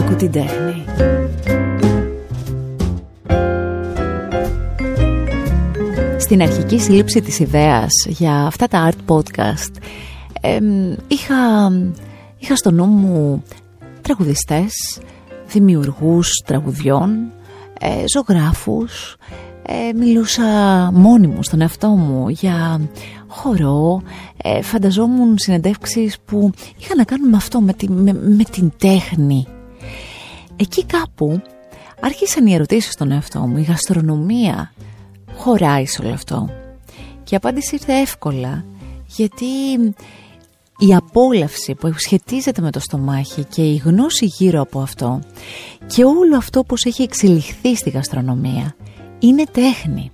Άκου 0.00 0.14
την 0.14 0.30
τέχνη. 0.30 0.84
Στην 6.18 6.42
αρχική 6.42 6.78
σύλληψη 6.78 7.20
της 7.20 7.38
ιδέας 7.38 7.90
για 8.08 8.32
αυτά 8.46 8.66
τα 8.66 8.90
art 8.90 9.14
podcast 9.14 9.82
είχα, 11.08 11.36
είχα 12.38 12.56
στο 12.56 12.70
νου 12.70 12.84
μου 12.84 13.42
τραγουδιστές, 14.00 15.00
δημιουργούς 15.48 16.42
τραγουδιών, 16.46 17.32
ε, 17.80 18.04
ζωγράφους, 18.14 19.16
ε, 19.62 19.92
μιλούσα 19.92 20.44
μόνη 20.94 21.26
μου 21.26 21.42
στον 21.42 21.60
εαυτό 21.60 21.88
μου 21.88 22.28
για 22.28 22.80
χορό, 23.26 24.02
ε, 24.42 24.62
φανταζόμουν 24.62 25.38
συνεντεύξεις 25.38 26.16
που 26.24 26.50
είχαν 26.78 26.96
να 26.96 27.04
κάνουν 27.04 27.28
με 27.28 27.36
αυτό, 27.36 27.60
με, 27.60 27.74
με, 28.12 28.44
την 28.50 28.72
τέχνη. 28.78 29.46
Εκεί 30.60 30.84
κάπου 30.84 31.42
άρχισαν 32.00 32.46
οι 32.46 32.54
ερωτήσεις 32.54 32.92
στον 32.92 33.10
εαυτό 33.10 33.40
μου, 33.40 33.56
η 33.56 33.62
γαστρονομία 33.62 34.72
χωράει 35.36 35.86
σε 35.86 36.02
όλο 36.02 36.12
αυτό. 36.12 36.48
Και 37.24 37.34
η 37.34 37.36
απάντηση 37.36 37.74
ήρθε 37.74 37.92
εύκολα, 37.92 38.64
γιατί 39.06 39.46
η 40.78 40.94
απόλαυση 40.94 41.74
που 41.74 41.92
σχετίζεται 41.96 42.60
με 42.62 42.70
το 42.70 42.80
στομάχι 42.80 43.44
και 43.44 43.62
η 43.62 43.76
γνώση 43.76 44.24
γύρω 44.24 44.60
από 44.60 44.80
αυτό 44.80 45.20
και 45.86 46.04
όλο 46.04 46.36
αυτό 46.36 46.64
πως 46.64 46.84
έχει 46.84 47.02
εξελιχθεί 47.02 47.76
στη 47.76 47.90
γαστρονομία 47.90 48.74
είναι 49.18 49.44
τέχνη. 49.52 50.10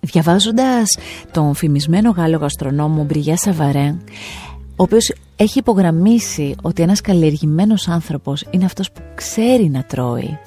Διαβάζοντας 0.00 0.96
τον 1.30 1.54
φημισμένο 1.54 2.10
Γάλλο 2.10 2.36
γαστρονόμο 2.36 3.04
Μπριγιά 3.04 3.36
Σαβαρέν, 3.36 4.00
ο 4.78 4.82
οποίος 4.82 5.12
έχει 5.36 5.58
υπογραμμίσει 5.58 6.54
ότι 6.62 6.82
ένας 6.82 7.00
καλλιεργημένος 7.00 7.88
άνθρωπος 7.88 8.44
είναι 8.50 8.64
αυτός 8.64 8.92
που 8.92 9.00
ξέρει 9.14 9.68
να 9.68 9.82
τρώει, 9.82 10.38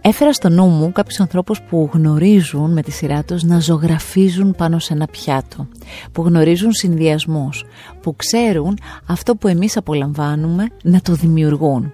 Έφερα 0.00 0.32
στο 0.32 0.48
νου 0.48 0.66
μου 0.66 0.92
κάποιους 0.92 1.20
ανθρώπους 1.20 1.62
που 1.62 1.90
γνωρίζουν 1.92 2.72
με 2.72 2.82
τη 2.82 2.90
σειρά 2.90 3.24
τους 3.24 3.42
να 3.42 3.60
ζωγραφίζουν 3.60 4.54
πάνω 4.56 4.78
σε 4.78 4.92
ένα 4.92 5.06
πιάτο, 5.06 5.68
που 6.12 6.22
γνωρίζουν 6.22 6.72
συνδυασμούς, 6.72 7.64
που 8.00 8.16
ξέρουν 8.16 8.78
αυτό 9.06 9.36
που 9.36 9.48
εμείς 9.48 9.76
απολαμβάνουμε 9.76 10.66
να 10.82 11.00
το 11.00 11.12
δημιουργούν. 11.12 11.92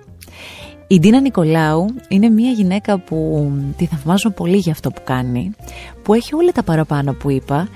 Η 0.87 0.99
Ντίνα 0.99 1.21
Νικολάου 1.21 1.87
είναι 2.09 2.29
μια 2.29 2.51
γυναίκα 2.51 2.99
που 2.99 3.51
τη 3.77 3.87
θαυμάζω 3.87 4.31
πολύ 4.31 4.57
για 4.57 4.73
αυτό 4.73 4.91
που 4.91 5.01
κάνει, 5.05 5.55
που 6.03 6.15
έχει 6.15 6.35
όλα 6.35 6.53
τα 6.53 6.63
παραπάνω 6.63 7.13
που 7.13 7.31
είπα 7.31 7.69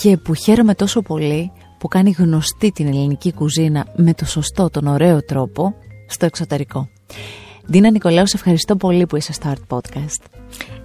και 0.00 0.16
που 0.16 0.34
χαίρομαι 0.34 0.74
τόσο 0.74 1.02
πολύ 1.02 1.52
που 1.78 1.88
κάνει 1.88 2.14
γνωστή 2.18 2.72
την 2.72 2.86
ελληνική 2.86 3.32
κουζίνα 3.32 3.86
με 3.96 4.14
το 4.14 4.24
σωστό, 4.24 4.70
τον 4.70 4.86
ωραίο 4.86 5.22
τρόπο 5.22 5.74
στο 6.06 6.26
εξωτερικό. 6.26 6.88
Ντίνα 7.70 7.90
Νικολάου, 7.90 8.26
σε 8.26 8.36
ευχαριστώ 8.36 8.76
πολύ 8.76 9.06
που 9.06 9.16
είσαι 9.16 9.32
στο 9.32 9.52
Art 9.54 9.76
Podcast. 9.76 10.40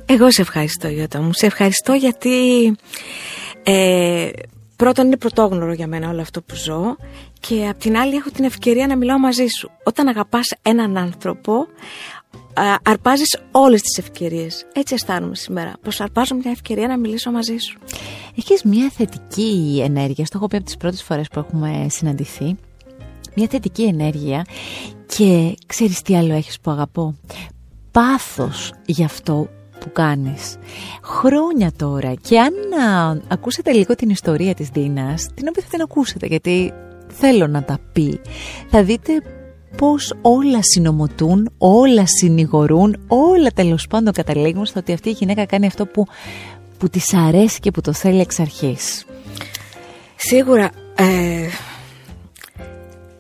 Εγώ 0.06 0.32
σε 0.32 0.42
ευχαριστώ 0.42 0.88
Γιώτα 0.88 1.22
μου. 1.22 1.34
Σε 1.34 1.46
ευχαριστώ 1.46 1.94
γιατί 1.94 2.66
ε, 3.64 4.30
πρώτον 4.76 5.06
είναι 5.06 5.18
πρωτόγνωρο 5.18 5.74
για 5.74 5.88
μένα 5.88 6.10
όλο 6.10 6.22
αυτό 6.22 6.42
που 6.42 6.56
ζω 6.56 6.96
και 7.40 7.68
απ' 7.68 7.80
την 7.80 7.98
άλλη 7.98 8.16
έχω 8.16 8.30
την 8.30 8.44
ευκαιρία 8.44 8.88
να 8.88 8.98
μιλάω 8.98 9.20
μαζί 9.20 9.46
σου. 9.60 9.72
Όταν 9.84 10.08
αγαπάς 10.08 10.54
έναν 10.62 10.98
άνθρωπο 10.98 11.68
αρπάζεις 12.84 13.40
όλες 13.52 13.82
τις 13.82 13.98
ευκαιρίες. 13.98 14.66
Έτσι 14.74 14.94
αισθάνομαι 14.94 15.36
σήμερα, 15.36 15.74
πως 15.82 16.02
αρπάζω 16.02 16.36
μια 16.36 16.52
ευκαιρία 16.52 16.88
να 16.88 16.98
μιλήσω 16.98 17.32
μαζί 17.32 17.58
σου. 17.58 17.80
Έχεις 18.38 18.64
μια 18.64 18.90
θετική 18.90 19.82
ενέργεια, 19.84 20.26
στο 20.26 20.38
έχω 20.38 20.48
πει 20.48 20.56
από 20.56 20.66
τις 20.66 20.78
πρώτες 20.78 21.04
φορές 21.04 21.28
που 21.28 21.40
έχουμε 21.40 21.88
συναντηθεί, 21.90 22.56
μια 23.36 23.48
θετική 23.50 23.84
ενέργεια 23.84 24.46
και 25.06 25.56
ξέρεις 25.66 26.02
τι 26.02 26.16
άλλο 26.16 26.34
έχεις 26.34 26.60
που 26.60 26.72
αγαπώ; 26.72 27.16
Πάθος 27.92 28.74
γι' 28.86 29.04
αυτό 29.04 29.48
που 29.80 29.92
κάνεις. 29.92 30.58
Χρόνια 31.04 31.72
τώρα 31.78 32.14
και 32.14 32.40
αν 32.40 32.54
ακούσετε 33.28 33.72
λίγο 33.72 33.96
την 33.96 34.10
ιστορία 34.10 34.54
της 34.54 34.70
Δίνας, 34.70 35.28
την 35.34 35.48
οποία 35.48 35.64
θα 35.64 35.70
την 35.70 35.82
ακούσετε 35.82 36.26
γιατί 36.26 36.74
θέλω 37.08 37.48
να 37.48 37.64
τα 37.64 37.80
πει, 37.94 38.22
θα 38.70 38.84
δείτε 38.84 39.22
πως 39.78 40.14
όλα 40.22 40.60
συνομωτούν, 40.62 41.50
όλα 41.58 42.04
συνηγορούν, 42.06 42.98
όλα 43.08 43.50
τέλος 43.52 43.88
πάντων 43.88 44.14
καταλήγουν 44.14 44.66
στο 44.66 44.80
ότι 44.80 44.94
αυτή 44.94 45.10
η 45.10 45.12
γυναίκα 45.12 45.46
κάνει 45.46 45.66
αυτό 45.66 45.86
που, 45.86 46.06
που 46.78 46.90
της 46.90 47.14
αρέσει 47.14 47.60
και 47.60 47.72
που 47.72 47.82
το 47.82 47.94
θέλει 47.94 48.20
εξ 48.20 48.40
αρχής. 48.40 49.06
Σίγουρα 50.16 50.72
ε, 50.96 51.48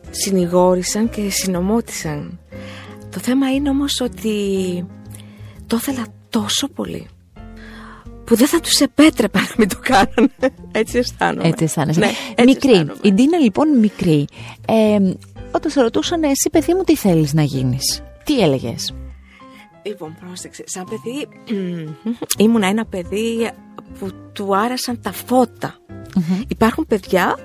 συνηγόρησαν 0.09 1.09
και 1.09 1.29
συνομότησαν. 1.29 2.39
Το 3.09 3.19
θέμα 3.19 3.53
είναι 3.53 3.69
όμως 3.69 4.01
ότι 4.01 4.35
το 5.67 5.75
ήθελα 5.75 6.05
τόσο 6.29 6.67
πολύ 6.67 7.07
που 8.25 8.35
δεν 8.35 8.47
θα 8.47 8.59
τους 8.59 8.79
επέτρεπα 8.79 9.39
να 9.39 9.51
μην 9.57 9.67
το 9.69 9.77
κάνουν. 9.81 10.31
Έτσι 10.71 10.97
αισθάνομαι. 10.97 11.47
Έτσι 11.47 11.63
αισθάνεσαι. 11.63 11.99
Ναι, 11.99 12.11
έτσι 12.35 12.45
μικρή. 12.45 12.71
Αισθάνομαι. 12.71 12.99
Η 13.01 13.13
Ντίνα 13.13 13.37
λοιπόν 13.37 13.79
μικρή. 13.79 14.25
Ε, 14.67 14.97
όταν 15.53 15.71
σε 15.71 15.81
ρωτούσαν 15.81 16.23
εσύ 16.23 16.49
παιδί 16.51 16.73
μου 16.73 16.83
τι 16.83 16.95
θέλεις 16.95 17.33
να 17.33 17.43
γίνεις; 17.43 18.03
Τι 18.23 18.39
έλεγες; 18.39 18.93
Λοιπόν, 19.83 20.17
πρόσεξε. 20.25 20.63
Σαν 20.65 20.83
παιδί 20.89 21.27
ήμουνα 22.45 22.67
ένα 22.67 22.85
παιδί 22.85 23.51
που 23.99 24.11
του 24.33 24.57
άρεσαν 24.57 25.01
τα 25.01 25.11
φωτα 25.11 25.75
Υπάρχουν 26.47 26.85
παιδιά 26.87 27.37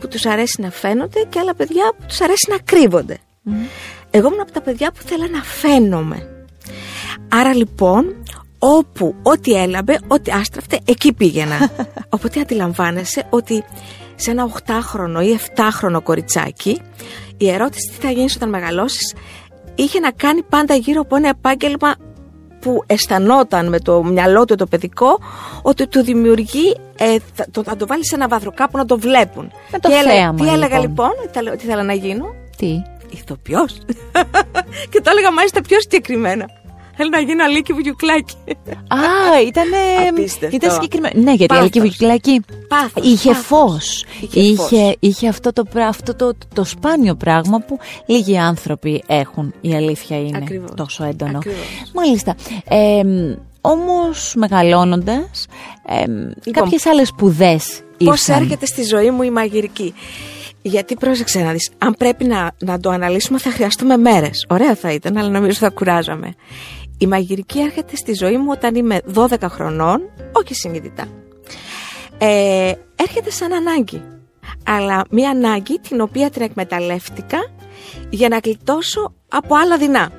που 0.00 0.08
τους 0.08 0.26
αρέσει 0.26 0.60
να 0.60 0.70
φαίνονται 0.70 1.26
και 1.28 1.38
άλλα 1.38 1.54
παιδιά 1.54 1.92
που 1.98 2.04
τους 2.08 2.20
αρέσει 2.20 2.46
να 2.50 2.58
κρύβονται. 2.64 3.18
Εγώ 4.10 4.26
ήμουν 4.26 4.40
από 4.40 4.52
τα 4.52 4.60
παιδιά 4.60 4.92
που 4.92 5.02
θέλα 5.02 5.28
να 5.28 5.42
φαίνομαι. 5.42 6.46
Άρα 7.28 7.54
λοιπόν, 7.54 8.22
όπου 8.58 9.14
ό,τι 9.22 9.52
έλαμπε, 9.52 10.00
ό,τι 10.06 10.30
άστραφτε, 10.30 10.80
εκεί 10.84 11.12
πήγαινα. 11.12 11.70
Οπότε 12.16 12.40
αντιλαμβάνεσαι 12.40 13.26
ότι 13.30 13.64
σε 14.14 14.30
ένα 14.30 14.50
8χρονο 14.66 15.22
ή 15.22 15.38
7χρονο 15.54 16.02
κοριτσάκι, 16.02 16.80
η 17.36 17.50
ερώτηση 17.50 17.90
τι 17.90 18.06
θα 18.06 18.10
γίνεις 18.10 18.36
όταν 18.36 18.48
μεγαλώσεις 18.48 19.14
είχε 19.74 20.00
να 20.00 20.10
κάνει 20.10 20.42
πάντα 20.42 20.74
γύρω 20.74 21.00
από 21.00 21.16
ένα 21.16 21.28
επάγγελμα 21.28 21.94
που 22.60 22.82
αισθανόταν 22.86 23.68
με 23.68 23.80
το 23.80 24.04
μυαλό 24.04 24.44
του 24.44 24.54
το 24.54 24.66
παιδικό 24.66 25.18
ότι 25.62 25.86
του 25.86 26.02
δημιουργεί, 26.02 26.76
ε, 26.98 27.16
θα, 27.34 27.46
το, 27.50 27.62
θα 27.62 27.76
το 27.76 27.86
βάλεις 27.86 28.06
σε 28.08 28.14
ένα 28.14 28.28
βάθρο 28.28 28.52
κάπου 28.52 28.76
να 28.78 28.84
το 28.84 28.98
βλέπουν. 28.98 29.52
Με 29.70 29.78
το 29.78 29.90
θέαμα, 29.90 30.44
Τι 30.44 30.48
έλεγα 30.48 30.78
λοιπόν, 30.78 31.10
τι 31.32 31.64
ήθελα 31.64 31.82
να 31.82 31.92
γίνω; 31.92 32.34
Τι; 32.56 32.82
Ηθοποιός. 33.10 33.78
και 34.90 35.00
το 35.00 35.10
έλεγα 35.10 35.32
μάλιστα 35.32 35.60
πιο 35.60 35.80
συγκεκριμένα. 35.80 36.46
Θέλω 36.96 37.08
να 37.12 37.20
γίνω 37.20 37.44
Αλίκη 37.44 37.72
Βουγιουκλάκη. 37.72 38.34
Α, 38.88 39.40
ήταν. 39.46 39.64
Ήταν 40.52 40.70
συγκεκριμένο. 40.70 41.22
Ναι, 41.22 41.32
γιατί 41.32 41.54
η 41.54 41.58
Αλίκη 41.58 41.80
Βουγιουκλάκη 41.80 42.40
είχε 43.02 43.34
φως. 43.34 44.04
Είχε, 44.32 44.96
είχε 44.98 45.28
αυτό, 45.28 45.52
το, 45.52 45.64
αυτό 45.88 46.14
το, 46.14 46.32
το, 46.54 46.64
σπάνιο 46.64 47.14
πράγμα 47.14 47.58
που 47.58 47.78
λίγοι 48.06 48.38
άνθρωποι 48.38 49.02
έχουν. 49.06 49.54
Η 49.60 49.74
αλήθεια 49.74 50.18
είναι 50.18 50.44
τόσο 50.74 51.04
έντονο. 51.04 51.38
Μάλιστα. 51.94 52.34
Ε, 52.68 53.02
Όμως 53.60 54.34
μεγαλώνοντας, 54.36 55.46
ε, 55.86 56.06
λοιπόν, 56.06 56.52
κάποιες 56.52 56.86
άλλες 56.86 57.08
σπουδές 57.08 57.80
Πώς 58.04 58.28
έρχεται 58.28 58.66
στη 58.66 58.82
ζωή 58.82 59.10
μου 59.10 59.22
η 59.22 59.30
μαγειρική; 59.30 59.94
Γιατί 60.62 60.94
πρόσεξε 60.94 61.40
να 61.40 61.52
δεις, 61.52 61.70
αν 61.78 61.94
πρέπει 61.98 62.24
να, 62.24 62.50
να 62.58 62.80
το 62.80 62.90
αναλύσουμε 62.90 63.38
θα 63.38 63.50
χρειαστούμε 63.50 63.96
μέρες. 63.96 64.46
Ωραία 64.48 64.74
θα 64.74 64.92
ήταν, 64.92 65.16
αλλά 65.16 65.28
νομίζω 65.28 65.58
θα 65.58 65.70
κουράζαμε. 65.70 66.34
Η 66.98 67.06
μαγειρική 67.06 67.60
έρχεται 67.60 67.96
στη 67.96 68.12
ζωή 68.12 68.36
μου 68.36 68.48
όταν 68.50 68.74
είμαι 68.74 69.00
12 69.14 69.36
χρονών, 69.42 70.00
όχι 70.32 70.54
συνειδητά. 70.54 71.06
Ε, 72.18 72.72
έρχεται 72.96 73.30
σαν 73.30 73.52
ανάγκη. 73.52 74.02
Αλλά 74.64 75.04
μια 75.10 75.30
ανάγκη 75.30 75.78
την 75.78 76.00
οποία 76.00 76.30
την 76.30 76.42
εκμεταλλεύτηκα 76.42 77.38
για 78.10 78.28
να 78.28 78.38
γλιτώσω 78.44 79.14
από 79.28 79.54
άλλα 79.54 79.76
δεινά. 79.76 80.10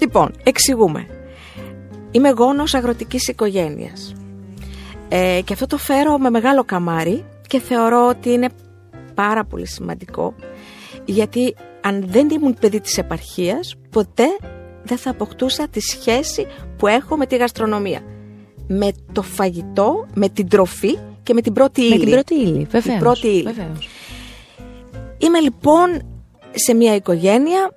Λοιπόν, 0.00 0.34
εξηγούμε. 0.42 1.06
Είμαι 2.10 2.30
γόνος 2.30 2.74
αγροτικής 2.74 3.28
οικογένειας. 3.28 4.14
Ε, 5.08 5.40
και 5.44 5.52
αυτό 5.52 5.66
το 5.66 5.78
φέρω 5.78 6.18
με 6.18 6.30
μεγάλο 6.30 6.64
καμάρι 6.64 7.24
και 7.46 7.60
θεωρώ 7.60 8.08
ότι 8.08 8.30
είναι 8.30 8.48
πάρα 9.14 9.44
πολύ 9.44 9.66
σημαντικό 9.66 10.34
γιατί 11.04 11.54
αν 11.80 12.04
δεν 12.06 12.30
ήμουν 12.30 12.56
παιδί 12.60 12.80
της 12.80 12.98
επαρχίας 12.98 13.74
ποτέ 13.90 14.26
δεν 14.84 14.98
θα 14.98 15.10
αποκτούσα 15.10 15.68
τη 15.68 15.80
σχέση 15.80 16.46
που 16.76 16.86
έχω 16.86 17.16
με 17.16 17.26
τη 17.26 17.36
γαστρονομία. 17.36 18.00
Με 18.66 18.92
το 19.12 19.22
φαγητό, 19.22 20.06
με 20.14 20.28
την 20.28 20.48
τροφή 20.48 20.98
και 21.22 21.34
με 21.34 21.40
την 21.40 21.52
πρώτη 21.52 21.80
ύλη. 21.80 21.90
Με 21.90 21.98
την 21.98 22.10
πρώτη 22.10 22.34
ύλη, 22.34 22.66
βεβαίως. 22.70 22.98
πρώτη 22.98 23.26
ύλη. 23.26 23.54
Είμαι 25.18 25.40
λοιπόν 25.40 26.02
σε 26.52 26.74
μια 26.74 26.94
οικογένεια 26.94 27.74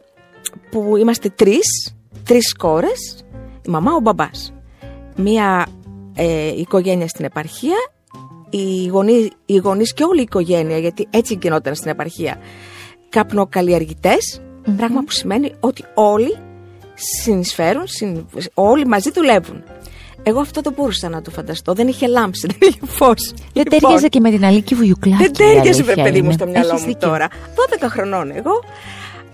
που 0.71 0.98
είμαστε 0.98 1.30
τρεις, 1.30 1.95
τρεις 2.24 2.56
κόρες, 2.56 3.25
η 3.65 3.69
μαμά, 3.69 3.94
ο 3.94 4.00
μπαμπάς. 4.00 4.54
Μια 5.15 5.68
ε, 6.15 6.48
οικογένεια 6.48 7.07
στην 7.07 7.25
επαρχία, 7.25 7.77
οι 8.50 8.88
γονείς, 8.88 9.30
οι 9.45 9.56
γονείς 9.56 9.94
και 9.94 10.04
όλη 10.04 10.19
η 10.19 10.21
οικογένεια, 10.21 10.77
γιατί 10.77 11.07
έτσι 11.09 11.38
γινόταν 11.42 11.75
στην 11.75 11.92
επαρχία, 11.92 12.38
καπνοκαλλιεργητές, 13.09 14.42
Πράγμα 14.75 15.04
που 15.04 15.12
σημαίνει 15.12 15.54
ότι 15.59 15.83
όλοι 15.94 16.38
συνεισφέρουν, 17.23 17.83
όλοι 18.53 18.85
μαζί 18.85 19.11
δουλεύουν. 19.11 19.63
Εγώ 20.23 20.39
αυτό 20.39 20.61
δεν 20.61 20.73
μπορούσα 20.73 21.09
να 21.09 21.21
το 21.21 21.31
φανταστώ. 21.31 21.73
Δεν 21.73 21.88
είχε 21.88 22.07
λάμψη, 22.07 22.47
δεν 22.59 22.69
είχε 22.69 22.79
φως. 22.85 23.33
Δεν 23.53 23.63
λοιπόν, 23.63 23.79
τέριαζε 23.79 24.07
και 24.07 24.19
με 24.19 24.29
την 24.29 24.45
Αλίκη 24.45 24.75
Βουγιουκλάκη. 24.75 25.23
Δεν 25.23 25.33
τέριαζε, 25.33 25.83
βρε 25.83 25.95
παιδί 25.95 26.21
μου, 26.21 26.31
στο 26.31 26.47
μυαλό 26.47 26.79
μου 26.88 26.95
τώρα. 26.99 27.27
12 27.79 27.88
χρονών 27.89 28.31
εγώ 28.31 28.63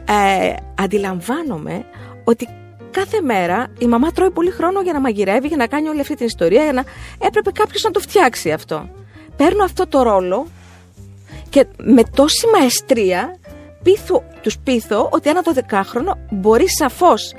ε, 0.06 0.54
αντιλαμβάνομαι 0.76 1.86
ότι 2.24 2.48
κάθε 2.92 3.22
μέρα 3.22 3.68
η 3.78 3.86
μαμά 3.86 4.12
τρώει 4.12 4.32
πολύ 4.32 4.52
χρόνο 4.52 4.82
για 4.82 4.94
να 4.94 5.00
μαγειρεύει, 5.00 5.48
για 5.48 5.58
να 5.58 5.68
κάνει 5.68 5.88
όλη 5.88 6.00
αυτή 6.00 6.16
την 6.16 6.26
ιστορία, 6.26 6.64
για 6.64 6.74
να 6.74 6.84
έπρεπε 7.20 7.52
κάποιος 7.52 7.84
να 7.84 7.92
το 7.92 8.00
φτιάξει 8.00 8.52
αυτό. 8.52 8.90
Παίρνω 9.36 9.64
αυτό 9.64 9.88
το 9.88 10.02
ρόλο 10.02 10.48
και 11.50 11.66
με 11.78 12.04
τόση 12.16 12.48
μαεστρία 12.60 13.38
πείθω, 13.84 14.24
τους 14.42 14.58
πείθω 14.58 15.10
ότι 15.12 15.30
ένα 15.30 15.42
12χρονο 15.44 16.18
μπορεί 16.30 16.70
σαφώς 16.70 17.34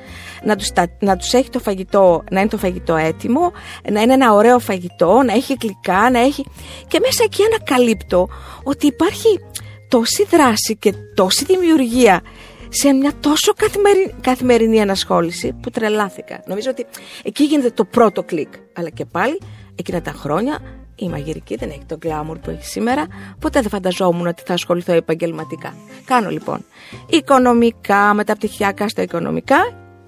να 0.44 0.56
τους, 0.56 0.68
να 0.98 1.16
τους 1.16 1.32
έχει 1.32 1.50
το 1.50 1.58
φαγητό, 1.58 2.24
να 2.30 2.40
είναι 2.40 2.48
το 2.48 2.58
φαγητό 2.58 2.96
έτοιμο, 2.96 3.52
να 3.90 4.00
είναι 4.00 4.12
ένα 4.12 4.32
ωραίο 4.32 4.58
φαγητό, 4.58 5.22
να 5.22 5.32
έχει 5.32 5.56
γλυκά, 5.60 6.10
να 6.10 6.18
έχει... 6.18 6.44
Και 6.88 6.98
μέσα 7.00 7.24
εκεί 7.24 7.42
ανακαλύπτω 7.44 8.28
ότι 8.62 8.86
υπάρχει 8.86 9.40
τόση 9.88 10.26
δράση 10.30 10.76
και 10.76 10.92
τόση 11.14 11.44
δημιουργία 11.44 12.22
σε 12.68 12.92
μια 12.92 13.12
τόσο 13.20 13.52
καθημερινή, 13.56 14.14
καθημερινή 14.20 14.80
ανασχόληση 14.80 15.52
που 15.62 15.70
τρελάθηκα. 15.70 16.42
Νομίζω 16.46 16.70
ότι 16.70 16.86
εκεί 17.22 17.44
γίνεται 17.44 17.70
το 17.70 17.84
πρώτο 17.84 18.22
κλικ. 18.22 18.48
Αλλά 18.72 18.88
και 18.88 19.04
πάλι 19.04 19.40
εκείνα 19.74 20.02
τα 20.02 20.10
χρόνια 20.10 20.83
η 20.96 21.08
μαγειρική 21.08 21.56
δεν 21.56 21.68
έχει 21.68 21.84
τον 21.86 21.98
γκλάμουρ 21.98 22.38
που 22.38 22.50
έχει 22.50 22.64
σήμερα. 22.64 23.06
Ποτέ 23.38 23.60
δεν 23.60 23.70
φανταζόμουν 23.70 24.26
ότι 24.26 24.42
θα 24.46 24.52
ασχοληθώ 24.52 24.92
επαγγελματικά. 24.92 25.74
Κάνω 26.04 26.30
λοιπόν 26.30 26.64
οικονομικά, 27.08 28.14
μεταπτυχιακά 28.14 28.88
στα 28.88 29.02
οικονομικά 29.02 29.56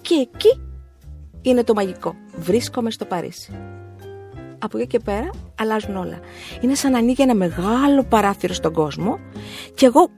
και 0.00 0.14
εκεί 0.14 0.60
είναι 1.42 1.64
το 1.64 1.74
μαγικό. 1.74 2.14
Βρίσκομαι 2.36 2.90
στο 2.90 3.04
Παρίσι. 3.04 3.52
Από 4.58 4.78
εκεί 4.78 4.86
και 4.86 4.98
πέρα 4.98 5.30
αλλάζουν 5.58 5.96
όλα. 5.96 6.20
Είναι 6.60 6.74
σαν 6.74 6.92
να 6.92 6.98
ανοίγει 6.98 7.22
ένα 7.22 7.34
μεγάλο 7.34 8.04
παράθυρο 8.08 8.54
στον 8.54 8.72
κόσμο 8.72 9.18
και 9.74 9.86
εγώ 9.86 10.08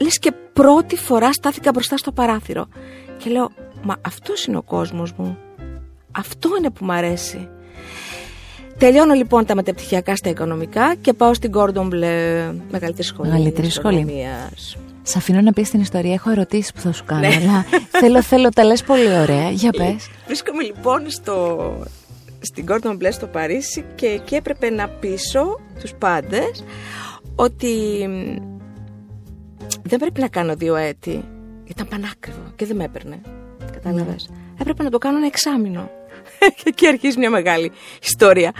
λες 0.00 0.18
και 0.18 0.32
πρώτη 0.52 0.96
φορά 0.96 1.32
στάθηκα 1.32 1.70
μπροστά 1.70 1.96
στο 1.96 2.12
παράθυρο 2.12 2.68
και 3.16 3.30
λέω 3.30 3.50
μα 3.82 3.96
αυτός 4.06 4.44
είναι 4.44 4.56
ο 4.56 4.62
κόσμος 4.62 5.12
μου 5.12 5.38
αυτό 6.12 6.48
είναι 6.58 6.70
που 6.70 6.84
μου 6.84 6.92
αρέσει 6.92 7.48
Τελειώνω 8.78 9.14
λοιπόν 9.14 9.44
τα 9.46 9.54
μεταπτυχιακά 9.54 10.16
στα 10.16 10.30
οικονομικά 10.30 10.94
και 11.00 11.12
πάω 11.12 11.34
στην 11.34 11.50
Gordon 11.54 11.88
Bleu, 11.88 12.54
μεγαλύτερη 12.70 13.02
σχολή. 13.02 13.28
Μεγαλύτερη 13.30 13.70
σχολή. 13.70 14.26
Σ' 15.02 15.16
αφήνω 15.16 15.40
να 15.40 15.52
πεις 15.52 15.70
την 15.70 15.80
ιστορία. 15.80 16.12
Έχω 16.12 16.30
ερωτήσεις 16.30 16.72
που 16.72 16.80
θα 16.80 16.92
σου 16.92 17.04
κάνω. 17.04 17.20
Ναι. 17.20 17.26
Αλλά 17.26 17.64
θέλω, 17.90 18.22
θέλω, 18.22 18.48
τα 18.48 18.64
λες 18.64 18.82
πολύ 18.82 19.18
ωραία. 19.18 19.50
Για 19.50 19.70
πες. 19.70 20.10
Βρίσκομαι 20.26 20.62
λοιπόν 20.62 21.10
στο, 21.10 21.58
στην 22.40 22.64
Gordon 22.68 22.92
Bleu 22.92 23.08
στο 23.10 23.26
Παρίσι 23.26 23.84
και 23.94 24.06
εκεί 24.06 24.34
έπρεπε 24.34 24.70
να 24.70 24.88
πείσω 24.88 25.60
τους 25.80 25.94
πάντες 25.94 26.64
ότι 27.34 27.74
δεν 29.82 29.98
πρέπει 29.98 30.20
να 30.20 30.28
κάνω 30.28 30.54
δύο 30.54 30.76
έτη. 30.76 31.24
Ήταν 31.64 31.88
πανάκριβο 31.88 32.52
και 32.56 32.66
δεν 32.66 32.76
με 32.76 32.84
έπαιρνε. 32.84 33.20
Κατάλαβες; 33.72 34.28
Ναι. 34.30 34.36
Έπρεπε 34.60 34.82
να 34.82 34.90
το 34.90 34.98
κάνω 34.98 35.16
ένα 35.16 35.26
εξάμεινο. 35.26 35.90
και 36.56 36.64
εκεί 36.64 36.86
αρχίζει 36.86 37.18
μια 37.18 37.30
μεγάλη 37.30 37.72
ιστορία. 38.02 38.52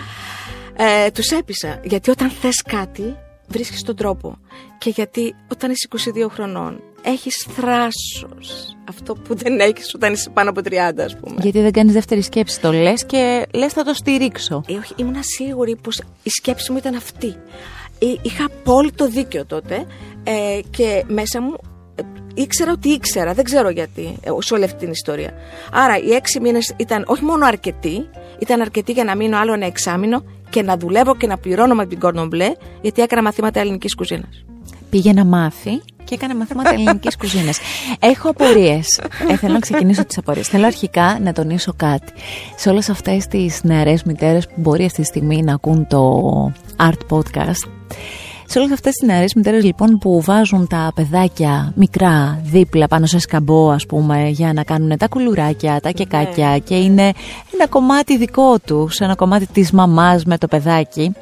Ε, 0.77 1.11
τους 1.11 1.31
έπεισα 1.31 1.81
γιατί 1.85 2.11
όταν 2.11 2.31
θες 2.31 2.63
κάτι 2.63 3.17
βρίσκεις 3.49 3.83
τον 3.83 3.97
τρόπο. 3.97 4.39
Και 4.79 4.91
γιατί 4.91 5.35
όταν 5.53 5.71
είσαι 5.71 6.13
22 6.25 6.31
χρονών 6.31 6.81
έχεις 7.03 7.47
θράσος. 7.57 8.77
Αυτό 8.89 9.15
που 9.15 9.35
δεν 9.35 9.61
έχεις 9.61 9.95
όταν 9.95 10.13
είσαι 10.13 10.31
πάνω 10.31 10.51
από 10.51 10.61
30 10.65 10.73
ας 10.99 11.17
πούμε. 11.17 11.37
Γιατί 11.41 11.61
δεν 11.61 11.73
κάνεις 11.73 11.93
δεύτερη 11.93 12.23
σκέψη 12.23 12.61
το 12.61 12.73
λες 12.73 13.07
και 13.07 13.47
λες 13.55 13.73
θα 13.73 13.85
το 13.85 13.95
στηρίξω 13.95 14.65
ε, 14.69 14.73
όχι, 14.73 14.95
ήμουν 14.97 15.17
σίγουρη 15.21 15.77
πως 15.77 16.01
η 16.23 16.31
σκέψη 16.31 16.73
μου 16.73 16.79
ήταν 16.79 16.95
αυτή. 16.95 17.37
Ε, 17.99 18.07
είχα 18.23 18.45
απόλυτο 18.45 19.09
δίκιο 19.09 19.47
τότε 19.47 19.87
ε, 20.25 20.61
και 20.71 21.05
μέσα 21.09 21.43
μου 21.43 21.57
ήξερα 22.41 22.73
ότι 22.73 22.89
ήξερα, 22.89 23.33
δεν 23.33 23.45
ξέρω 23.45 23.69
γιατί, 23.69 24.17
ε, 24.23 24.31
σε 24.39 24.55
όλη 24.55 24.65
αυτή 24.65 24.79
την 24.79 24.91
ιστορία. 24.91 25.33
Άρα 25.73 25.99
οι 25.99 26.13
έξι 26.13 26.41
μήνες 26.41 26.75
ήταν 26.77 27.05
όχι 27.07 27.25
μόνο 27.25 27.47
αρκετοί, 27.47 28.09
ήταν 28.39 28.61
αρκετοί 28.61 28.93
για 28.93 29.05
να 29.05 29.17
μείνω 29.17 29.39
άλλο 29.39 29.53
ένα 29.53 29.67
εξάμεινο 29.67 30.25
και 30.51 30.63
να 30.63 30.77
δουλεύω 30.77 31.17
και 31.17 31.27
να 31.27 31.39
πληρώνω 31.39 31.75
με 31.75 31.87
την 31.87 31.99
Cordon 32.03 32.29
Bleu, 32.29 32.53
γιατί 32.81 33.03
έκανα 33.03 33.23
μαθήματα 33.23 33.61
ελληνικής 33.61 33.95
κουζίνας. 33.95 34.45
Πήγε 34.91 35.13
να 35.13 35.25
μάθει 35.25 35.81
και 36.05 36.15
έκανε 36.15 36.35
μαθήματα 36.35 36.73
ελληνικής 36.73 37.17
κουζίνας. 37.17 37.59
Έχω 38.13 38.29
απορίες. 38.29 39.01
Ε, 39.29 39.37
θέλω 39.37 39.53
να 39.53 39.59
ξεκινήσω 39.59 40.05
τις 40.05 40.19
απορίες. 40.19 40.49
Θέλω 40.49 40.67
αρχικά 40.67 41.19
να 41.23 41.33
τονίσω 41.33 41.73
κάτι. 41.77 42.13
Σε 42.57 42.69
όλες 42.69 42.89
αυτές 42.89 43.27
τις 43.27 43.61
νεαρές 43.63 44.03
μητέρες 44.03 44.47
που 44.47 44.55
μπορεί 44.57 44.85
αυτή 44.85 45.01
τη 45.01 45.07
στιγμή 45.07 45.43
να 45.43 45.55
ακούν 45.55 45.87
το 45.87 46.53
Art 46.77 47.17
Podcast, 47.17 47.69
σε 48.51 48.59
όλες 48.59 48.73
αυτές 48.73 48.95
τις 48.95 49.09
νεαρές 49.09 49.35
μητέρες 49.35 49.65
λοιπόν 49.65 49.99
που 49.99 50.23
βάζουν 50.23 50.67
τα 50.67 50.93
παιδάκια 50.95 51.73
μικρά 51.77 52.41
δίπλα 52.45 52.87
πάνω 52.87 53.07
σε 53.07 53.19
σκαμπό, 53.19 53.71
ας 53.71 53.87
πούμε, 53.87 54.29
για 54.29 54.53
να 54.53 54.65
κάνουν 54.65 54.97
τα 54.97 55.09
κουλουράκια, 55.09 55.81
τα 55.81 55.91
κεκάκια 55.91 56.51
ναι. 56.51 56.59
και 56.59 56.75
είναι 56.75 57.13
ένα 57.55 57.67
κομμάτι 57.69 58.17
δικό 58.17 58.59
τους, 58.59 58.99
ένα 58.99 59.15
κομμάτι 59.15 59.47
της 59.47 59.71
μαμάς 59.71 60.25
με 60.25 60.39
το 60.39 60.47
παιδάκι. 60.47 61.13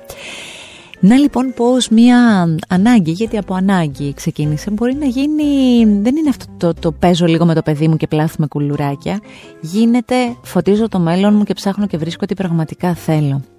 Να 1.00 1.16
λοιπόν 1.16 1.52
πως 1.56 1.88
μία 1.88 2.48
ανάγκη, 2.68 3.10
γιατί 3.10 3.38
από 3.38 3.54
ανάγκη 3.54 4.14
ξεκίνησε, 4.14 4.70
μπορεί 4.70 4.94
να 4.94 5.06
γίνει, 5.06 5.84
δεν 6.00 6.16
είναι 6.16 6.28
αυτό 6.28 6.46
το, 6.56 6.74
το 6.80 6.92
παίζω 6.92 7.26
λίγο 7.26 7.44
με 7.44 7.54
το 7.54 7.62
παιδί 7.62 7.88
μου 7.88 7.96
και 7.96 8.06
πλάθουμε 8.06 8.46
κουλουράκια, 8.46 9.20
γίνεται 9.60 10.14
φωτίζω 10.42 10.88
το 10.88 10.98
μέλλον 10.98 11.34
μου 11.34 11.44
και 11.44 11.54
ψάχνω 11.54 11.86
και 11.86 11.96
βρίσκω 11.96 12.26
τι 12.26 12.34
πραγματικά 12.34 12.94
θέλω. 12.94 13.55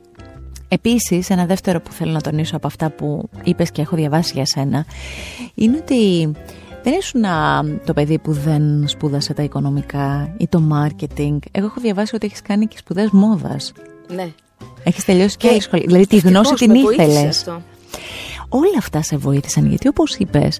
Επίσης, 0.67 1.29
ένα 1.29 1.45
δεύτερο 1.45 1.81
που 1.81 1.91
θέλω 1.91 2.11
να 2.11 2.21
τονίσω 2.21 2.55
από 2.55 2.67
αυτά 2.67 2.89
που 2.89 3.29
είπες 3.43 3.71
και 3.71 3.81
έχω 3.81 3.95
διαβάσει 3.95 4.31
για 4.35 4.45
σένα 4.45 4.85
είναι 5.55 5.77
ότι 5.77 6.31
δεν 6.83 6.93
ήσουν 6.99 7.23
το 7.85 7.93
παιδί 7.93 8.19
που 8.19 8.31
δεν 8.31 8.87
σπούδασε 8.87 9.33
τα 9.33 9.43
οικονομικά 9.43 10.33
ή 10.37 10.47
το 10.47 10.61
marketing. 10.73 11.37
Εγώ 11.51 11.65
έχω 11.65 11.81
διαβάσει 11.81 12.15
ότι 12.15 12.25
έχεις 12.25 12.41
κάνει 12.41 12.65
και 12.65 12.77
σπουδές 12.77 13.09
μόδας. 13.11 13.71
Ναι. 14.15 14.27
Έχεις 14.83 15.05
τελειώσει 15.05 15.37
και, 15.37 15.47
και 15.47 15.61
σχολή. 15.61 15.83
Δηλαδή 15.85 16.07
τη 16.07 16.17
γνώση 16.17 16.53
την 16.53 16.73
ήθελες. 16.73 17.43
Όλα 18.49 18.77
αυτά 18.77 19.01
σε 19.01 19.17
βοήθησαν 19.17 19.65
γιατί 19.65 19.87
όπως 19.87 20.15
είπες 20.15 20.59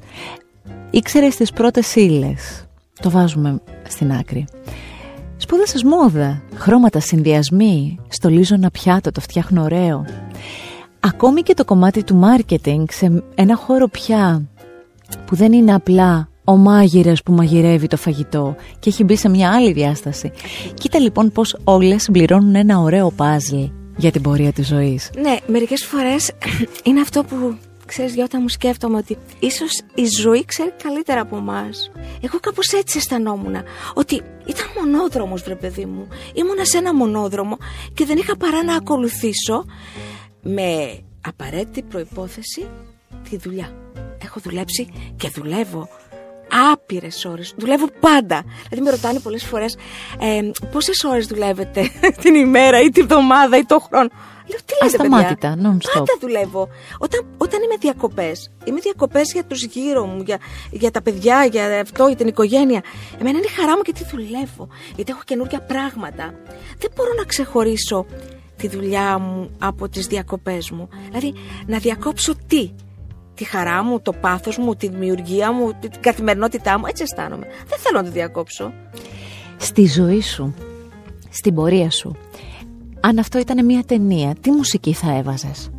ήξερες 0.90 1.36
τις 1.36 1.52
πρώτες 1.52 1.96
ύλες. 1.96 2.66
Το 3.02 3.10
βάζουμε 3.10 3.62
στην 3.88 4.12
άκρη. 4.12 4.46
Σπούδασες 5.38 5.84
μόδα, 5.84 6.42
χρώματα, 6.56 7.00
συνδυασμοί, 7.00 8.00
στολίζω 8.08 8.56
ένα 8.56 8.72
πιάτο, 8.72 9.12
το 9.12 9.22
φτιάχνω 9.22 9.64
ωραίο. 9.64 10.06
Ακόμη 11.00 11.42
και 11.42 11.54
το 11.54 11.66
κομμάτι 11.66 12.04
του 12.04 12.22
marketing 12.24 12.84
σε 12.90 13.24
ένα 13.36 13.56
χώρο 13.56 13.88
πια 13.88 14.48
που 15.26 15.36
δεν 15.36 15.54
είναι 15.54 15.74
απλά 15.74 16.30
ο 16.44 16.56
μάγειρας 16.56 17.24
που 17.24 17.32
μαγειρεύει 17.32 17.88
το 17.88 17.98
φαγητό 17.98 18.56
και 18.80 18.90
έχει 18.90 19.04
μπει 19.04 19.16
σε 19.16 19.30
μια 19.30 19.52
άλλη 19.52 19.72
διάσταση. 19.72 20.32
Κοίτα 20.74 21.00
λοιπόν 21.00 21.32
πως 21.32 21.58
όλες 21.64 22.04
συμπληρώνουν 22.04 22.56
ένα 22.56 22.80
ωραίο 22.80 23.12
παζλ 23.12 23.56
για 23.98 24.12
την 24.12 24.22
πορεία 24.22 24.52
της 24.52 24.68
ζωής. 24.68 25.10
Ναι, 25.22 25.36
μερικές 25.48 25.86
φορές 25.86 26.32
είναι 26.88 27.00
αυτό 27.00 27.24
που 27.24 27.58
Ξέρεις 27.88 28.14
Γιώτα 28.14 28.40
μου 28.42 28.50
σκέφτομαι 28.50 28.98
ότι 28.98 29.18
ίσως 29.40 29.82
η 29.96 30.06
ζωή 30.06 30.46
ξέρει 30.46 30.74
καλύτερα 30.84 31.22
από 31.22 31.38
εμάς. 31.38 31.92
Εγώ 32.22 32.40
κάπως 32.40 32.72
έτσι 32.74 32.98
αισθανόμουν 32.98 33.56
Ότι 33.94 34.22
ήταν 34.46 34.66
μονόδρομος 34.78 35.42
βρε 35.42 35.56
παιδί 35.56 35.86
μου 35.86 36.08
Ήμουνα 36.34 36.66
σε 36.66 36.78
ένα 36.78 36.94
μονόδρομο 36.94 37.58
Και 37.94 38.06
δεν 38.06 38.18
είχα 38.18 38.38
παρά 38.38 38.64
να 38.64 38.76
ακολουθήσω 38.76 39.66
Με 40.42 41.00
απαραίτητη 41.28 41.82
προϋπόθεση 41.82 42.68
Τη 43.30 43.38
δουλειά 43.38 43.72
Έχω 44.24 44.40
δουλέψει 44.40 44.88
και 45.18 45.30
δουλεύω 45.30 45.90
άπειρες 46.72 47.26
ώρες. 47.26 47.54
Δουλεύω 47.58 47.88
πάντα. 48.00 48.44
Δηλαδή 48.70 48.86
με 48.86 48.90
ρωτάνε 48.90 49.20
πολλές 49.20 49.44
φορές 49.44 49.78
ε, 50.20 50.50
πόσες 50.72 51.04
ώρες 51.04 51.26
δουλεύετε 51.26 51.92
την 52.22 52.36
ημέρα 52.36 52.82
ή 52.82 52.90
τη 52.90 53.02
βδομάδα 53.02 53.58
ή 53.58 53.64
το 53.64 53.80
χρόνο; 53.80 54.10
Λέω 54.50 54.60
τι 54.66 54.74
λέτε, 54.84 54.86
Ασταμάτητα, 54.86 55.56
non-stop. 55.56 55.94
Πάντα 55.94 56.14
δουλεύω. 56.20 56.68
Όταν, 56.98 57.26
όταν 57.38 57.62
είμαι 57.64 57.76
διακοπές, 57.80 58.52
είμαι 58.64 58.80
διακοπές 58.80 59.32
για 59.34 59.44
τους 59.44 59.64
γύρω 59.64 60.06
μου, 60.06 60.22
για, 60.26 60.38
για 60.72 60.92
τα 60.92 61.02
παιδιά, 61.02 61.46
για 61.46 61.80
αυτό, 61.80 62.08
για 62.08 62.16
την 62.16 62.28
οικογένεια. 62.28 62.84
Εμένα 63.20 63.38
είναι 63.38 63.48
η 63.48 63.54
χαρά 63.60 63.76
μου 63.76 63.82
γιατί 63.86 64.06
δουλεύω. 64.12 64.68
Γιατί 64.96 65.12
έχω 65.12 65.22
καινούργια 65.26 65.62
πράγματα. 65.62 66.34
Δεν 66.78 66.92
μπορώ 66.96 67.10
να 67.18 67.24
ξεχωρίσω 67.24 68.06
τη 68.56 68.68
δουλειά 68.68 69.18
μου 69.18 69.50
από 69.60 69.90
τις 69.90 70.08
διακοπές 70.08 70.72
μου. 70.72 70.90
Δηλαδή 71.08 71.34
να 71.66 71.78
διακόψω 71.78 72.36
τι, 72.48 72.72
τη 73.34 73.44
χαρά 73.44 73.84
μου, 73.84 74.02
το 74.02 74.14
πάθος 74.14 74.58
μου, 74.58 74.76
τη 74.76 74.88
δημιουργία 74.88 75.52
μου, 75.52 75.74
την 75.80 75.92
καθημερινότητά 76.00 76.80
μου. 76.80 76.86
Έτσι 76.88 77.04
αισθάνομαι. 77.04 77.46
Δεν 77.68 77.80
θέλω 77.80 77.98
να 77.98 78.04
το 78.04 78.12
διακόψω. 78.12 78.74
Στη 79.58 79.86
ζωή 79.88 80.22
σου, 80.22 80.54
στην 81.30 81.56
πορεία 81.56 81.90
σου, 81.92 82.16
αν 83.00 83.20
αυτό 83.20 83.40
ήταν 83.40 83.66
μια 83.66 83.84
ταινία, 83.84 84.36
τι 84.42 84.52
μουσική 84.52 84.94
θα 84.94 85.18
έβαζες; 85.18 85.70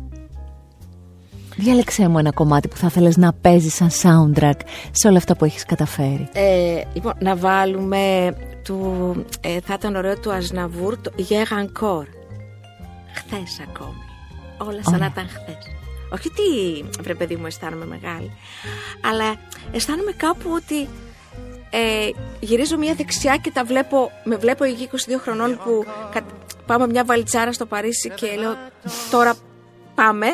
Διάλεξέ 1.59 2.07
μου 2.07 2.17
ένα 2.17 2.31
κομμάτι 2.31 2.67
που 2.67 2.75
θα 2.75 2.87
ήθελες 2.87 3.17
να 3.17 3.33
παίζεις 3.33 3.73
σαν 3.73 3.89
soundtrack 3.89 4.59
σε 4.91 5.07
όλα 5.07 5.17
αυτά 5.17 5.35
που 5.35 5.45
έχεις 5.45 5.65
καταφέρει. 5.65 6.29
Ε, 6.33 6.81
λοιπόν, 6.93 7.13
να 7.19 7.35
βάλουμε 7.35 8.33
του, 8.63 8.79
ε, 9.41 9.59
θα 9.59 9.73
ήταν 9.73 9.95
ωραίο 9.95 10.19
του 10.19 10.31
Ασναβούρ 10.31 11.01
το 11.01 11.11
Γέγαν 11.15 11.71
Κορ. 11.71 12.05
Χθες 13.13 13.59
ακόμη. 13.69 14.03
Όλα 14.57 14.83
σαν 14.83 14.99
να 14.99 15.05
ήταν 15.05 15.27
χθες. 15.27 15.63
Όχι 16.13 16.27
ότι 16.27 16.89
βρε 17.01 17.15
παιδί 17.15 17.35
μου 17.35 17.45
αισθάνομαι 17.45 17.85
μεγάλη, 17.85 18.31
αλλά 19.11 19.35
αισθάνομαι 19.71 20.11
κάπου 20.11 20.49
ότι 20.55 20.87
ε, 21.69 22.09
γυρίζω 22.39 22.77
μια 22.77 22.93
δεξιά 22.93 23.37
και 23.37 23.51
τα 23.51 23.63
βλέπω, 23.63 24.11
με 24.23 24.35
βλέπω 24.35 24.65
η 24.65 24.89
22 24.91 24.95
χρονών 25.19 25.61
που 25.63 25.85
πάμε 26.65 26.87
μια 26.87 27.03
βαλιτσάρα 27.03 27.53
στο 27.53 27.65
Παρίσι 27.65 28.09
και 28.09 28.35
λέω 28.37 28.57
τώρα 29.11 29.35
πάμε 29.95 30.27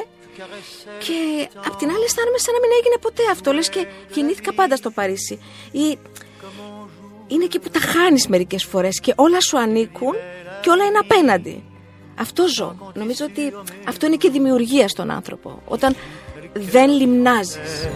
και 0.97 1.49
απ' 1.65 1.75
την 1.75 1.89
άλλη 1.89 2.03
αισθάνομαι 2.03 2.37
σαν 2.37 2.53
να 2.53 2.59
μην 2.59 2.69
έγινε 2.79 2.95
ποτέ 3.01 3.23
αυτό 3.31 3.51
λες 3.51 3.69
και 3.69 3.87
γεννήθηκα 4.13 4.53
πάντα 4.53 4.75
στο 4.75 4.89
Παρίσι 4.91 5.39
ή 5.71 5.97
είναι 7.27 7.43
εκεί 7.43 7.59
που 7.59 7.69
τα 7.69 7.79
χάνεις 7.79 8.27
μερικές 8.27 8.63
φορές 8.63 8.99
και 8.99 9.13
όλα 9.15 9.41
σου 9.41 9.57
ανήκουν 9.59 10.13
και 10.61 10.69
όλα 10.69 10.85
είναι 10.85 10.97
απέναντι 10.97 11.63
αυτό 12.19 12.47
ζω. 12.47 12.91
Νομίζω 12.93 13.25
ότι 13.25 13.53
αυτό 13.87 14.05
είναι 14.05 14.15
και 14.15 14.29
δημιουργία 14.29 14.87
στον 14.87 15.11
άνθρωπο. 15.11 15.61
Όταν 15.65 15.95
δεν 16.53 16.89
λιμνάζεις. 16.89 17.87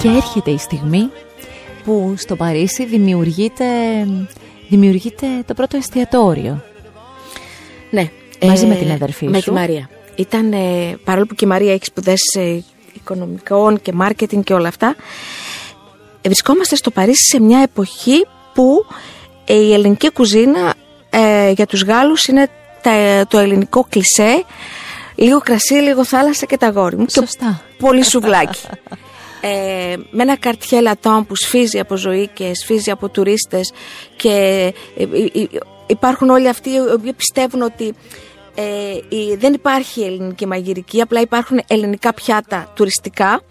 Και 0.00 0.08
έρχεται 0.08 0.50
η 0.50 0.58
στιγμή 0.58 1.10
που 1.84 2.14
στο 2.16 2.36
Παρίσι 2.36 2.84
δημιουργείται, 2.84 3.64
δημιουργείται 4.68 5.26
το 5.46 5.54
πρώτο 5.54 5.76
εστιατόριο. 5.76 6.62
Ναι. 7.90 8.10
Μαζί 8.46 8.66
με 8.66 8.74
την 8.74 8.90
αδερφή 8.90 9.28
με 9.28 9.38
σου. 9.38 9.44
τη 9.44 9.50
Μαρία. 9.50 9.88
Ήταν, 10.16 10.52
ε, 10.52 10.98
παρόλο 11.04 11.26
που 11.26 11.34
και 11.34 11.44
η 11.44 11.48
Μαρία 11.48 11.72
έχει 11.72 11.84
σπουδάσει 11.84 12.64
οικονομικών 12.92 13.80
και 13.82 13.92
μάρκετινγκ 13.92 14.42
και 14.42 14.54
όλα 14.54 14.68
αυτά. 14.68 14.96
Ε, 16.20 16.28
βρισκόμαστε 16.28 16.76
στο 16.76 16.90
Παρίσι 16.90 17.24
σε 17.30 17.40
μια 17.40 17.60
εποχή 17.60 18.26
που 18.54 18.86
ε, 19.44 19.54
η 19.54 19.72
ελληνική 19.72 20.10
κουζίνα 20.10 20.74
ε, 21.10 21.50
για 21.50 21.66
τους 21.66 21.82
Γάλλους 21.82 22.24
είναι 22.24 22.48
το 23.28 23.38
ελληνικό 23.38 23.86
κλισέ 23.88 24.44
λίγο 25.14 25.38
κρασί, 25.38 25.74
λίγο 25.74 26.04
θάλασσα 26.04 26.46
και 26.46 26.56
τα 26.56 26.68
γόρι 26.68 26.96
μου. 26.96 27.06
Σωστά. 27.08 27.62
πολύ 27.78 28.04
σουβλάκι. 28.04 28.60
Ε, 29.40 29.96
με 30.10 30.22
ένα 30.22 30.36
καρτιέ 30.36 30.80
λατών 30.80 31.26
που 31.26 31.36
σφίζει 31.36 31.78
από 31.78 31.96
ζωή 31.96 32.30
και 32.32 32.54
σφίζει 32.54 32.90
από 32.90 33.08
τουρίστες 33.08 33.72
και 34.16 34.74
υπάρχουν 35.86 36.30
όλοι 36.30 36.48
αυτοί 36.48 36.70
οι 36.70 36.78
οποίοι 36.94 37.12
πιστεύουν 37.12 37.62
ότι 37.62 37.94
ε, 38.54 39.36
δεν 39.36 39.52
υπάρχει 39.52 40.02
ελληνική 40.02 40.46
μαγειρική, 40.46 41.00
απλά 41.00 41.20
υπάρχουν 41.20 41.60
ελληνικά 41.66 42.14
πιάτα 42.14 42.72
τουριστικά 42.74 43.42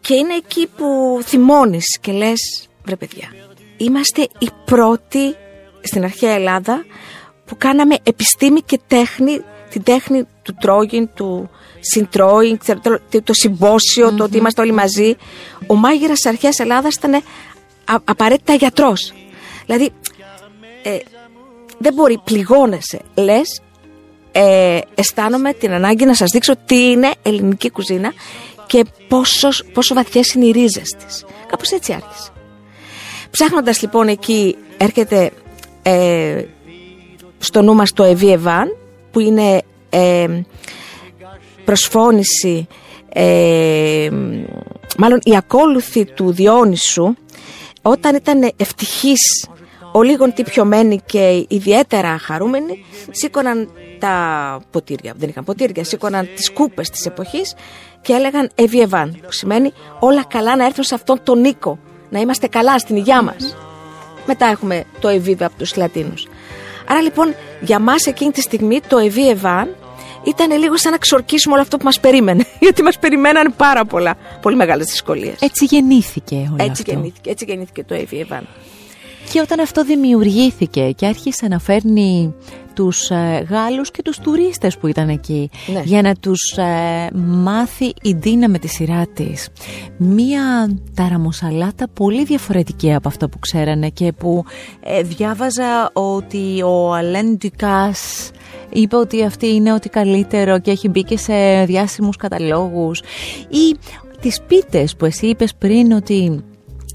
και 0.00 0.14
είναι 0.14 0.34
εκεί 0.34 0.68
που 0.76 1.18
θυμώνεις 1.24 1.98
και 2.00 2.12
λες, 2.12 2.68
βρε 2.84 2.96
παιδιά, 2.96 3.34
είμαστε 3.76 4.28
οι 4.38 4.48
πρώτοι 4.64 5.36
στην 5.80 6.04
αρχαία 6.04 6.32
Ελλάδα 6.32 6.84
που 7.44 7.56
κάναμε 7.58 7.96
επιστήμη 8.02 8.60
και 8.60 8.80
τέχνη, 8.86 9.40
την 9.70 9.82
τέχνη 9.82 10.24
του 10.42 10.54
τρόγιν, 10.60 11.08
του 11.14 11.50
συντρώιν, 11.80 12.58
το 13.24 13.32
συμποσιο 13.32 14.12
το 14.12 14.24
ότι 14.24 14.36
είμαστε 14.36 14.60
όλοι 14.60 14.72
μαζί. 14.72 15.16
Ο 15.66 15.74
μάγειρας 15.74 16.20
της 16.20 16.26
αρχαίας 16.26 16.58
Ελλάδας 16.58 16.94
ήταν 16.94 17.22
απαραίτητα 18.04 18.54
γιατρός. 18.54 19.12
Δηλαδή, 19.66 19.90
ε, 20.82 20.98
δεν 21.78 21.94
μπορεί, 21.94 22.20
πληγώνεσαι, 22.24 23.00
λες, 23.14 23.60
ε, 24.32 24.78
αισθάνομαι 24.94 25.52
την 25.52 25.72
ανάγκη 25.72 26.04
να 26.04 26.14
σας 26.14 26.30
δείξω 26.30 26.56
τι 26.66 26.90
είναι 26.90 27.10
ελληνική 27.22 27.70
κουζίνα 27.70 28.12
και 28.66 28.84
πόσο, 29.08 29.48
πόσο 29.72 29.94
βαθιές 29.94 30.32
είναι 30.32 30.46
οι 30.46 30.50
ρίζες 30.50 30.96
της. 30.98 31.24
Κάπως 31.46 31.70
έτσι 31.70 31.92
άρχισε. 31.92 32.30
Ψάχνοντας 33.30 33.80
λοιπόν 33.82 34.08
εκεί 34.08 34.56
έρχεται 34.76 35.30
ε, 35.82 36.44
στο 37.38 37.62
νου 37.62 37.74
μας 37.74 37.92
το 37.92 38.02
Εβί 38.02 38.32
Εβάν 38.32 38.76
που 39.10 39.20
είναι 39.20 39.62
ε, 39.90 40.26
προσφώνηση 41.64 42.66
ε, 43.08 44.10
μάλλον 44.98 45.18
η 45.22 45.36
ακόλουθη 45.36 46.04
του 46.04 46.32
Διόνυσου 46.32 47.14
όταν 47.82 48.14
ήταν 48.14 48.52
ευτυχής 48.56 49.48
ο 49.92 50.02
λίγον 50.02 50.32
τι 50.32 50.42
πιωμένοι 50.42 51.00
και 51.06 51.44
ιδιαίτερα 51.48 52.18
χαρούμενοι 52.18 52.84
σήκωναν 53.10 53.70
τα 53.98 54.60
ποτήρια, 54.70 55.12
δεν 55.16 55.28
είχαν 55.28 55.44
ποτήρια, 55.44 55.84
σήκωναν 55.84 56.28
τις 56.34 56.52
κούπες 56.52 56.90
της 56.90 57.06
εποχής 57.06 57.54
και 58.02 58.12
έλεγαν 58.12 58.50
Εβιεβάν, 58.54 59.18
που 59.22 59.32
σημαίνει 59.32 59.72
όλα 59.98 60.24
καλά 60.24 60.56
να 60.56 60.64
έρθουν 60.64 60.84
σε 60.84 60.94
αυτόν 60.94 61.20
τον 61.22 61.40
Νίκο, 61.40 61.78
να 62.10 62.20
είμαστε 62.20 62.46
καλά 62.46 62.78
στην 62.78 62.96
υγειά 62.96 63.22
μας. 63.22 63.56
Μετά 64.26 64.46
έχουμε 64.46 64.84
το 65.00 65.08
Εβίβε 65.08 65.44
από 65.44 65.54
τους 65.58 65.76
Λατίνους. 65.76 66.26
Άρα 66.88 67.00
λοιπόν 67.00 67.34
για 67.60 67.78
μας 67.78 68.06
εκείνη 68.06 68.30
τη 68.30 68.40
στιγμή 68.40 68.80
το 68.88 68.98
Εβιεβάν 68.98 69.68
ήταν 70.24 70.58
λίγο 70.58 70.76
σαν 70.76 70.92
να 70.92 70.98
ξορκίσουμε 70.98 71.54
όλο 71.54 71.62
αυτό 71.62 71.76
που 71.76 71.84
μας 71.84 72.00
περίμενε. 72.00 72.44
Γιατί 72.60 72.82
μας 72.82 72.98
περιμέναν 72.98 73.54
πάρα 73.56 73.84
πολλά, 73.84 74.14
πολύ 74.40 74.56
μεγάλες 74.56 74.86
δυσκολίες. 74.86 75.40
Έτσι 75.40 75.64
γεννήθηκε 75.64 76.34
όλο 76.34 76.56
έτσι 76.58 76.70
αυτό. 76.70 76.90
Γεννήθηκε, 76.92 77.30
έτσι 77.30 77.44
γεννήθηκε 77.48 77.84
το 77.84 77.94
Εβιεβάν. 77.94 78.46
Και 79.32 79.40
όταν 79.40 79.60
αυτό 79.60 79.84
δημιουργήθηκε 79.84 80.90
και 80.96 81.06
άρχισε 81.06 81.46
να 81.48 81.58
φέρνει 81.58 82.34
τους 82.74 83.10
ε, 83.10 83.46
Γάλλους 83.50 83.90
και 83.90 84.02
τους 84.02 84.18
τουρίστες 84.18 84.78
που 84.78 84.86
ήταν 84.86 85.08
εκεί 85.08 85.50
Ναι. 85.72 85.82
για 85.84 86.02
να 86.02 86.14
τους 86.14 86.56
ε, 86.56 87.08
μάθει 87.16 87.92
η 88.02 88.14
Ντίνα 88.14 88.48
με 88.48 88.58
τη 88.58 88.68
σειρά 88.68 89.06
της 89.06 89.48
μία 89.96 90.70
ταραμοσαλάτα 90.94 91.88
πολύ 91.88 92.24
διαφορετική 92.24 92.94
από 92.94 93.08
αυτό 93.08 93.28
που 93.28 93.38
ξέρανε 93.38 93.88
και 93.88 94.12
που 94.12 94.44
ε, 94.80 95.02
διάβαζα 95.02 95.90
ότι 95.92 96.62
ο 96.62 96.94
Αλέν 96.94 97.36
Ντουκάς 97.36 98.30
είπε 98.72 98.96
ότι 98.96 99.24
αυτή 99.24 99.54
είναι 99.54 99.72
ό,τι 99.72 99.88
καλύτερο 99.88 100.60
και 100.60 100.70
έχει 100.70 100.88
μπει 100.88 101.04
και 101.04 101.18
σε 101.18 101.64
διάσημους 101.64 102.16
καταλόγους 102.16 103.00
ή 103.48 103.76
τις 104.20 104.40
πίτες 104.46 104.96
που 104.96 105.04
εσύ 105.04 105.26
είπες 105.26 105.54
πριν 105.54 105.92
ότι 105.92 106.44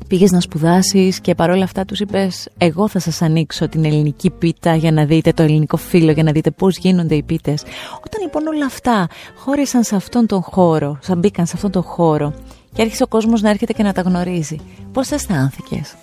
πήγες 0.08 0.32
να 0.32 0.40
σπουδάσεις 0.40 1.20
και 1.20 1.36
παρόλα 1.36 1.64
αυτά 1.64 1.86
τους 1.86 2.00
είπες 2.00 2.50
εγώ 2.58 2.88
θα 2.88 3.00
σας 3.00 3.22
ανοίξω 3.22 3.70
την 3.70 3.86
ελληνική 3.86 4.30
πίτα 4.30 4.76
για 4.76 4.92
να 4.92 5.06
δείτε 5.06 5.32
το 5.32 5.44
ελληνικό 5.44 5.78
φύλλο, 5.78 6.12
για 6.12 6.24
να 6.24 6.32
δείτε 6.32 6.52
πώς 6.52 6.78
γίνονται 6.78 7.16
οι 7.16 7.24
πίτες. 7.24 7.64
Όταν 8.06 8.22
λοιπόν 8.22 8.48
όλα 8.48 8.66
αυτά 8.66 9.08
χώρισαν 9.36 9.84
σε 9.84 9.96
αυτόν 9.96 10.26
τον 10.26 10.42
χώρο, 10.42 11.00
σαν 11.02 11.18
μπήκαν 11.20 11.46
σε 11.46 11.52
αυτόν 11.56 11.72
τον 11.72 11.84
χώρο 11.84 12.34
και 12.74 12.82
άρχισε 12.82 13.04
ο 13.04 13.08
κόσμος 13.08 13.42
να 13.42 13.50
έρχεται 13.50 13.74
και 13.74 13.84
να 13.84 13.94
τα 13.94 14.02
γνωρίζει, 14.02 14.60
πώς 14.92 15.12
αισθάνθηκες; 15.12 15.96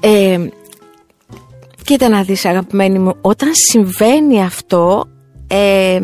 Ε, 0.00 0.38
κοίτα 1.84 2.08
να 2.08 2.22
δεις 2.22 2.44
αγαπημένη 2.44 2.98
μου, 2.98 3.14
όταν 3.20 3.48
συμβαίνει 3.70 4.42
αυτό 4.42 5.04
ε, 5.46 6.00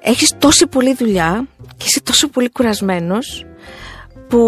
έχεις 0.00 0.34
τόση 0.38 0.66
πολλή 0.66 0.94
δουλειά 0.94 1.46
και 1.76 1.84
είσαι 1.86 2.00
τόσο 2.02 2.28
πολύ 2.28 2.50
κουρασμένος 2.50 3.44
που 4.28 4.40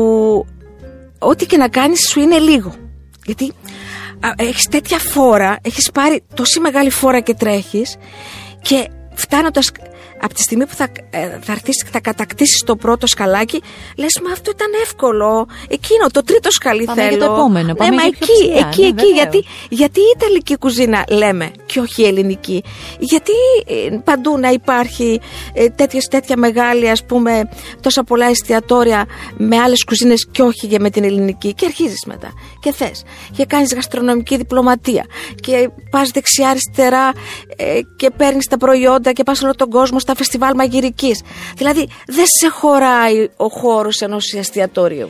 ό,τι 1.22 1.46
και 1.46 1.56
να 1.56 1.68
κάνεις 1.68 2.08
σου 2.08 2.20
είναι 2.20 2.38
λίγο. 2.38 2.74
Γιατί 3.24 3.52
α, 4.20 4.28
έχεις 4.36 4.68
τέτοια 4.68 4.98
φόρα, 4.98 5.58
έχεις 5.62 5.90
πάρει 5.90 6.24
τόση 6.34 6.60
μεγάλη 6.60 6.90
φόρα 6.90 7.20
και 7.20 7.34
τρέχεις 7.34 7.96
και 8.62 8.88
φτάνοντας 9.14 9.72
από 10.22 10.34
τη 10.34 10.42
στιγμή 10.42 10.66
που 10.66 10.74
θα, 10.74 10.88
ε, 11.10 11.38
θα, 11.42 11.52
έρθεις, 11.52 11.84
θα 11.90 12.00
κατακτήσεις 12.00 12.62
το 12.66 12.76
πρώτο 12.76 13.06
σκαλάκι 13.06 13.62
λες 13.96 14.20
μα 14.24 14.32
αυτό 14.32 14.50
ήταν 14.50 14.68
εύκολο. 14.82 15.46
Εκείνο 15.68 16.06
το 16.12 16.22
τρίτο 16.22 16.50
σκαλί 16.50 16.84
Πάμε 16.84 17.02
θέλω 17.02 17.16
για 17.16 17.26
το 17.26 17.32
επόμενο, 17.32 17.74
πάμε 17.74 17.90
ναι, 17.90 17.96
μα 17.96 18.02
για 18.02 18.16
πιο 18.18 18.26
εκεί, 18.26 18.32
ψηλά, 18.32 18.68
εκεί, 18.68 18.82
ναι, 18.82 18.88
εκεί 18.88 18.94
βεβαίως. 18.94 19.14
γιατί, 19.14 19.44
γιατί 19.68 20.00
η 20.00 20.12
Ιταλική 20.16 20.56
κουζίνα 20.56 21.04
λέμε 21.08 21.50
και 21.66 21.80
όχι 21.80 22.02
η 22.02 22.06
ελληνική 22.06 22.62
γιατί 22.98 23.32
ε, 23.66 23.96
παντού 24.04 24.38
να 24.38 24.48
υπάρχει 24.48 25.20
ε, 25.52 25.68
τέτοιες, 25.68 26.04
τέτοια 26.04 26.36
μεγάλη 26.36 26.90
ας 26.90 27.04
πούμε 27.04 27.48
τόσα 27.80 28.04
πολλά 28.04 28.26
εστιατόρια 28.26 29.06
με 29.36 29.58
άλλες 29.58 29.84
κουζίνες 29.84 30.28
και 30.30 30.42
όχι 30.42 30.66
για 30.66 30.80
με 30.80 30.90
την 30.90 31.04
ελληνική. 31.04 31.54
Και 31.54 31.66
αρχίζεις 31.66 32.04
μετά 32.06 32.32
και 32.60 32.72
θες. 32.72 33.02
Και 33.36 33.44
κάνεις 33.44 33.74
γαστρονομική 33.74 34.36
διπλωματία. 34.36 35.04
Και 35.40 35.70
πας 35.90 36.10
δεξιά 36.10 36.48
αριστερά 36.48 37.12
ε, 37.56 37.80
και 37.96 38.10
παίρνεις 38.16 38.46
τα 38.46 38.56
προϊόντα 38.56 39.12
και 39.12 39.22
πας 39.22 39.42
όλο 39.42 39.54
τον 39.54 39.70
κόσμο 39.70 39.98
στα 39.98 40.11
φεστιβάλ 40.14 40.54
μαγειρικής. 40.54 41.20
Δηλαδή 41.56 41.88
δεν 42.06 42.24
σε 42.40 42.48
χωράει 42.48 43.28
ο 43.36 43.48
χώρος 43.48 44.00
ενός 44.00 44.32
εστιατόριου. 44.32 45.08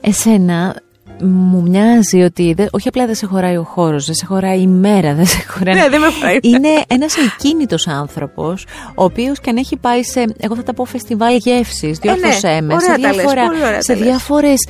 Εσένα 0.00 0.76
μου 1.22 1.62
μοιάζει 1.62 2.22
ότι 2.22 2.52
δεν- 2.56 2.68
όχι 2.70 2.88
απλά 2.88 3.06
δεν 3.06 3.14
σε 3.14 3.26
χωράει 3.26 3.56
ο 3.56 3.62
χώρος, 3.62 4.04
δεν 4.06 4.14
σε 4.14 4.26
χωράει 4.26 4.60
η 4.60 4.66
μέρα, 4.66 5.14
δεν 5.14 5.26
σε 5.26 5.44
χωράει... 5.48 5.74
Ναι, 5.74 5.88
δεν 5.88 6.00
με 6.00 6.06
χωράει. 6.10 6.38
Είναι 6.42 6.68
ένας 6.86 7.16
εκκίνητος 7.16 7.86
άνθρωπος, 7.86 8.66
ο 8.94 9.04
οποίος 9.04 9.40
και 9.40 9.50
αν 9.50 9.56
έχει 9.56 9.76
πάει 9.76 10.02
σε, 10.02 10.24
εγώ 10.38 10.56
θα 10.56 10.62
τα 10.62 10.74
πω 10.74 10.84
φεστιβάλ 10.84 11.36
γεύσης, 11.36 11.98
διόρθωσέ 11.98 12.48
ναι, 12.48 12.60
με, 12.60 12.74
ωραία 12.74 12.94
σε, 12.94 13.00
τα 13.00 13.08
λες, 13.08 13.16
διάφορα, 13.16 13.46
πολύ 13.46 13.62
ωραία 13.64 13.82
σε 13.82 13.92
τα 13.92 13.98
λες. 13.98 14.06
διάφορες 14.08 14.66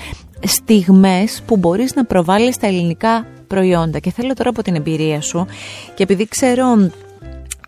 στιγμές 0.46 1.42
που 1.46 1.56
μπορείς 1.56 1.94
να 1.94 2.04
προβάλλεις 2.04 2.56
τα 2.56 2.66
ελληνικά 2.66 3.26
προϊόντα. 3.46 3.98
Και 3.98 4.10
θέλω 4.10 4.34
τώρα 4.34 4.50
από 4.50 4.62
την 4.62 4.74
εμπειρία 4.74 5.20
σου 5.20 5.46
και 5.94 6.02
επειδή 6.02 6.28
ξέρω 6.28 6.90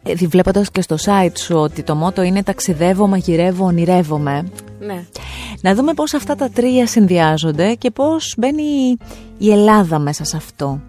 ε, 0.03 0.15
βλέποντας 0.15 0.71
και 0.71 0.81
στο 0.83 0.97
site 1.05 1.39
σου 1.39 1.57
ότι 1.57 1.83
το 1.83 1.95
μότο 1.95 2.23
είναι 2.23 2.43
ταξιδεύω, 2.43 3.07
μαγειρεύω, 3.07 3.65
ονειρεύομαι 3.65 4.45
Ναι. 4.81 5.05
να 5.61 5.75
δούμε 5.75 5.95
πώς 5.95 6.15
αυτά 6.15 6.35
τα 6.35 6.51
τρία 6.51 6.87
συνδυάζονται 6.87 7.75
και 7.75 7.91
πώς 7.91 8.35
μπαίνει 8.39 8.97
η 9.39 9.51
Ελλάδα 9.51 9.99
μέσα 9.99 10.25
σε 10.25 10.37
αυτό. 10.37 10.81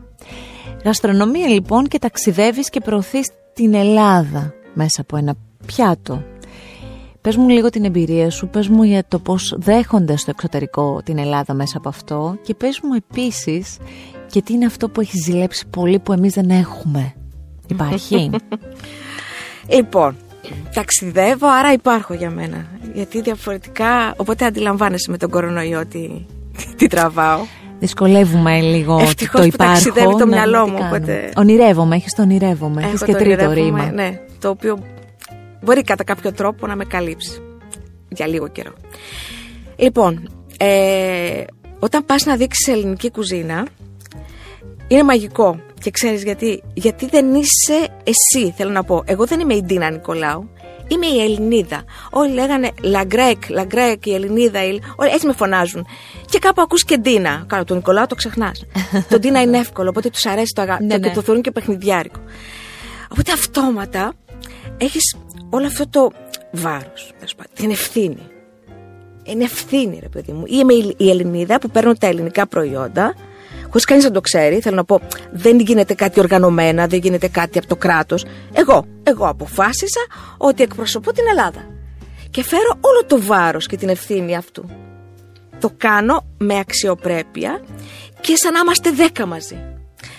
Γαστρονομία 0.83 1.47
λοιπόν 1.47 1.87
και 1.87 1.99
ταξιδεύεις 1.99 2.69
και 2.69 2.79
προωθείς 2.79 3.29
την 3.53 3.73
Ελλάδα 3.73 4.53
μέσα 4.73 5.01
από 5.01 5.17
ένα 5.17 5.35
πιάτο. 5.65 6.23
Πες 7.21 7.35
μου 7.35 7.49
λίγο 7.49 7.69
την 7.69 7.85
εμπειρία 7.85 8.29
σου, 8.29 8.47
πες 8.47 8.67
μου 8.67 8.83
για 8.83 9.03
το 9.07 9.19
πώς 9.19 9.55
δέχονται 9.57 10.17
στο 10.17 10.29
εξωτερικό 10.29 11.01
την 11.05 11.17
Ελλάδα 11.17 11.53
μέσα 11.53 11.77
από 11.77 11.89
αυτό 11.89 12.35
και 12.41 12.53
πες 12.53 12.79
μου 12.83 12.93
επίσης 12.93 13.77
και 14.31 14.41
τι 14.41 14.53
είναι 14.53 14.65
αυτό 14.65 14.89
που 14.89 15.01
έχεις 15.01 15.23
ζηλέψει 15.23 15.67
πολύ 15.67 15.99
που 15.99 16.13
εμείς 16.13 16.33
δεν 16.33 16.49
έχουμε. 16.49 17.13
Υπάρχει; 17.73 18.29
Λοιπόν, 19.67 20.15
ταξιδεύω, 20.73 21.47
άρα 21.47 21.71
υπάρχω 21.73 22.13
για 22.13 22.29
μένα. 22.29 22.65
Γιατί 22.93 23.21
διαφορετικά, 23.21 24.13
οπότε 24.17 24.45
αντιλαμβάνεσαι 24.45 25.11
με 25.11 25.17
τον 25.17 25.29
κορονοϊό 25.29 25.85
τι, 25.85 26.25
τι 26.77 26.87
τραβάω. 26.87 27.39
Δυσκολεύουμε 27.79 28.59
λίγο 28.61 28.99
Ευτυχώς 29.01 29.41
το 29.41 29.47
που 29.47 29.53
υπάρχω. 29.53 29.71
ταξιδεύει 29.73 30.11
το 30.11 30.17
να 30.17 30.25
μυαλό 30.25 30.57
δούμε 30.59 30.65
τι 30.65 30.71
μου, 30.71 30.77
κάνουμε. 30.77 30.97
οπότε- 30.97 31.31
Ονειρεύομαι, 31.35 31.95
έχεις 31.95 32.13
το 32.13 32.21
ονειρεύομαι, 32.21 32.81
έχεις 32.81 32.93
Έχω 32.93 33.05
και 33.05 33.11
το 33.11 33.17
τρίτο 33.17 33.45
ονειρεύομαι, 33.45 33.81
ρήμα. 33.83 33.91
Ναι, 33.91 34.19
το 34.39 34.49
οποίο 34.49 34.79
μπορεί 35.63 35.81
κατά 35.83 36.03
κάποιο 36.03 36.31
τρόπο 36.31 36.67
να 36.67 36.75
με 36.75 36.85
καλύψει 36.85 37.41
για 38.09 38.27
λίγο 38.27 38.47
καιρό. 38.47 38.71
Λοιπόν, 39.75 40.29
ε, 40.57 41.43
όταν 41.79 42.05
πας 42.05 42.25
να 42.25 42.35
δείξεις 42.35 42.67
ελληνική 42.67 43.11
κουζίνα, 43.11 43.65
είναι 44.87 45.03
μαγικό. 45.03 45.59
Και 45.83 45.91
ξέρεις 45.91 46.23
γιατί; 46.23 46.63
Γιατί 46.73 47.05
δεν 47.05 47.33
είσαι 47.33 47.87
εσύ, 48.03 48.53
θέλω 48.57 48.71
να 48.71 48.83
πω. 48.83 49.03
Εγώ 49.05 49.25
δεν 49.25 49.39
είμαι 49.39 49.53
η 49.53 49.61
Ντίνα 49.63 49.89
Νικολάου. 49.89 50.49
Είμαι 50.87 51.05
η 51.05 51.21
Ελληνίδα. 51.21 51.83
Όλοι 52.11 52.33
λέγανε 52.33 52.71
la 52.81 52.95
grecque, 52.95 53.49
la 53.49 53.61
grecque, 53.61 54.05
η 54.05 54.13
Ελληνίδα. 54.13 54.63
η... 54.65 54.79
Όλοι 54.95 55.09
έτσι 55.11 55.25
με 55.27 55.33
φωνάζουν. 55.33 55.85
Και 56.29 56.39
κάπου 56.39 56.61
ακούς 56.61 56.83
και 56.83 56.97
Ντίνα. 56.97 57.43
Καλά, 57.47 57.63
τον 57.63 57.77
Νικολάου 57.77 58.05
το 58.05 58.15
ξεχνάς. 58.15 58.65
το 59.09 59.19
Ντίνα 59.19 59.41
είναι 59.41 59.57
εύκολο, 59.57 59.89
οπότε 59.89 60.09
τους 60.09 60.25
αρέσει 60.25 60.53
το 60.55 60.61
αγάπη. 60.61 60.83
Ναι, 60.83 60.93
το, 60.93 60.99
ναι. 60.99 61.07
και 61.07 61.13
το 61.15 61.21
θεωρούν 61.21 61.43
και 61.43 61.51
παιχνιδιάρικο. 61.51 62.19
Οπότε 63.11 63.31
αυτόματα 63.31 64.13
έχεις 64.77 65.15
όλο 65.49 65.65
αυτό 65.65 65.87
το 65.89 66.11
βάρος, 66.51 67.11
τέλος 67.17 67.35
πάντων, 67.35 67.51
την 67.55 67.69
ευθύνη. 67.71 68.17
Είναι 69.23 69.43
ευθύνη, 69.43 69.99
ρε 70.01 70.09
παιδί 70.09 70.31
μου. 70.31 70.43
Είμαι 70.47 70.73
η- 70.73 70.95
η 70.97 71.09
Ελληνίδα 71.09 71.59
που 71.59 71.69
παίρνω 71.69 71.93
τα 71.93 72.07
ελληνικά 72.07 72.47
προϊόντα, 72.47 73.13
χωρίς 73.73 73.85
κανείς 73.85 74.03
να 74.03 74.11
το 74.11 74.21
ξέρει. 74.21 74.59
Θέλω 74.59 74.75
να 74.75 74.83
πω, 74.83 74.99
δεν 75.31 75.59
γίνεται 75.59 75.93
κάτι 75.93 76.19
οργανωμένα, 76.19 76.87
δεν 76.87 76.99
γίνεται 76.99 77.27
κάτι 77.27 77.57
από 77.57 77.67
το 77.67 77.75
κράτος. 77.75 78.25
Εγώ, 78.53 78.85
εγώ 79.03 79.27
αποφάσισα 79.27 80.01
ότι 80.37 80.63
εκπροσωπώ 80.63 81.11
την 81.11 81.23
Ελλάδα. 81.29 81.67
Και 82.29 82.43
φέρω 82.43 82.77
όλο 82.81 83.05
το 83.07 83.21
βάρος 83.21 83.67
και 83.67 83.77
την 83.77 83.89
ευθύνη 83.89 84.35
αυτού. 84.35 84.69
Το 85.59 85.71
κάνω 85.77 86.25
με 86.37 86.57
αξιοπρέπεια 86.59 87.61
και 88.21 88.35
σαν 88.35 88.53
να 88.53 88.59
είμαστε 88.59 88.91
δέκα 88.91 89.25
μαζί. 89.25 89.57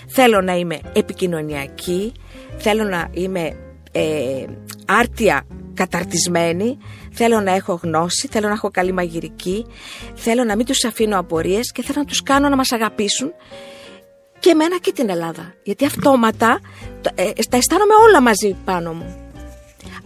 Θέλω 0.07 0.41
να 0.41 0.53
είμαι 0.53 0.79
επικοινωνιακή, 0.93 2.11
θέλω 2.57 2.83
να 2.83 3.09
είμαι 3.11 3.55
ε, 3.91 4.45
άρτια 4.85 5.45
καταρτισμένη, 5.73 6.77
θέλω 7.15 7.39
να 7.39 7.51
έχω 7.51 7.79
γνώση, 7.83 8.27
θέλω 8.31 8.47
να 8.47 8.53
έχω 8.53 8.69
καλή 8.71 8.91
μαγειρική, 8.91 9.65
θέλω 10.15 10.43
να 10.43 10.55
μην 10.55 10.65
τους 10.65 10.83
αφήνω 10.83 11.19
απορίες 11.19 11.71
και 11.71 11.83
θέλω 11.83 11.99
να 11.99 12.05
τους 12.05 12.23
κάνω 12.23 12.49
να 12.49 12.55
μας 12.55 12.71
αγαπήσουν 12.71 13.31
και 14.39 14.49
εμένα 14.49 14.77
και 14.79 14.91
την 14.91 15.09
Ελλάδα. 15.09 15.53
Γιατί 15.63 15.85
αυτόματα 15.85 16.59
το- 17.01 17.11
ε, 17.15 17.31
τα 17.49 17.57
αισθάνομαι 17.57 17.93
όλα 18.07 18.21
μαζί 18.21 18.55
πάνω 18.65 18.93
μου. 18.93 19.15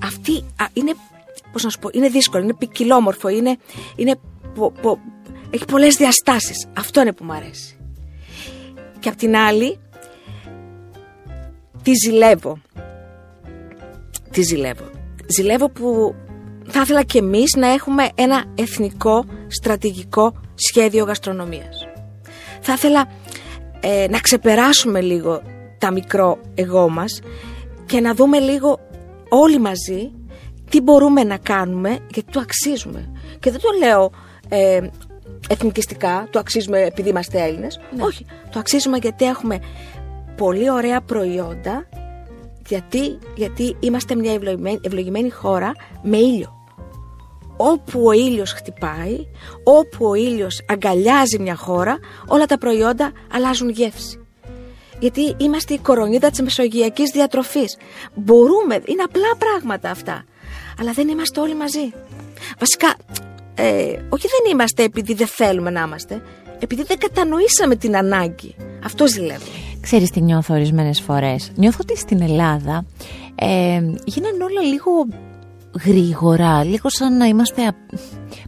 Αυτή 0.03 0.31
α, 0.62 0.65
είναι, 0.73 0.93
πώς 1.51 1.63
να 1.63 1.69
σου 1.69 1.79
πω, 1.79 1.89
είναι 1.93 2.07
δύσκολο, 2.10 2.43
είναι 2.43 2.53
ποικιλόμορφο, 2.53 3.27
είναι, 3.27 3.57
είναι 3.95 4.15
πο- 4.55 4.71
πο- 4.81 4.99
έχει 5.49 5.65
πολλές 5.65 5.95
διαστάσεις. 5.95 6.67
Αυτό 6.77 7.01
είναι 7.01 7.13
που 7.13 7.23
μου 7.23 7.33
αρέσει. 7.33 7.77
Και 8.99 9.10
απ' 9.10 9.15
την 9.15 9.36
άλλη, 9.36 9.79
τη 11.83 11.91
ζηλεύω. 12.05 12.57
Τη 14.31 14.41
ζηλεύω. 14.41 14.89
Ζηλεύω 15.38 15.69
που 15.69 16.15
θα 16.69 16.82
ήθελα 16.82 17.03
κι 17.03 17.17
εμείς 17.17 17.55
να 17.58 17.67
έχουμε 17.67 18.10
ένα 18.15 18.43
εθνικό 18.55 19.25
στρατηγικό 19.47 20.34
σχέδιο 20.55 21.03
γαστρονομίας. 21.03 21.88
Θα 22.62 22.73
ήθελα 22.73 23.10
ε, 23.79 24.05
να 24.10 24.19
ξεπεράσουμε 24.19 25.01
λίγο 25.01 25.41
τα 25.77 25.91
μικρό 25.91 26.39
εγώ 26.55 26.89
μας 26.89 27.21
και 27.86 27.99
να 27.99 28.13
δούμε 28.13 28.39
λίγο 28.39 28.79
όλοι 29.29 29.60
μαζί 29.60 30.12
τι 30.69 30.82
μπορούμε 30.82 31.23
να 31.23 31.38
κάνουμε 31.38 31.89
γιατί 31.89 32.32
το 32.32 32.39
αξίζουμε. 32.39 33.12
Και 33.39 33.51
δεν 33.51 33.60
το 33.60 33.69
λέω 33.86 34.12
ε, 34.49 34.88
εθνικιστικά, 35.49 36.27
το 36.29 36.39
αξίζουμε 36.39 36.82
επειδή 36.82 37.10
είμαστε 37.10 37.41
Έλληνες. 37.41 37.79
Όχι, 37.99 38.25
το 38.51 38.60
αξίζουμε 38.60 38.97
γιατί 38.97 39.25
έχουμε 39.25 39.60
πολύ 40.36 40.71
ωραία 40.71 41.01
προϊόντα 41.01 41.88
γιατί, 42.67 43.17
γιατί 43.36 43.75
είμαστε 43.79 44.15
μια 44.15 44.34
ευλογημένη, 44.34 44.79
ευλογημένη 44.82 45.29
χώρα 45.29 45.71
με 46.03 46.17
ήλιο. 46.17 46.58
Όπου 47.61 48.03
ο 48.05 48.11
ήλιος 48.11 48.51
χτυπάει, 48.51 49.27
όπου 49.63 50.05
ο 50.05 50.13
ήλιος 50.13 50.61
αγκαλιάζει 50.67 51.39
μια 51.39 51.55
χώρα, 51.55 51.97
όλα 52.27 52.45
τα 52.45 52.57
προϊόντα 52.57 53.11
αλλάζουν 53.33 53.69
γεύση. 53.69 54.19
Γιατί 54.99 55.35
είμαστε 55.37 55.73
η 55.73 55.77
κορονίδα 55.77 56.29
της 56.29 56.41
μεσογειακής 56.41 57.11
διατροφής. 57.11 57.77
Μπορούμε, 58.13 58.75
είναι 58.85 59.03
απλά 59.05 59.35
πράγματα 59.37 59.89
αυτά. 59.89 60.23
Αλλά 60.79 60.91
δεν 60.91 61.07
είμαστε 61.07 61.39
όλοι 61.39 61.55
μαζί. 61.55 61.93
Βασικά, 62.59 62.95
ε, 63.55 63.99
όχι 64.09 64.27
δεν 64.27 64.51
είμαστε 64.51 64.83
επειδή 64.83 65.13
δεν 65.13 65.27
θέλουμε 65.27 65.69
να 65.69 65.81
είμαστε, 65.81 66.21
επειδή 66.59 66.83
δεν 66.83 66.97
κατανοήσαμε 66.97 67.75
την 67.75 67.97
ανάγκη. 67.97 68.55
Αυτό 68.83 69.07
ζηλεύω. 69.07 69.45
Ξέρεις 69.81 70.09
τι 70.09 70.21
νιώθω 70.21 70.53
ορισμένες 70.53 71.01
φορές. 71.01 71.51
Νιώθω 71.55 71.77
ότι 71.81 71.97
στην 71.97 72.21
Ελλάδα 72.21 72.85
ε, 73.35 73.81
γίνανε 74.05 74.43
όλα 74.43 74.61
λίγο 74.61 74.91
γρήγορα, 75.86 76.63
λίγο 76.63 76.89
σαν 76.89 77.17
να 77.17 77.25
είμαστε, 77.25 77.65
α- 77.65 77.75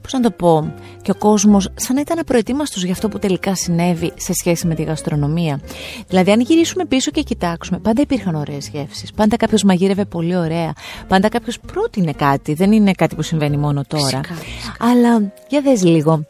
πώς 0.01 0.13
να 0.13 0.19
το 0.19 0.31
πω, 0.31 0.73
και 1.01 1.11
ο 1.11 1.15
κόσμος 1.15 1.69
σαν 1.75 1.95
να 1.95 2.01
ήταν 2.01 2.19
απροετοίμαστος 2.19 2.83
για 2.83 2.91
αυτό 2.91 3.09
που 3.09 3.19
τελικά 3.19 3.55
συνέβη 3.55 4.11
σε 4.15 4.33
σχέση 4.33 4.67
με 4.67 4.75
τη 4.75 4.83
γαστρονομία. 4.83 5.59
Δηλαδή 6.07 6.31
αν 6.31 6.39
γυρίσουμε 6.39 6.85
πίσω 6.85 7.11
και 7.11 7.21
κοιτάξουμε, 7.21 7.79
πάντα 7.79 8.01
υπήρχαν 8.01 8.35
ωραίες 8.35 8.69
γεύσεις, 8.69 9.11
πάντα 9.11 9.37
κάποιος 9.37 9.63
μαγείρευε 9.63 10.05
πολύ 10.05 10.35
ωραία, 10.35 10.73
πάντα 11.07 11.29
κάποιος 11.29 11.59
πρότεινε 11.59 12.11
κάτι, 12.11 12.53
δεν 12.53 12.71
είναι 12.71 12.91
κάτι 12.91 13.15
που 13.15 13.21
συμβαίνει 13.21 13.57
μόνο 13.57 13.83
τώρα. 13.87 14.03
Φυσικά, 14.03 14.33
φυσικά. 14.33 14.75
Αλλά 14.79 15.31
για 15.49 15.61
δες 15.61 15.83
λίγο, 15.83 16.25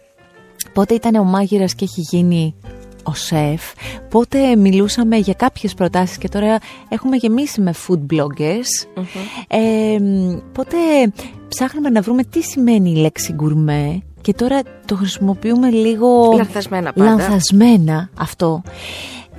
πότε 0.74 0.94
ήταν 0.94 1.16
ο 1.16 1.24
μάγειρας 1.24 1.76
και 1.76 1.84
έχει 1.84 2.02
γίνει 2.02 2.56
ο 3.04 3.14
σεφ, 3.14 3.62
πότε 4.10 4.56
μιλούσαμε 4.56 5.18
για 5.18 5.34
κάποιες 5.34 5.74
προτάσεις 5.74 6.18
και 6.18 6.30
τώρα 6.30 6.58
έχουμε 6.90 7.16
γεμίσει 7.16 7.62
με 7.62 7.74
food 7.88 8.14
bloggers, 8.14 9.04
ε, 9.48 9.98
πότε 10.52 10.78
ψάχναμε 11.48 11.90
να 11.90 12.02
βρούμε 12.02 12.24
τι 12.24 12.42
σημαίνει 12.42 12.92
η 12.92 12.96
λέξη 12.96 13.34
γκουρμέ 13.34 14.02
και 14.22 14.34
τώρα 14.34 14.60
το 14.86 14.96
χρησιμοποιούμε 14.96 15.70
λίγο 15.70 16.32
Λανθασμένα 16.36 16.94
πάντα. 16.94 17.10
λανθασμένα 17.10 18.10
αυτό. 18.18 18.62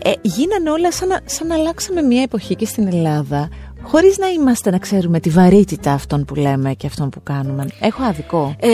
Ε, 0.05 0.13
γίνανε 0.23 0.71
όλα 0.71 0.93
σαν 0.93 1.09
να, 1.09 1.21
σαν 1.25 1.47
να 1.47 1.55
αλλάξαμε 1.55 2.03
μια 2.03 2.23
εποχή 2.23 2.55
και 2.55 2.67
στην 2.67 2.87
Ελλάδα 2.87 3.49
χωρίς 3.83 4.19
να 4.19 4.27
είμαστε 4.29 4.71
να 4.71 4.79
ξέρουμε 4.79 5.21
τη 5.21 5.31
βαρύτητα 5.31 5.93
αυτών 5.93 6.25
που 6.25 6.35
λέμε 6.35 6.75
και 6.75 6.87
αυτών 6.87 7.09
που 7.09 7.23
κάνουμε. 7.23 7.67
Έχω 7.81 8.03
άδικο. 8.03 8.55
Ε, 8.59 8.69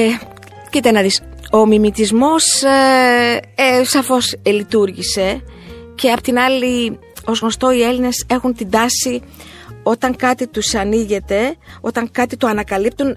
κοίτα 0.70 0.92
να 0.92 1.00
δεις, 1.00 1.20
ο 1.50 1.66
μιμητισμός 1.66 2.62
ε, 2.62 3.40
ε, 3.54 3.84
σαφώς 3.84 4.36
ε, 4.42 4.50
λειτουργήσε 4.50 5.42
και 5.94 6.10
απ' 6.10 6.20
την 6.20 6.38
άλλη, 6.38 6.98
ως 7.24 7.40
γνωστό, 7.40 7.72
οι 7.72 7.82
Έλληνες 7.82 8.24
έχουν 8.28 8.54
την 8.54 8.70
τάση 8.70 9.22
όταν 9.82 10.16
κάτι 10.16 10.46
τους 10.46 10.74
ανοίγεται, 10.74 11.56
όταν 11.80 12.10
κάτι 12.10 12.36
το 12.36 12.46
ανακαλύπτουν, 12.46 13.16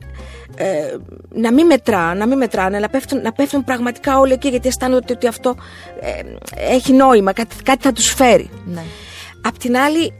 ε, 0.56 0.96
να 1.30 1.54
μην 1.54 1.66
μετρά, 1.66 2.16
να 2.16 2.28
μην 2.28 2.38
μετράνε, 2.38 2.80
να 2.80 2.90
πέφτουν, 2.90 3.22
να 3.22 3.32
πέφτουν 3.32 3.64
πραγματικά 3.64 4.20
όλοι 4.20 4.34
εκεί 4.34 4.50
γιατί 4.50 4.68
αισθάνονται 4.68 5.14
ότι 5.14 5.28
αυτό 5.28 5.56
ε, 6.00 6.22
έχει 6.74 6.94
νόημα, 6.94 7.34
κάτι, 7.34 7.56
κάτι 7.64 7.84
θα 7.84 7.92
τους 7.92 8.14
φέρει. 8.14 8.50
Ναι. 8.66 8.84
Απ' 9.42 9.58
την 9.58 9.78
άλλη, 9.78 10.14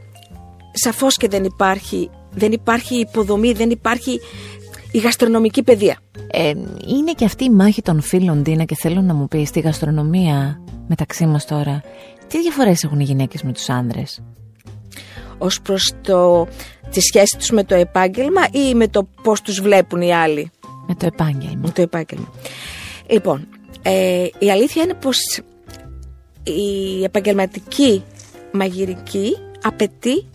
σαφώς 0.72 1.16
και 1.16 1.28
δεν 1.28 1.44
υπάρχει, 1.44 2.10
δεν 2.30 2.52
υπάρχει 2.52 2.94
υποδομή, 3.00 3.52
δεν 3.52 3.70
υπάρχει 3.70 4.20
η 4.92 4.98
γαστρονομική 4.98 5.62
παιδεία. 5.62 5.98
Ε, 6.30 6.48
είναι 6.86 7.12
και 7.16 7.24
αυτή 7.24 7.44
η 7.44 7.50
μάχη 7.50 7.82
των 7.82 8.00
φίλων, 8.00 8.42
Ντίνα, 8.42 8.64
και 8.64 8.74
θέλω 8.74 9.00
να 9.00 9.14
μου 9.14 9.28
πεις 9.28 9.48
στη 9.48 9.60
γαστρονομία 9.60 10.60
μεταξύ 10.86 11.26
μας 11.26 11.44
τώρα. 11.46 11.82
Τι 12.28 12.40
διαφορές 12.40 12.84
έχουν 12.84 13.00
οι 13.00 13.04
γυναίκες 13.04 13.42
με 13.42 13.52
τους 13.52 13.68
άνδρες; 13.68 14.22
ως 15.38 15.60
προς 15.60 15.92
το, 16.00 16.46
τη 16.90 17.00
σχέση 17.00 17.36
τους 17.38 17.50
με 17.50 17.64
το 17.64 17.74
επάγγελμα 17.74 18.40
ή 18.52 18.74
με 18.74 18.88
το 18.88 19.08
πώς 19.22 19.40
τους 19.40 19.60
βλέπουν 19.60 20.00
οι 20.00 20.14
άλλοι; 20.14 20.50
Με 20.86 20.94
το 20.94 21.06
επάγγελμα. 21.06 21.60
με 21.62 21.70
το 21.70 21.82
επάγγελμα. 21.82 22.28
Λοιπόν, 23.10 23.46
Ε, 23.84 24.26
η 24.38 24.50
αλήθεια 24.50 24.82
είναι 24.82 24.94
πως 24.94 25.16
η 26.42 27.02
επαγγελματική 27.04 28.02
μαγειρική 28.52 29.36
απαιτεί 29.62 30.26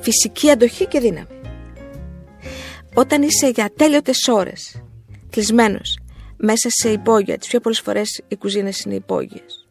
φυσική 0.00 0.50
αντοχή 0.50 0.86
και 0.86 1.00
δύναμη. 1.00 1.26
Όταν 2.94 3.22
είσαι 3.22 3.48
για 3.48 3.70
τέλειωτες 3.76 4.28
ώρες 4.28 4.82
κλεισμένος 5.30 5.98
μέσα 6.36 6.68
σε 6.70 6.88
υπόγεια, 6.90 7.38
τις 7.38 7.48
πιο 7.48 7.60
πολλές 7.60 7.80
φορές 7.80 8.20
οι 8.28 8.36
κουζίνες 8.36 8.80
είναι 8.80 8.94
υπόγειες. 8.94 9.68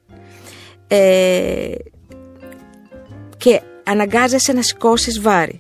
Ε, 0.88 1.76
και 3.38 3.62
αναγκάζεσαι 3.84 4.54
να 4.54 4.62
σηκώσεις 4.62 5.22
βάρη, 5.22 5.60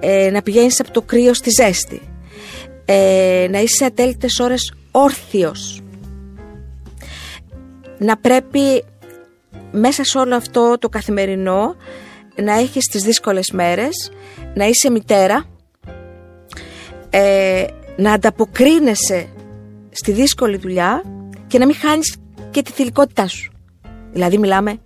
ε, 0.00 0.30
να 0.30 0.42
πηγαίνεις 0.42 0.80
από 0.80 0.90
το 0.90 1.02
κρύο 1.02 1.34
στη 1.34 1.50
ζέστη, 1.62 2.00
ε, 2.84 3.46
να 3.50 3.60
είσαι 3.60 3.84
ατέλειωτες 3.84 4.38
ώρες 4.38 4.74
όρθιος, 4.90 5.82
να 7.98 8.16
πρέπει 8.16 8.84
μέσα 9.72 10.04
σε 10.04 10.18
όλο 10.18 10.36
αυτό 10.36 10.76
το 10.78 10.88
καθημερινό 10.88 11.76
να 12.42 12.58
έχεις 12.58 12.84
τις 12.84 13.02
δύσκολες 13.02 13.50
μέρες, 13.52 14.12
να 14.54 14.66
είσαι 14.66 14.90
μητέρα, 14.90 15.46
ε, 17.16 17.66
να 17.96 18.12
ανταποκρίνεσαι 18.12 19.28
στη 19.90 20.12
δύσκολη 20.12 20.56
δουλειά 20.56 21.02
και 21.46 21.58
να 21.58 21.66
μην 21.66 21.74
χάνεις 21.74 22.16
και 22.50 22.62
τη 22.62 22.72
θηλυκότητά 22.72 23.28
σου. 23.28 23.52
Δηλαδή 24.12 24.38
μιλάμε 24.38 24.78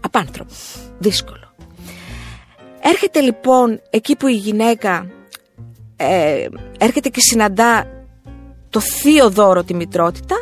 απάνθρωπο, 0.00 0.52
δύσκολο. 0.98 1.54
Έρχεται 2.80 3.20
λοιπόν 3.20 3.80
εκεί 3.90 4.16
που 4.16 4.26
η 4.26 4.34
γυναίκα 4.34 5.10
ε, 5.96 6.46
έρχεται 6.78 7.08
και 7.08 7.20
συναντά 7.20 7.86
το 8.70 8.80
θείο 8.80 9.30
δώρο 9.30 9.64
τη 9.64 9.74
μητρότητα 9.74 10.36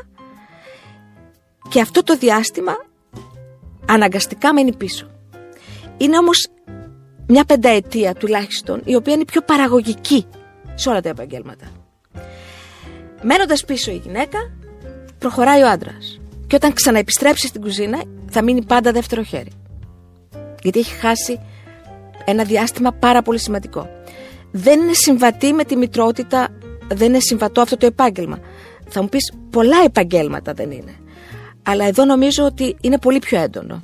και 1.69 1.81
αυτό 1.81 2.03
το 2.03 2.17
διάστημα 2.17 2.73
αναγκαστικά 3.87 4.53
μένει 4.53 4.77
πίσω. 4.77 5.11
Είναι 5.97 6.19
όμως 6.19 6.49
μια 7.27 7.45
πενταετία 7.45 8.15
τουλάχιστον 8.15 8.83
η 8.85 8.95
οποία 8.95 9.15
είναι 9.15 9.25
πιο 9.25 9.41
παραγωγική 9.41 10.27
σε 10.75 10.89
όλα 10.89 11.01
τα 11.01 11.09
επαγγέλματα. 11.09 11.67
Μένοντας 13.23 13.65
πίσω 13.65 13.91
η 13.91 14.01
γυναίκα, 14.05 14.39
προχωράει 15.19 15.63
ο 15.63 15.69
άντρας. 15.69 16.21
Και 16.47 16.57
όταν 16.57 16.73
ξαναεπιστρέψει 16.73 17.47
στην 17.47 17.61
κουζίνα, 17.61 18.03
θα 18.31 18.43
μείνει 18.43 18.65
πάντα 18.65 18.93
δεύτερο 18.93 19.23
χέρι. 19.23 19.51
Γιατί 20.63 20.79
έχει 20.79 20.95
χάσει 20.95 21.41
ένα 22.25 22.45
διάστημα 22.45 22.93
πάρα 22.93 23.23
πολύ 23.23 23.39
σημαντικό. 23.39 23.89
Δεν 24.51 24.81
είναι 24.81 24.93
συμβατή 24.93 25.53
με 25.53 25.65
τη 25.65 25.77
μητρότητα, 25.77 26.49
δεν 26.89 27.09
είναι 27.09 27.21
συμβατό 27.21 27.61
αυτό 27.61 27.77
το 27.77 27.87
επάγγελμα. 27.87 28.39
Θα 28.89 29.03
μου 29.03 29.09
πεις 29.09 29.33
πολλά 29.51 29.77
επαγγέλματα 29.85 30.53
δεν 30.53 30.71
είναι. 30.71 30.95
Αλλά 31.63 31.85
εδώ 31.85 32.05
νομίζω 32.05 32.45
ότι 32.45 32.77
είναι 32.81 32.99
πολύ 32.99 33.19
πιο 33.19 33.41
εντονο 33.41 33.83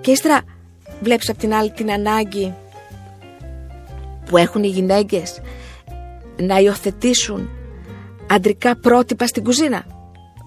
Και 0.00 0.10
ύστερα 0.10 0.40
βλέπεις 1.00 1.28
από 1.28 1.38
την 1.38 1.54
άλλη 1.54 1.70
την 1.70 1.90
ανάγκη 1.90 2.54
που 4.30 4.36
έχουν 4.36 4.62
οι 4.62 4.68
γυναίκες 4.68 5.40
να 6.40 6.58
υιοθετήσουν 6.58 7.48
αντρικά 8.30 8.76
πρότυπα 8.76 9.26
στην 9.26 9.44
κουζίνα. 9.44 9.84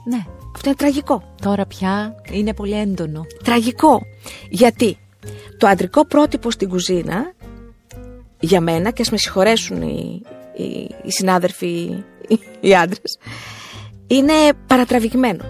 Ναι. 0.06 0.26
Αυτό 0.56 0.68
είναι 0.68 0.76
τραγικό. 0.78 1.34
Τώρα 1.42 1.66
πια 1.66 2.16
είναι 2.32 2.54
πολύ 2.54 2.80
έντονο. 2.80 3.26
Τραγικό. 3.44 4.02
Γιατί 4.50 4.98
το 5.58 5.68
αντρικό 5.68 6.06
πρότυπο 6.06 6.52
στην 6.52 6.70
κουζίνα, 6.70 7.34
για 8.40 8.62
μένα, 8.62 8.92
και 8.92 9.02
ας 9.02 9.10
με 9.10 9.18
συγχωρέσουν 9.18 9.82
οι, 9.82 10.22
οι, 10.56 10.64
οι 11.04 11.12
συνάδελφοι, 11.12 12.04
οι, 12.28 12.40
οι 12.60 12.76
άντρες, 12.76 13.18
είναι 14.08 14.34
παρατραβηγμένο. 14.68 15.46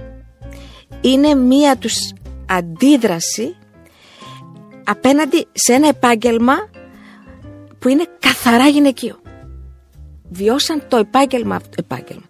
Είναι 1.02 1.36
μία 1.36 1.78
τους 1.78 1.96
αντίδραση 2.46 3.56
απέναντι 4.84 5.48
σε 5.52 5.74
ένα 5.74 5.88
επάγγελμα 5.88 6.54
που 7.84 7.90
είναι 7.90 8.08
καθαρά 8.20 8.68
γυναικείο. 8.68 9.20
Βιώσαν 10.30 10.84
το 10.88 10.98
επάγγελμα, 10.98 11.62
επάγγελμα. 11.78 12.24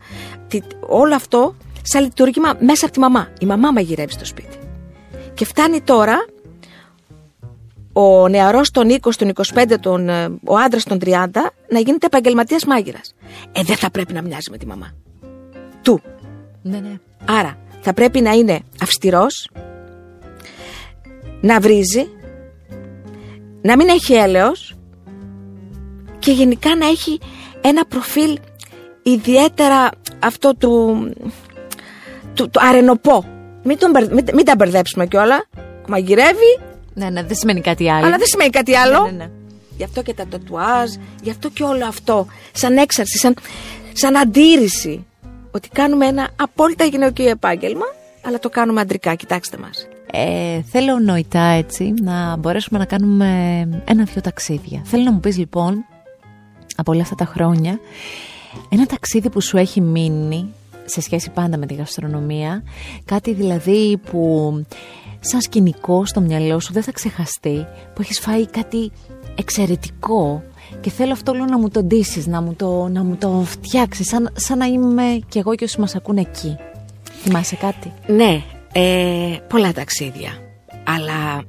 Όλο 0.80 1.16
αυτό 1.16 1.56
σαν 1.82 2.04
λειτουργήμα 2.04 2.58
μέσα 2.60 2.86
από 2.86 2.94
τη 2.94 3.00
μαμά. 3.00 3.28
Η 3.40 3.46
μαμά 3.46 3.72
μαγειρεύει 3.72 4.12
στο 4.12 4.26
σπίτι. 4.26 4.58
Και 5.34 5.46
φτάνει 5.46 5.82
τώρα 5.82 6.26
ο 7.94 8.28
νεαρός 8.28 8.72
των 8.72 8.90
20, 8.90 9.16
των 9.18 9.32
25, 9.54 9.76
τον, 9.80 10.10
ε, 10.10 10.26
ο 10.46 10.58
άντρας 10.58 10.84
των 10.84 11.00
30 11.00 11.54
να 11.70 11.80
γίνεται 11.80 12.06
επαγγελματίας 12.06 12.66
μάγειρας. 12.66 13.14
Ε, 13.52 13.64
δεν 13.64 13.76
θα 13.76 13.92
πρέπει 13.92 14.14
να 14.14 14.22
μοιάζει 14.22 14.52
με 14.52 14.58
τη 14.58 14.68
μαμά. 14.68 14.94
Του. 15.82 16.02
Ναι, 16.62 16.80
ναι. 16.80 17.00
Άρα 17.26 17.58
θα 17.82 17.94
πρέπει 17.94 18.22
να 18.22 18.32
είναι 18.32 18.60
αυστηρός, 18.82 19.50
να 21.42 21.60
βρίζει, 21.60 22.08
να 23.62 23.76
μην 23.76 23.88
έχει 23.88 24.14
έλεος 24.14 24.78
και 26.24 26.32
γενικά 26.32 26.76
να 26.76 26.88
έχει 26.88 27.20
ένα 27.62 27.86
προφίλ 27.86 28.40
ιδιαίτερα 29.04 29.90
αυτό 30.20 30.56
του, 30.56 30.96
του, 32.34 32.50
του 32.50 32.60
αρενοπό. 32.70 33.26
Μην, 33.64 33.78
τον, 33.78 33.92
μην, 33.92 34.26
μην 34.34 34.46
τα 34.46 34.56
μπερδέψουμε 34.56 35.06
κιόλα. 35.06 35.46
Μαγειρεύει. 35.88 36.60
Ναι, 36.94 37.10
ναι, 37.10 37.24
δεν 37.24 37.36
σημαίνει 37.36 37.62
κάτι 37.62 37.90
άλλο. 37.92 38.06
Αλλά 38.06 38.18
δεν 38.18 38.28
σημαίνει 38.28 38.50
κάτι 38.50 38.76
άλλο. 38.76 39.04
Ναι, 39.04 39.12
ναι, 39.12 39.18
ναι. 39.18 39.30
Γι' 39.78 39.84
αυτό 39.84 40.02
και 40.02 40.14
τα 40.14 40.26
τατουάζ, 40.28 40.90
γι' 41.22 41.30
αυτό 41.30 41.50
και 41.50 41.64
όλο 41.64 41.86
αυτό. 41.86 42.28
Σαν 42.52 42.78
έξαρση, 42.78 43.18
σαν, 43.18 43.36
σαν 43.94 44.18
αντίρρηση. 44.18 45.06
Ότι 45.52 45.70
κάνουμε 45.70 46.06
ένα 46.06 46.30
απόλυτα 46.36 46.84
γυναικείο 46.84 47.30
επάγγελμα, 47.30 47.86
αλλά 48.26 48.40
το 48.40 48.50
κάνουμε 48.50 48.82
αντρικά. 48.82 49.16
Κοιτάξτε 49.16 49.58
μας. 49.58 49.88
Ε, 50.12 50.62
θέλω 50.72 51.00
νοητά 51.00 51.44
έτσι 51.44 51.94
να 52.02 52.36
μπορέσουμε 52.36 52.80
να 52.80 52.86
κάνουμε 52.86 53.28
ένα-δυο 53.86 54.22
ταξίδια. 54.22 54.82
Θέλω 54.86 55.04
να 55.04 55.12
μου 55.12 55.20
πεις 55.20 55.38
λοιπόν 55.38 55.86
από 56.76 56.92
όλα 56.92 57.02
αυτά 57.02 57.16
τα 57.16 57.26
χρόνια 57.26 57.80
ένα 58.70 58.86
ταξίδι 58.86 59.30
που 59.30 59.42
σου 59.42 59.58
έχει 59.58 59.82
μείνει 59.82 60.54
σε 60.86 61.02
σχέση 61.02 61.30
πάντα 61.30 61.58
με 61.58 61.66
τη 61.66 61.74
γαστρονομία 61.74 62.64
κάτι 63.06 63.34
δηλαδή 63.34 63.98
που 64.12 64.52
σαν 65.20 65.42
σκηνικό 65.42 66.06
στο 66.06 66.22
μυαλό 66.22 66.60
σου 66.60 66.74
δεν 66.74 66.84
θα 66.84 66.92
ξεχαστεί 66.92 67.66
που 67.94 68.02
έχεις 68.02 68.20
φάει 68.20 68.46
κάτι 68.46 68.92
εξαιρετικό 69.36 70.44
και 70.82 70.90
θέλω 70.90 71.12
αυτό 71.12 71.32
όλο 71.32 71.46
να 71.46 71.58
μου 71.58 71.70
το 71.70 71.84
ντύσεις, 71.84 72.28
να 72.28 72.42
μου 72.42 72.54
το, 72.54 72.88
να 72.88 73.04
μου 73.04 73.16
το 73.16 73.44
φτιάξεις 73.46 74.08
σαν, 74.08 74.30
σαν 74.34 74.58
να 74.58 74.66
είμαι 74.66 75.20
κι 75.28 75.38
εγώ 75.38 75.56
και 75.56 75.64
όσοι 75.64 75.80
μας 75.80 75.96
ακούν 75.96 76.18
εκεί. 76.18 76.56
Θυμάσαι 77.22 77.56
κάτι; 77.56 77.92
Ναι, 78.08 78.42
ε, 78.72 79.38
πολλά 79.50 79.74
ταξίδια. 79.74 80.32
Αλλά 80.84 81.44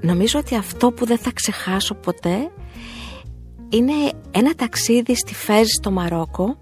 νομίζω 0.00 0.38
ότι 0.38 0.56
αυτό 0.56 0.90
που 0.90 1.06
δεν 1.06 1.18
θα 1.18 1.30
ξεχάσω 1.34 1.94
ποτέ 1.94 2.50
είναι 3.68 3.92
ένα 4.30 4.54
ταξίδι 4.54 5.14
στη 5.14 5.34
Φέζ 5.34 5.66
στο 5.80 5.90
Μαρόκο. 5.90 6.58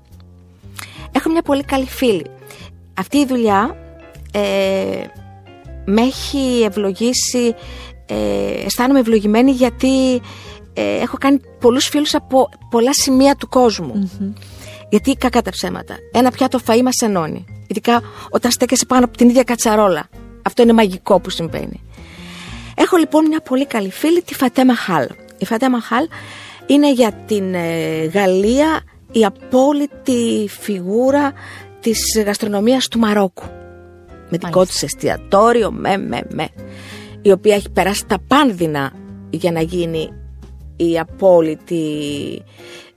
Έχω 1.12 1.30
μια 1.30 1.42
πολύ 1.42 1.62
καλή 1.62 1.86
φίλη. 1.86 2.26
Αυτή 2.94 3.18
η 3.18 3.26
δουλειά 3.26 3.76
ε, 4.32 5.04
με 5.84 6.00
έχει 6.00 6.62
ευλογήσει, 6.64 7.54
ε, 8.06 8.64
αισθάνομαι 8.64 8.98
ευλογημένη 8.98 9.50
γιατί 9.50 10.20
ε, 10.74 10.96
έχω 11.00 11.16
κάνει 11.20 11.40
πολλούς 11.60 11.86
φίλους 11.86 12.14
από 12.14 12.48
πολλά 12.70 12.92
σημεία 12.92 13.36
του 13.36 13.48
κοσμου 13.48 14.10
Γιατί 14.88 15.14
κακά 15.14 15.42
τα 15.42 15.50
ψέματα. 15.50 15.96
Ένα 16.12 16.30
πιάτο 16.30 16.58
φαΐ 16.66 16.82
μας 16.82 16.96
ενώνει. 17.02 17.44
Ειδικά 17.66 18.02
όταν 18.30 18.50
στέκεσαι 18.50 18.86
πάνω 18.86 19.04
από 19.04 19.16
την 19.16 19.28
ίδια 19.28 19.42
κατσαρόλα. 19.42 20.08
Αυτό 20.42 20.62
είναι 20.62 20.72
μαγικό 20.72 21.20
που 21.20 21.30
συμβαίνει. 21.30 21.82
Έχω 22.74 22.96
λοιπόν 22.96 23.26
μια 23.26 23.40
πολύ 23.40 23.66
καλή 23.66 23.90
φίλη, 23.90 24.22
τη 24.22 24.34
Φατέ 24.34 24.64
Μαχάλ. 24.64 25.08
Η 25.38 25.44
Φατέ 25.44 25.68
Μαχάλ 25.70 26.08
είναι 26.66 26.92
για 26.92 27.12
την 27.26 27.54
ε, 27.54 28.04
Γαλλία 28.04 28.82
η 29.12 29.24
απόλυτη 29.24 30.48
φιγούρα 30.60 31.32
της 31.80 32.22
γαστρονομίας 32.24 32.88
του 32.88 32.98
Μαρόκου. 32.98 33.44
Με 34.28 34.38
δικό 34.44 34.64
της 34.64 34.82
εστιατόριο, 34.82 35.70
με, 35.72 35.96
με, 35.96 36.20
με. 36.28 36.48
Η 37.22 37.30
οποία 37.30 37.54
έχει 37.54 37.70
περάσει 37.70 38.06
τα 38.06 38.18
πάνδυνα 38.28 38.92
για 39.30 39.52
να 39.52 39.60
γίνει 39.60 40.08
η 40.76 40.98
απόλυτη 40.98 41.84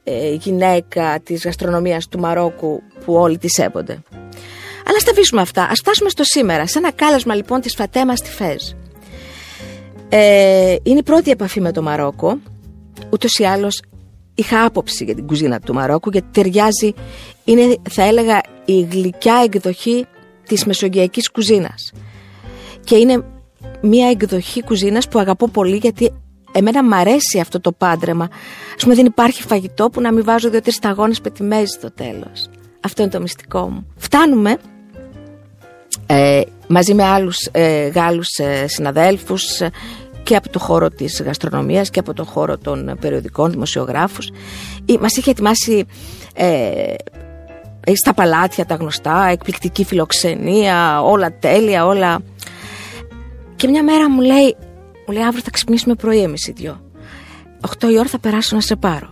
ε, 0.03 0.33
γυναίκα 0.33 1.19
της 1.23 1.43
γαστρονομίας 1.43 2.07
του 2.07 2.19
Μαρόκου 2.19 2.81
που 3.05 3.13
όλοι 3.13 3.37
τη 3.37 3.49
σέβονται. 3.49 4.01
Αλλά 4.89 4.99
στα 4.99 5.11
αφήσουμε 5.11 5.41
αυτά. 5.41 5.63
Α 5.63 5.71
φτάσουμε 5.73 6.09
στο 6.09 6.23
σήμερα. 6.23 6.67
Σε 6.67 6.77
ένα 6.77 6.91
κάλεσμα 6.91 7.35
λοιπόν 7.35 7.61
της 7.61 7.75
Φατέμα 7.75 8.15
στη 8.15 8.29
Φέζ. 8.29 8.63
Ε, 10.09 10.75
είναι 10.83 10.99
η 10.99 11.03
πρώτη 11.03 11.31
επαφή 11.31 11.61
με 11.61 11.71
το 11.71 11.81
Μαρόκο. 11.81 12.39
Ούτως 13.09 13.33
ή 13.37 13.43
άλλως 13.43 13.81
είχα 14.35 14.65
άποψη 14.65 15.03
για 15.03 15.15
την 15.15 15.27
κουζίνα 15.27 15.59
του 15.59 15.73
Μαρόκου 15.73 16.09
γιατί 16.09 16.27
ταιριάζει, 16.31 16.93
είναι 17.43 17.75
θα 17.89 18.03
έλεγα 18.03 18.41
η 18.65 18.81
γλυκιά 18.81 19.41
εκδοχή 19.43 20.05
της 20.47 20.65
μεσογειακής 20.65 21.31
κουζίνας. 21.31 21.91
Και 22.83 22.95
είναι 22.95 23.23
μια 23.81 24.09
εκδοχή 24.09 24.63
κουζίνας 24.63 25.07
που 25.07 25.19
αγαπώ 25.19 25.47
πολύ 25.47 25.75
γιατί 25.75 26.13
εμένα 26.51 26.83
μου 26.83 26.95
αρέσει 26.95 27.39
αυτό 27.39 27.59
το 27.59 27.71
πάντρεμα. 27.71 28.23
Α 28.23 28.83
πούμε 28.83 28.95
δεν 28.95 29.05
υπάρχει 29.05 29.41
φαγητό 29.41 29.89
που 29.89 30.01
να 30.01 30.13
μην 30.13 30.23
βάζω 30.23 30.49
δύο-τρεις 30.49 30.75
σταγόνες 30.75 31.21
πετιμέζι 31.21 31.65
στο 31.65 31.91
τέλος. 31.91 32.49
Αυτό 32.81 33.01
είναι 33.01 33.11
το 33.11 33.21
μυστικό 33.21 33.69
μου. 33.69 33.87
Φτάνουμε 33.95 34.57
ε, 36.05 36.41
μαζί 36.67 36.93
με 36.93 37.03
άλλους 37.03 37.49
ε, 37.51 37.87
Γάλλους 37.87 38.27
ε, 38.37 38.67
συναδέλφους 38.67 39.61
ε, 39.61 39.71
και 40.27 40.35
από 40.35 40.49
το 40.49 40.59
χώρο 40.59 40.89
της 40.89 41.21
γαστρονομίας 41.21 41.89
και 41.89 41.99
από 41.99 42.13
το 42.13 42.23
χώρο 42.23 42.57
των 42.57 42.97
περιοδικών 42.99 43.51
δημοσιογράφους. 43.51 44.29
Μας 44.99 45.15
είχε 45.15 45.29
ετοιμάσει 45.29 45.85
στα 47.93 48.13
παλάτια 48.13 48.65
τα 48.65 48.75
γνωστά, 48.75 49.27
εκπληκτική 49.27 49.85
φιλοξενία, 49.85 51.01
όλα 51.01 51.37
τέλεια, 51.39 51.85
όλα... 51.85 52.19
Και 53.55 53.67
μια 53.67 53.83
μέρα 53.83 54.09
μου 54.09 54.21
λέει, 54.21 54.55
μου 55.07 55.13
λέει 55.13 55.23
αύριο 55.23 55.41
θα 55.43 55.49
ξυπνήσουμε 55.49 55.95
πρωί 55.95 56.21
εμείς 56.21 56.47
οι 56.47 56.51
δυο. 56.51 56.81
8 57.79 57.83
η 57.91 57.97
ώρα 57.97 58.07
θα 58.07 58.19
περάσω 58.19 58.55
να 58.55 58.61
σε 58.61 58.75
πάρω. 58.75 59.09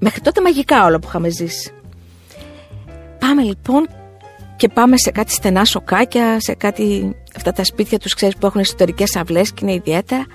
Μέχρι 0.00 0.20
τότε 0.20 0.40
μαγικά 0.40 0.84
όλα 0.84 0.98
που 0.98 1.06
είχαμε 1.08 1.28
ζήσει. 1.28 1.70
Πάμε 3.18 3.42
λοιπόν 3.42 3.88
και 4.56 4.68
πάμε 4.68 4.96
σε 4.96 5.10
κάτι 5.10 5.32
στενά 5.32 5.64
σοκάκια, 5.64 6.40
σε 6.40 6.54
κάτι. 6.54 7.16
Αυτά 7.36 7.52
τα 7.52 7.64
σπίτια 7.64 7.98
τους 7.98 8.14
ξέρεις 8.14 8.36
που 8.36 8.46
έχουν 8.46 8.60
εσωτερικές 8.60 9.16
αυλές 9.16 9.52
και 9.52 9.60
είναι 9.62 9.74
ιδιαίτερα. 9.74 10.26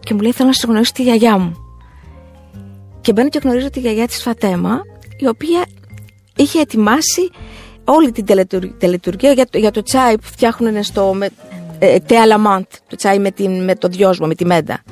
Και 0.00 0.14
μου 0.14 0.20
λέει: 0.20 0.32
Θέλω 0.32 0.48
να 0.48 0.54
σε 0.54 0.66
γνωρίσω 0.66 0.92
τη 0.92 1.02
γιαγιά 1.02 1.38
μου. 1.38 1.56
Και 3.00 3.12
μπαίνω 3.12 3.28
και 3.28 3.38
γνωρίζω 3.42 3.70
τη 3.70 3.80
γιαγιά 3.80 4.06
της 4.06 4.22
Φατέμα, 4.22 4.80
η 5.16 5.26
οποία 5.26 5.64
είχε 6.36 6.60
ετοιμάσει 6.60 7.30
όλη 7.84 8.12
την 8.12 8.24
τελετουργία 8.78 9.32
για 9.32 9.46
το, 9.46 9.58
για 9.58 9.70
το 9.70 9.82
τσάι 9.82 10.18
που 10.18 10.26
φτιάχνουν 10.26 10.82
στο 10.82 11.14
με, 11.14 11.28
ε, 11.78 11.98
το 12.88 12.96
τσάι 12.96 13.18
με, 13.18 13.30
την, 13.30 13.64
με 13.64 13.74
το 13.74 13.88
δυόσμο, 13.88 14.26
με 14.26 14.34
τη 14.34 14.44
μέντα. 14.44 14.82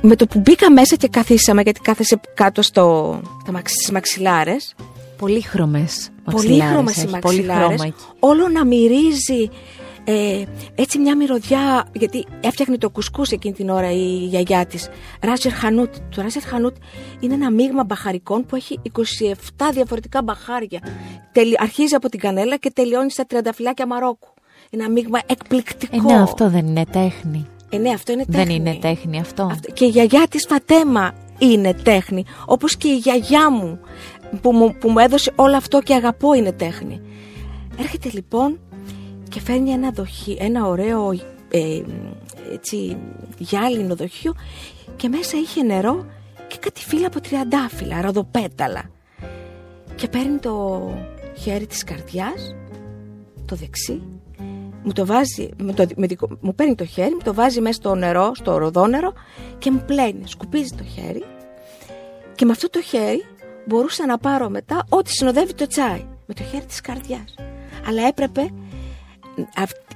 Με 0.00 0.16
το 0.16 0.26
που 0.26 0.38
μπήκα 0.38 0.70
μέσα 0.70 0.96
και 0.96 1.08
καθίσαμε, 1.08 1.62
γιατί 1.62 1.80
κάθεσε 1.80 2.20
κάτω 2.34 2.62
στο, 2.62 3.20
στις 3.64 3.90
μαξιλάρες, 3.90 4.74
Πολύχρωμες 5.20 6.10
Πολύχρωμες 6.30 7.02
οι 7.02 7.06
μαξιλάρες. 7.06 7.92
Όλο 8.18 8.48
να 8.48 8.64
μυρίζει 8.64 9.50
ε, 10.04 10.42
έτσι 10.74 10.98
μια 10.98 11.16
μυρωδιά, 11.16 11.86
γιατί 11.92 12.26
έφτιαχνε 12.40 12.78
το 12.78 12.90
κουσκούς 12.90 13.30
εκείνη 13.30 13.54
την 13.54 13.68
ώρα 13.68 13.90
η 13.90 14.26
γιαγιά 14.26 14.66
της. 14.66 14.88
Ράζερ 15.20 15.52
Χανούτ. 15.52 15.94
Το 16.14 16.22
Ράζερ 16.22 16.42
Χανούτ 16.42 16.76
είναι 17.20 17.34
ένα 17.34 17.50
μείγμα 17.50 17.84
μπαχαρικών 17.84 18.46
που 18.46 18.56
έχει 18.56 18.80
27 18.92 19.70
διαφορετικά 19.72 20.22
μπαχάρια. 20.22 20.80
αρχίζει 21.58 21.94
από 21.94 22.08
την 22.08 22.20
κανέλα 22.20 22.56
και 22.56 22.70
τελειώνει 22.74 23.10
στα 23.10 23.24
τριανταφυλάκια 23.26 23.86
Μαρόκου. 23.86 24.28
Είναι 24.70 24.82
ένα 24.82 24.92
μείγμα 24.92 25.18
εκπληκτικό. 25.26 26.08
Ε, 26.10 26.12
ναι, 26.12 26.22
αυτό 26.22 26.50
δεν 26.50 26.66
είναι 26.66 26.84
τέχνη. 26.84 27.46
Ε, 27.70 27.78
ναι, 27.78 27.90
αυτό 27.90 28.12
είναι 28.12 28.24
τέχνη. 28.24 28.44
Δεν 28.44 28.54
είναι 28.54 28.78
τέχνη 28.80 29.20
αυτό. 29.20 29.42
αυτό. 29.42 29.72
Και 29.72 29.84
η 29.84 29.88
γιαγιά 29.88 30.26
της 30.30 30.46
Φατέμα 30.48 31.14
είναι 31.38 31.74
τέχνη. 31.74 32.24
Όπως 32.46 32.76
και 32.76 32.88
η 32.88 32.96
γιαγιά 32.96 33.50
μου 33.50 33.80
που 34.40 34.52
μου, 34.52 34.74
που 34.80 34.90
μου 34.90 34.98
έδωσε 34.98 35.32
όλο 35.34 35.56
αυτό 35.56 35.80
και 35.80 35.94
αγαπώ 35.94 36.34
είναι 36.34 36.52
τέχνη. 36.52 37.00
Έρχεται 37.78 38.10
λοιπόν 38.12 38.60
και 39.28 39.40
φέρνει 39.40 39.70
ένα, 39.70 39.90
δοχείο, 39.90 40.36
ένα 40.38 40.66
ωραίο 40.66 41.12
ε, 41.50 41.82
έτσι, 42.52 42.96
γυάλινο 43.38 43.94
δοχείο 43.94 44.34
και 44.96 45.08
μέσα 45.08 45.36
είχε 45.36 45.62
νερό 45.62 46.06
και 46.48 46.56
κάτι 46.60 46.80
φύλλα 46.80 47.06
από 47.06 47.20
τριαντάφυλλα, 47.20 48.00
ροδοπέταλα. 48.00 48.90
Και 49.94 50.08
παίρνει 50.08 50.38
το 50.38 50.82
χέρι 51.36 51.66
της 51.66 51.84
καρδιάς, 51.84 52.54
το 53.44 53.56
δεξί, 53.56 54.02
μου 54.82 54.92
το 54.92 55.06
βάζει, 55.06 55.48
με 55.62 55.72
το, 55.72 55.86
με, 55.96 56.06
μου 56.40 56.54
παίρνει 56.54 56.74
το 56.74 56.84
χέρι, 56.84 57.14
μου 57.14 57.20
το 57.24 57.34
βάζει 57.34 57.60
μέσα 57.60 57.74
στο 57.74 57.94
νερό, 57.94 58.34
στο 58.34 58.56
ροδόνερο 58.56 59.12
και 59.58 59.70
μου 59.70 59.82
πλένει, 59.86 60.22
σκουπίζει 60.24 60.74
το 60.76 60.84
χέρι 60.84 61.24
και 62.34 62.44
με 62.44 62.50
αυτό 62.50 62.70
το 62.70 62.82
χέρι 62.82 63.24
μπορούσα 63.70 64.06
να 64.06 64.18
πάρω 64.18 64.48
μετά 64.48 64.86
ό,τι 64.88 65.10
συνοδεύει 65.10 65.54
το 65.54 65.66
τσάι 65.66 66.06
με 66.26 66.34
το 66.34 66.42
χέρι 66.42 66.64
της 66.64 66.80
καρδιάς. 66.80 67.34
Αλλά 67.88 68.06
έπρεπε 68.06 68.50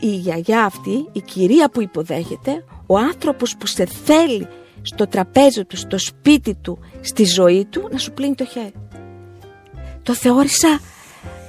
η 0.00 0.06
γιαγιά 0.06 0.64
αυτή, 0.64 1.08
η 1.12 1.20
κυρία 1.20 1.70
που 1.70 1.82
υποδέχεται, 1.82 2.64
ο 2.86 2.98
άνθρωπος 2.98 3.56
που 3.56 3.66
σε 3.66 3.84
θέλει 4.04 4.48
στο 4.82 5.06
τραπέζι 5.06 5.64
του, 5.64 5.76
στο 5.76 5.98
σπίτι 5.98 6.54
του, 6.54 6.78
στη 7.00 7.24
ζωή 7.24 7.64
του, 7.64 7.88
να 7.92 7.98
σου 7.98 8.12
πλύνει 8.12 8.34
το 8.34 8.44
χέρι. 8.44 8.74
Το 10.02 10.14
θεώρησα 10.14 10.80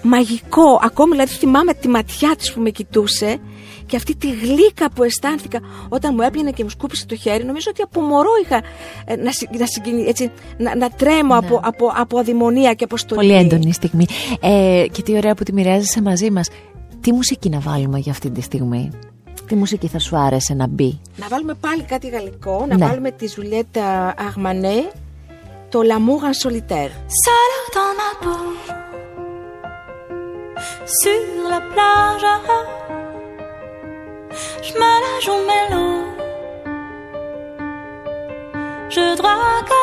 μαγικό. 0.01 0.79
Ακόμη 0.81 1.11
δηλαδή 1.11 1.31
θυμάμαι 1.31 1.73
τη 1.73 1.88
ματιά 1.88 2.35
της 2.35 2.53
που 2.53 2.61
με 2.61 2.69
κοιτούσε 2.69 3.39
και 3.86 3.95
αυτή 3.95 4.15
τη 4.15 4.32
γλύκα 4.32 4.91
που 4.91 5.04
αισθάνθηκα 5.04 5.60
όταν 5.89 6.13
μου 6.15 6.21
έπιανε 6.21 6.52
και 6.52 6.63
μου 6.63 6.69
σκούπισε 6.69 7.06
το 7.06 7.15
χέρι, 7.15 7.43
νομίζω 7.45 7.67
ότι 7.69 7.82
από 7.82 8.02
μωρό 8.02 8.30
είχα 8.43 8.62
ε, 9.06 9.15
να, 9.15 9.32
να, 9.58 10.08
έτσι, 10.08 10.32
να, 10.58 10.76
να 10.76 10.89
τρέμω 10.89 11.34
ναι. 11.34 11.48
από, 11.48 11.60
από, 11.63 11.91
από 11.95 12.19
αδημονία 12.19 12.74
και 12.74 12.84
αποστολή. 12.84 13.19
Πολύ 13.28 13.39
έντονη 13.39 13.74
στιγμή. 13.74 14.06
Ε, 14.39 14.86
και 14.91 15.02
τι 15.02 15.15
ωραία 15.15 15.36
που 15.36 15.43
τη 15.43 15.54
μοιράζεσαι 15.54 16.02
μαζί 16.02 16.32
μας. 16.32 16.50
Τι 17.02 17.13
μουσική 17.13 17.50
να 17.50 17.60
βάλουμε 17.60 18.00
για 18.00 18.12
αυτή 18.12 18.30
τη 18.30 18.41
στιγμή; 18.41 18.91
Τι 19.48 19.56
μουσική 19.56 19.88
θα 19.88 20.00
σου 20.00 20.17
άρεσε 20.17 20.54
να 20.54 20.67
μπει; 20.67 21.00
Να 21.15 21.28
βάλουμε 21.28 21.54
πάλι 21.54 21.84
κάτι 21.84 22.08
γαλλικό, 22.08 22.65
να 22.69 22.78
ναι. 22.78 22.86
βάλουμε 22.86 23.12
τη 23.12 23.28
Ζουλιέτα 23.28 24.13
Αγμανέ, 24.17 24.91
το 25.69 25.80
L'amour 25.80 26.24
en 26.24 26.34
solitaire. 26.48 26.91
dans 27.76 27.93
ma 28.02 28.12
peau, 28.24 28.45
sur 31.02 31.50
la 31.54 31.62
plage 31.71 32.85
je 34.62 34.74
me 34.74 34.91
la 35.06 35.19
joue 35.26 35.41
mélo. 35.50 35.86
Je 38.89 39.15
drague 39.15 39.76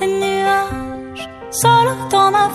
les 0.00 0.12
nuages 0.20 1.28
solo 1.50 1.92
dans 2.10 2.30
ma 2.30 2.48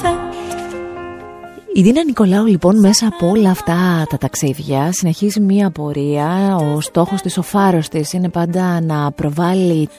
Η 1.73 1.81
Δίνα 1.81 2.03
Νικολάου 2.03 2.45
λοιπόν 2.45 2.79
μέσα 2.79 3.07
από 3.07 3.29
όλα 3.29 3.49
αυτά 3.49 4.05
τα 4.09 4.17
ταξίδια 4.17 4.89
συνεχίζει 4.91 5.39
μία 5.39 5.69
πορεία. 5.69 6.55
Ο 6.55 6.81
στόχος 6.81 7.21
της, 7.21 7.37
ο 7.37 7.41
φάρος 7.41 7.89
της 7.89 8.13
είναι 8.13 8.29
πάντα 8.29 8.81
να 8.81 9.11
προβάλλει 9.11 9.89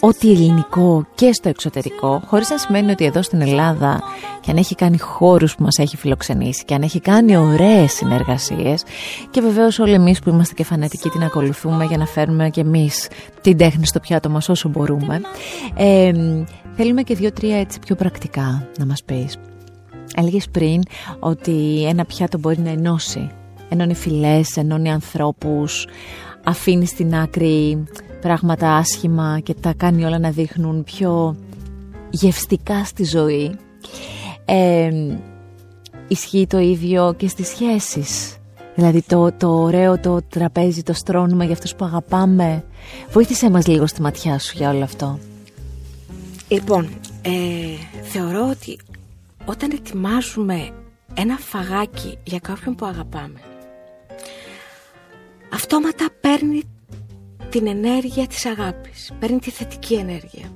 ό,τι 0.00 0.30
ελληνικό 0.30 1.06
και 1.14 1.32
στο 1.32 1.48
εξωτερικό, 1.48 2.22
χωρίς 2.26 2.50
να 2.50 2.58
σημαίνει 2.58 2.90
ότι 2.90 3.04
εδώ 3.04 3.22
στην 3.22 3.40
Ελλάδα 3.40 4.02
και 4.40 4.50
αν 4.50 4.56
έχει 4.56 4.74
κάνει 4.74 4.98
χώρους 4.98 5.54
που 5.54 5.62
μας 5.62 5.78
έχει 5.78 5.96
φιλοξενήσει 5.96 6.64
και 6.64 6.74
αν 6.74 6.82
έχει 6.82 7.00
κάνει 7.00 7.36
ωραίες 7.36 7.92
συνεργασίες 7.92 8.82
και 9.30 9.40
βεβαίως 9.40 9.78
όλοι 9.78 9.92
εμείς 9.92 10.18
που 10.18 10.30
είμαστε 10.30 10.54
και 10.54 10.64
φανατικοί 10.64 11.08
την 11.08 11.22
ακολουθούμε 11.22 11.84
για 11.84 11.96
να 11.96 12.06
φέρουμε 12.06 12.50
και 12.50 12.60
εμείς 12.60 13.08
την 13.40 13.56
τέχνη 13.56 13.86
στο 13.86 14.00
πιάτο 14.00 14.28
μας 14.28 14.48
όσο 14.48 14.68
μπορούμε. 14.68 15.20
Ε, 15.74 16.12
θέλουμε 16.76 17.02
και 17.02 17.14
δύο-τρία 17.14 17.56
έτσι 17.56 17.78
πιο 17.78 17.94
πρακτικά 17.94 18.68
να 18.78 18.86
μας 18.86 19.02
πεις. 19.04 19.38
Έλεγες 20.14 20.48
πριν 20.48 20.82
ότι 21.18 21.86
ένα 21.88 22.04
πιάτο 22.04 22.38
μπορεί 22.38 22.58
να 22.58 22.70
ενώσει. 22.70 23.30
Ενώνει 23.68 23.94
φυλές, 23.94 24.56
ενώνει 24.56 24.90
ανθρώπους, 24.90 25.86
αφήνει 26.44 26.86
στην 26.86 27.14
άκρη 27.14 27.84
πράγματα 28.20 28.76
άσχημα 28.76 29.40
και 29.42 29.54
τα 29.54 29.74
κάνει 29.76 30.04
όλα 30.04 30.18
να 30.18 30.30
δείχνουν 30.30 30.84
πιο 30.84 31.36
γευστικά 32.10 32.84
στη 32.84 33.04
ζωή. 33.04 33.56
Ε, 34.44 34.90
ισχύει 36.08 36.46
το 36.46 36.58
ίδιο 36.58 37.14
και 37.16 37.28
στις 37.28 37.48
σχέσεις. 37.48 38.34
Δηλαδή 38.74 39.02
το, 39.02 39.32
το 39.32 39.48
ωραίο 39.48 39.98
το 39.98 40.20
τραπέζι, 40.28 40.82
το 40.82 40.92
στρώνουμε 40.92 41.44
για 41.44 41.52
αυτούς 41.52 41.74
που 41.74 41.84
αγαπάμε. 41.84 42.64
Βοήθησέ 43.10 43.50
μας 43.50 43.66
λίγο 43.66 43.86
στη 43.86 44.00
ματιά 44.02 44.38
σου 44.38 44.52
για 44.56 44.70
όλο 44.70 44.84
αυτό. 44.84 45.18
Λοιπόν, 46.48 46.88
ε, 47.22 47.30
θεωρώ 48.02 48.48
ότι 48.50 48.78
όταν 49.44 49.70
ετοιμάζουμε 49.70 50.70
ένα 51.14 51.36
φαγάκι 51.36 52.18
για 52.24 52.38
κάποιον 52.38 52.74
που 52.74 52.86
αγαπάμε 52.86 53.40
αυτόματα 55.52 56.08
παίρνει 56.20 56.62
την 57.50 57.66
ενέργεια 57.66 58.26
της 58.26 58.46
αγάπης, 58.46 59.12
παίρνει 59.18 59.38
τη 59.38 59.50
θετική 59.50 59.94
ενέργεια. 59.94 60.52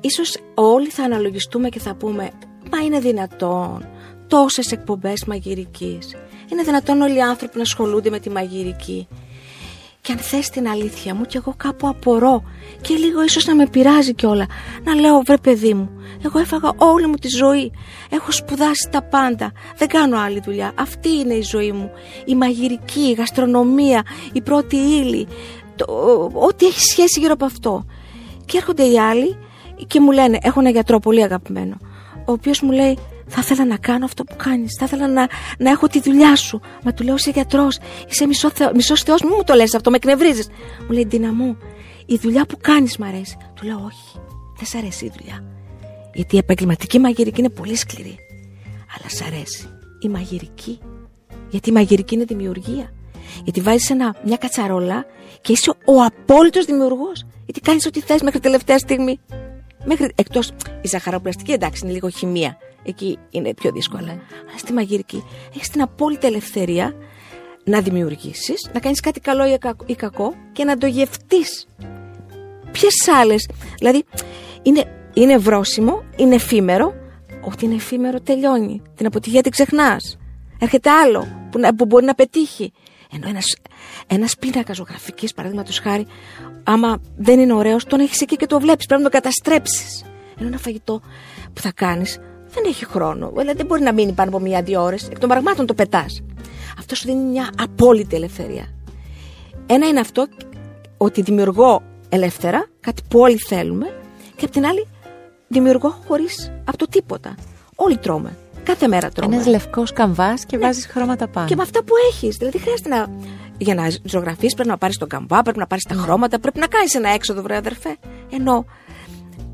Ίσως 0.00 0.36
όλοι 0.54 0.88
θα 0.88 1.04
αναλογιστούμε 1.04 1.68
και 1.68 1.78
θα 1.78 1.94
πούμε 1.94 2.30
«Μα 2.70 2.78
είναι 2.78 3.00
δυνατόν 3.00 3.88
τόσες 4.28 4.72
εκπομπές 4.72 5.24
μαγειρικής, 5.24 6.16
είναι 6.52 6.62
δυνατόν 6.62 7.00
όλοι 7.00 7.16
οι 7.16 7.22
άνθρωποι 7.22 7.56
να 7.56 7.62
ασχολούνται 7.62 8.10
με 8.10 8.18
τη 8.18 8.30
μαγειρική». 8.30 9.08
Και 10.02 10.12
αν 10.12 10.18
θες 10.18 10.48
την 10.48 10.68
αλήθεια 10.68 11.14
μου 11.14 11.24
και 11.24 11.36
εγώ 11.36 11.54
κάπου 11.56 11.88
απορώ. 11.88 12.42
Και 12.80 12.94
λίγο 12.94 13.22
ίσως 13.24 13.46
να 13.46 13.54
με 13.54 13.66
πειράζει 13.66 14.14
κιόλα. 14.14 14.46
Να 14.84 14.94
λέω 14.94 15.22
βρε 15.26 15.36
παιδί 15.36 15.74
μου 15.74 16.02
εγώ 16.24 16.38
έφαγα 16.38 16.72
όλη 16.76 17.06
μου 17.06 17.14
τη 17.14 17.28
ζωή. 17.28 17.72
Έχω 18.10 18.30
σπουδάσει 18.30 18.88
τα 18.90 19.02
πάντα. 19.02 19.52
Δεν 19.76 19.88
κάνω 19.88 20.18
άλλη 20.18 20.40
δουλειά. 20.40 20.72
Αυτή 20.74 21.08
είναι 21.08 21.34
η 21.34 21.42
ζωή 21.42 21.72
μου. 21.72 21.90
Η 22.24 22.34
μαγειρική, 22.34 23.00
η 23.00 23.12
γαστρονομία 23.12 24.02
η 24.32 24.40
πρώτη 24.40 24.76
ύλη. 24.76 25.26
Ό,τι 26.32 26.66
έχει 26.66 26.80
σχέση 26.80 27.20
γύρω 27.20 27.32
από 27.32 27.44
αυτό. 27.44 27.86
Και 28.44 28.56
έρχονται 28.56 28.84
οι 28.84 28.98
άλλοι 28.98 29.36
και 29.86 30.00
μου 30.00 30.10
λένε 30.10 30.38
έχω 30.42 30.60
ένα 30.60 30.70
γιατρό 30.70 30.98
πολύ 30.98 31.22
αγαπημένο 31.22 31.76
ο 32.24 32.32
οποίος 32.32 32.60
μου 32.60 32.70
λέει 32.70 32.98
θα 33.34 33.40
ήθελα 33.40 33.64
να 33.64 33.76
κάνω 33.76 34.04
αυτό 34.04 34.24
που 34.24 34.36
κάνεις. 34.36 34.76
Θα 34.78 34.84
ήθελα 34.84 35.08
να, 35.08 35.28
να 35.58 35.70
έχω 35.70 35.86
τη 35.86 36.00
δουλειά 36.00 36.36
σου. 36.36 36.60
Μα 36.84 36.92
του 36.92 37.04
λέω 37.04 37.14
είσαι 37.14 37.30
γιατρός, 37.30 37.78
είσαι 38.08 38.26
μισό 38.26 38.50
θεό, 38.50 39.16
μην 39.22 39.32
μου 39.36 39.44
το 39.44 39.54
λες 39.54 39.74
αυτό, 39.74 39.90
με 39.90 39.96
εκνευρίζεις. 39.96 40.48
Μου 40.80 40.92
λέει 40.92 41.06
Ντίνα 41.06 41.32
μου, 41.32 41.56
η 42.06 42.16
δουλειά 42.16 42.46
που 42.46 42.56
κάνεις 42.60 42.96
μ' 42.96 43.02
αρέσει. 43.02 43.36
Του 43.54 43.66
λέω 43.66 43.76
όχι, 43.84 44.20
δεν 44.56 44.66
σ' 44.66 44.74
αρέσει 44.74 45.04
η 45.04 45.12
δουλειά. 45.18 45.44
Γιατί 46.14 46.34
η 46.34 46.38
επαγγελματική 46.38 46.98
μαγειρική 46.98 47.40
είναι 47.40 47.48
πολύ 47.50 47.76
σκληρή. 47.76 48.18
αλλά 48.98 49.08
σ' 49.08 49.22
αρέσει. 49.22 49.68
Η 50.00 50.08
μαγειρική. 50.08 50.78
Γιατί 51.50 51.70
η 51.70 51.72
μαγειρική 51.72 52.14
είναι 52.14 52.24
δημιουργία. 52.24 52.92
Γιατί 53.44 53.60
βάζεις 53.60 53.92
μια 54.24 54.36
κατσαρόλα 54.36 55.04
και 55.40 55.52
είσαι 55.52 55.70
ο 55.70 56.02
απόλυτος 56.02 56.64
δημιουργός. 56.64 57.26
Γιατί 57.44 57.60
κάνεις 57.60 57.86
ό,τι 57.86 58.00
θες 58.00 58.22
μέχρι 58.22 58.40
τελευταία 58.40 58.78
στιγμή. 58.78 59.20
Μέχρι, 59.84 60.12
εκτός 60.14 60.52
η 60.82 60.88
ζαχαροπλαστική 60.88 61.52
εντάξει 61.52 61.84
είναι 61.84 61.92
λίγο 61.92 62.08
χημεία. 62.08 62.56
Εκεί 62.82 63.18
είναι 63.30 63.54
πιο 63.54 63.70
δύσκολα. 63.70 64.10
Αλλά 64.10 64.58
στη 64.58 64.72
μαγειρική 64.72 65.24
έχεις 65.54 65.68
την 65.68 65.82
απόλυτη 65.82 66.26
ελευθερία 66.26 66.94
να 67.64 67.80
δημιουργήσεις, 67.80 68.70
να 68.72 68.80
κάνεις 68.80 69.00
κάτι 69.00 69.20
καλό 69.20 69.58
ή 69.86 69.94
κακό 69.94 70.34
και 70.52 70.64
να 70.64 70.76
το 70.78 70.86
γευτείς. 70.86 71.66
Ποιες 72.72 73.08
άλλες. 73.20 73.48
Δηλαδή 73.78 74.04
είναι, 74.62 75.10
είναι 75.14 75.38
βρόσιμο, 75.38 76.02
είναι 76.16 76.34
εφήμερο. 76.34 76.94
Ό,τι 77.44 77.66
είναι 77.66 77.74
εφήμερο 77.74 78.20
τελειώνει. 78.20 78.82
Την 78.94 79.06
αποτυχία 79.06 79.42
την 79.42 79.50
ξεχνάς. 79.50 80.18
Έρχεται 80.58 80.90
άλλο 80.90 81.48
που, 81.50 81.60
που 81.76 81.84
μπορεί 81.84 82.04
να 82.04 82.14
πετύχει. 82.14 82.72
Ενώ 83.14 83.28
ένας 83.28 83.56
ένας 84.06 84.36
πίνακας 84.36 84.76
ζωγραφικής, 84.76 85.34
παραδείγματος 85.34 85.78
χάρη, 85.78 86.06
άμα 86.64 87.00
δεν 87.16 87.38
είναι 87.38 87.52
ωραίος, 87.52 87.84
τον 87.84 88.00
έχεις 88.00 88.20
εκεί 88.20 88.36
και 88.36 88.46
το 88.46 88.60
βλέπεις. 88.60 88.86
Πρέπει 88.86 89.02
να 89.02 89.08
το 89.08 89.16
καταστρέψεις. 89.16 90.04
Ενώ 90.38 90.48
ένα 90.48 90.58
φαγητό 90.58 91.00
που 91.52 91.60
θα 91.60 91.72
κάνεις 91.72 92.18
δεν 92.54 92.64
έχει 92.66 92.84
χρόνο. 92.84 93.30
Δηλαδή 93.36 93.56
δεν 93.56 93.66
μπορεί 93.66 93.82
να 93.82 93.92
μείνει 93.92 94.12
πάνω 94.12 94.30
από 94.30 94.40
μία-δύο 94.40 94.82
ώρες. 94.82 95.08
Εκ 95.08 95.18
των 95.18 95.28
πραγμάτων 95.28 95.66
το 95.66 95.74
πετάς. 95.74 96.22
Αυτό 96.78 96.94
σου 96.94 97.06
δίνει 97.06 97.24
μια 97.24 97.50
απόλυτη 97.58 98.16
ελευθερία. 98.16 98.66
Ένα 99.66 99.86
είναι 99.86 100.00
αυτό 100.00 100.26
ότι 100.96 101.22
δημιουργώ 101.22 101.82
ελεύθερα, 102.08 102.66
κάτι 102.80 103.02
που 103.08 103.18
όλοι 103.18 103.36
θέλουμε, 103.36 103.86
και 104.36 104.44
απ' 104.44 104.50
την 104.50 104.66
άλλη 104.66 104.86
δημιουργώ 105.48 105.94
χωρίς 106.06 106.52
αυτό 106.64 106.88
τίποτα. 106.88 107.34
Όλοι 107.74 107.96
τρώμε. 107.96 108.36
Κάθε 108.62 108.88
μέρα 108.88 109.10
τρώμε. 109.10 109.34
Ένας 109.34 109.46
λευκός 109.46 109.92
καμβάς 109.92 110.44
και 110.44 110.56
ναι. 110.56 110.64
βάζεις 110.64 110.86
χρώματα 110.86 111.28
πάνω. 111.28 111.46
Και 111.46 111.56
με 111.56 111.62
αυτά 111.62 111.82
που 111.82 111.94
έχεις. 112.10 112.36
Δηλαδή 112.36 112.58
χρειάζεται 112.58 112.88
να. 112.88 113.06
Για 113.58 113.74
να 113.74 113.90
ζωγραφεί 114.02 114.46
πρέπει 114.54 114.68
να 114.68 114.78
πάρεις 114.78 114.96
τον 114.96 115.08
καμβά, 115.08 115.42
πρέπει 115.42 115.58
να 115.58 115.66
πάρεις 115.66 115.84
τα 115.84 115.94
ναι. 115.94 116.00
χρώματα, 116.00 116.38
πρέπει 116.38 116.58
να 116.58 116.66
κάνεις 116.66 116.94
ένα 116.94 117.08
έξοδο, 117.08 117.42
βρε 117.42 117.56
αδερφέ. 117.56 117.96
Ενώ 118.30 118.64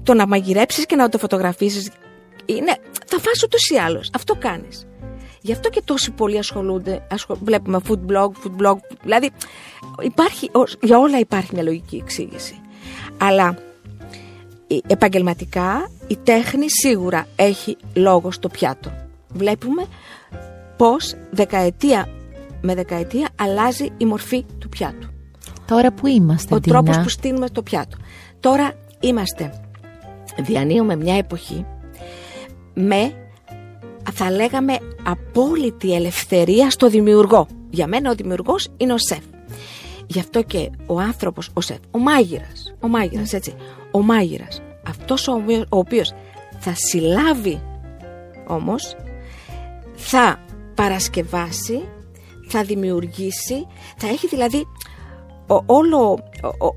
το 0.03 0.15
να 0.15 0.27
μαγειρέψεις 0.27 0.87
και 0.87 0.97
να 0.97 1.09
το 1.09 1.19
φωτογραφίσεις. 1.19 1.91
Είναι, 2.49 2.77
θα 3.07 3.19
φας 3.19 3.43
ούτως 3.45 3.69
ή 3.69 3.77
άλλως. 3.77 4.11
Αυτό 4.15 4.35
κάνεις. 4.35 4.87
Γι' 5.41 5.53
αυτό 5.53 5.69
και 5.69 5.83
τόσοι 5.85 6.11
πολλοί 6.11 6.39
ασχολούνται. 6.39 7.07
Ασχολ... 7.11 7.37
Βλέπουμε 7.43 7.81
food 7.89 8.13
blog, 8.13 8.29
food 8.29 8.63
blog. 8.63 8.77
Δηλαδή, 9.03 9.31
υπάρχει, 10.03 10.51
για 10.81 10.99
όλα 10.99 11.19
υπάρχει 11.19 11.51
μια 11.53 11.63
λογική 11.63 11.97
εξήγηση. 11.97 12.61
Αλλά 13.19 13.59
επαγγελματικά 14.87 15.91
η 16.07 16.17
τέχνη 16.17 16.67
σίγουρα 16.69 17.27
έχει 17.37 17.77
λόγο 17.95 18.31
στο 18.31 18.49
πιάτο. 18.49 18.93
Βλέπουμε 19.29 19.87
πώς 20.77 21.15
δεκαετία 21.31 22.09
με 22.61 22.75
δεκαετία 22.75 23.29
αλλάζει 23.37 23.89
η 23.97 24.05
μορφή 24.05 24.45
του 24.59 24.69
πιάτου. 24.69 25.09
Τώρα 25.67 25.93
που 25.93 26.07
είμαστε, 26.07 26.55
Ο 26.55 26.61
τρόπος 26.61 26.99
που 26.99 27.09
στείλουμε 27.09 27.49
το 27.49 27.63
πιάτο. 27.63 27.97
Τώρα 28.41 28.73
είμαστε, 29.01 29.63
διανύουμε 30.39 30.97
μια 30.97 31.17
εποχή 31.17 31.67
με, 32.79 33.13
θα 34.13 34.31
λέγαμε, 34.31 34.79
απόλυτη 35.03 35.95
ελευθερία 35.95 36.71
στο 36.71 36.89
δημιουργό. 36.89 37.47
Για 37.71 37.87
μένα 37.87 38.11
ο 38.11 38.15
δημιουργός 38.15 38.69
είναι 38.77 38.93
ο 38.93 38.99
σεφ. 38.99 39.25
Γι' 40.07 40.19
αυτό 40.19 40.43
και 40.43 40.71
ο 40.87 41.01
άνθρωπος, 41.01 41.51
ο 41.55 41.61
σεφ, 41.61 41.79
ο 41.91 41.99
μάγειρας, 41.99 42.75
ο 42.81 42.89
μάγειρας, 42.89 43.33
έτσι, 43.33 43.55
ο 43.91 44.03
μάγειρας, 44.03 44.63
αυτός 44.89 45.29
ο, 45.29 45.33
ο 45.69 45.79
οποίος 45.79 46.15
θα 46.59 46.73
συλλάβει 46.75 47.63
όμως, 48.47 48.97
θα 49.95 50.45
παρασκευάσει, 50.75 51.83
θα 52.49 52.63
δημιουργήσει, 52.63 53.67
θα 53.97 54.09
έχει 54.09 54.27
δηλαδή 54.27 54.67
όλο, 55.67 56.19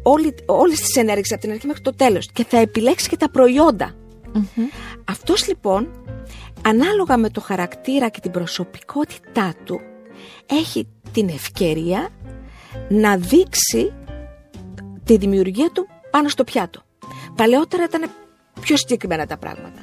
όλη, 0.04 0.36
όλες 0.46 0.80
τις 0.80 0.96
ενέργειες 0.96 1.32
από 1.32 1.42
την 1.42 1.52
αρχή 1.52 1.68
μέχρι 1.68 1.82
το 1.82 1.96
τέλος 1.96 2.30
και 2.34 2.46
θα 2.48 2.58
επιλέξει 2.58 3.10
και 3.10 3.18
τα 3.18 3.30
προϊόντα. 3.30 3.96
Αυτός 5.06 5.48
λοιπόν, 5.48 5.88
ανάλογα 6.66 7.18
με 7.18 7.30
το 7.30 7.42
χαρακτήρα 7.42 8.10
και 8.10 8.20
την 8.20 8.32
προσωπικότητά 8.32 9.54
του, 9.64 9.80
έχει 10.46 10.88
την 11.12 11.28
ευκαιρία 11.30 12.10
να 12.90 13.18
δείξει 13.18 13.94
τη 15.04 15.18
δημιουργία 15.18 15.70
του 15.74 15.88
πάνω 16.10 16.30
στο 16.30 16.44
πιάτο. 16.44 16.82
Παλαιότερα 17.36 17.84
ήταν 17.84 18.10
πιο 18.62 18.78
συγκεκριμένα 18.78 19.26
τα 19.26 19.38
πράγματα. 19.38 19.80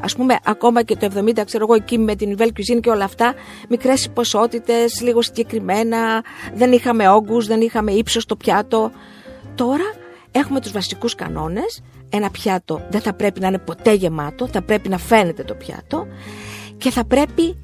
Α 0.00 0.16
πούμε, 0.16 0.38
ακόμα 0.44 0.82
και 0.82 0.96
το 0.96 1.08
70, 1.14 1.44
ξέρω 1.44 1.64
εγώ, 1.64 1.74
εκεί 1.74 1.98
με 1.98 2.14
την 2.16 2.36
Nouvelle 2.36 2.48
Cuisine 2.48 2.80
και 2.80 2.90
όλα 2.90 3.04
αυτά, 3.04 3.34
μικρές 3.68 4.10
ποσότητες, 4.10 5.00
λίγο 5.00 5.22
συγκεκριμένα, 5.22 6.24
δεν 6.54 6.72
είχαμε 6.72 7.08
όγκους, 7.08 7.46
δεν 7.46 7.60
είχαμε 7.60 7.92
ύψος 7.92 8.22
στο 8.22 8.36
πιάτο. 8.36 8.90
Τώρα 9.54 9.94
έχουμε 10.30 10.60
τους 10.60 10.72
βασικούς 10.72 11.14
κανόνες. 11.14 11.82
Ένα 12.14 12.30
πιάτο 12.30 12.86
δεν 12.90 13.00
θα 13.00 13.12
πρέπει 13.12 13.40
να 13.40 13.46
είναι 13.46 13.58
ποτέ 13.58 13.92
γεμάτο, 13.92 14.46
θα 14.46 14.62
πρέπει 14.62 14.88
να 14.88 14.98
φαίνεται 14.98 15.44
το 15.44 15.54
πιάτο 15.54 16.06
και 16.76 16.90
θα 16.90 17.04
πρέπει 17.04 17.58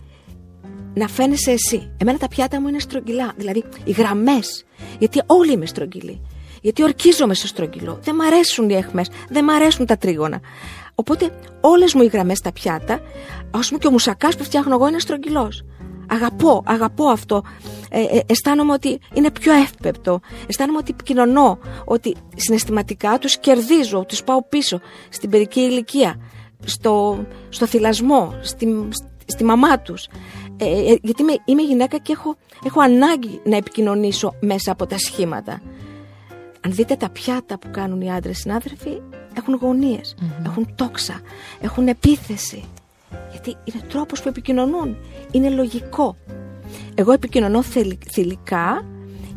να 0.94 1.08
φαίνεσαι 1.08 1.50
εσύ. 1.50 1.90
Εμένα 1.96 2.18
τα 2.18 2.28
πιάτα 2.28 2.60
μου 2.60 2.68
είναι 2.68 2.78
στρογγυλά, 2.78 3.32
δηλαδή 3.36 3.64
οι 3.84 3.90
γραμμές. 3.90 4.64
Γιατί 4.98 5.22
όλοι 5.26 5.52
είμαι 5.52 5.66
στρογγυλοί. 5.66 6.20
Γιατί 6.62 6.82
ορκίζομαι 6.82 7.34
στο 7.34 7.46
στρογγυλό. 7.46 7.98
Δεν 8.02 8.14
μ' 8.14 8.20
αρέσουν 8.20 8.68
οι 8.68 8.74
έχμε, 8.74 9.04
δεν 9.28 9.44
μ' 9.44 9.50
αρέσουν 9.50 9.86
τα 9.86 9.96
τρίγωνα. 9.96 10.40
Οπότε 10.94 11.30
όλες 11.60 11.94
μου 11.94 12.02
οι 12.02 12.06
γραμμές 12.06 12.38
στα 12.38 12.52
πιάτα, 12.52 13.00
ας 13.50 13.66
πούμε 13.68 13.78
και 13.78 13.86
ο 13.86 13.90
μουσακάς 13.90 14.36
που 14.36 14.44
φτιάχνω 14.44 14.74
εγώ 14.74 14.88
είναι 14.88 14.98
στρογγυλός. 14.98 15.64
Αγαπώ, 16.10 16.62
αγαπώ 16.66 17.06
αυτό. 17.06 17.42
Ε, 17.90 18.00
ε, 18.00 18.20
αισθάνομαι 18.26 18.72
ότι 18.72 19.00
είναι 19.14 19.30
πιο 19.30 19.52
εύπεπτο. 19.52 20.20
Αισθάνομαι 20.46 20.78
ότι 20.78 20.90
επικοινωνώ, 20.90 21.58
ότι 21.84 22.16
συναισθηματικά 22.36 23.18
τους 23.18 23.38
κερδίζω, 23.38 24.04
τους 24.08 24.24
πάω 24.24 24.42
πίσω 24.42 24.80
στην 25.08 25.30
παιδική 25.30 25.60
ηλικία, 25.60 26.20
στο, 26.64 27.24
στο 27.48 27.66
θυλασμό, 27.66 28.38
στη, 28.40 28.88
στη 29.24 29.44
μαμά 29.44 29.80
τους. 29.80 30.08
Ε, 30.56 30.92
ε, 30.92 30.98
γιατί 31.02 31.22
είμαι, 31.22 31.34
είμαι 31.44 31.62
γυναίκα 31.62 31.98
και 31.98 32.12
έχω, 32.12 32.36
έχω 32.64 32.80
ανάγκη 32.80 33.40
να 33.44 33.56
επικοινωνήσω 33.56 34.34
μέσα 34.40 34.72
από 34.72 34.86
τα 34.86 34.98
σχήματα. 34.98 35.62
Αν 36.60 36.72
δείτε 36.72 36.96
τα 36.96 37.08
πιάτα 37.08 37.58
που 37.58 37.68
κάνουν 37.70 38.00
οι 38.00 38.12
άντρες 38.12 38.38
συνάδελφοι, 38.38 39.00
έχουν 39.36 39.54
γωνίες, 39.54 40.14
έχουν 40.46 40.68
τόξα, 40.74 41.20
έχουν 41.60 41.88
επίθεση. 41.88 42.64
Γιατί 43.30 43.56
είναι 43.64 43.82
τρόπος 43.88 44.22
που 44.22 44.28
επικοινωνούν. 44.28 44.96
Είναι 45.30 45.48
λογικό. 45.48 46.16
Εγώ 46.94 47.12
επικοινωνώ 47.12 47.62
θηλυκά 48.10 48.84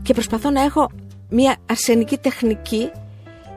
και 0.01 0.13
προσπαθώ 0.13 0.49
να 0.49 0.61
έχω 0.61 0.89
μια 1.29 1.55
αρσενική 1.69 2.17
τεχνική 2.17 2.91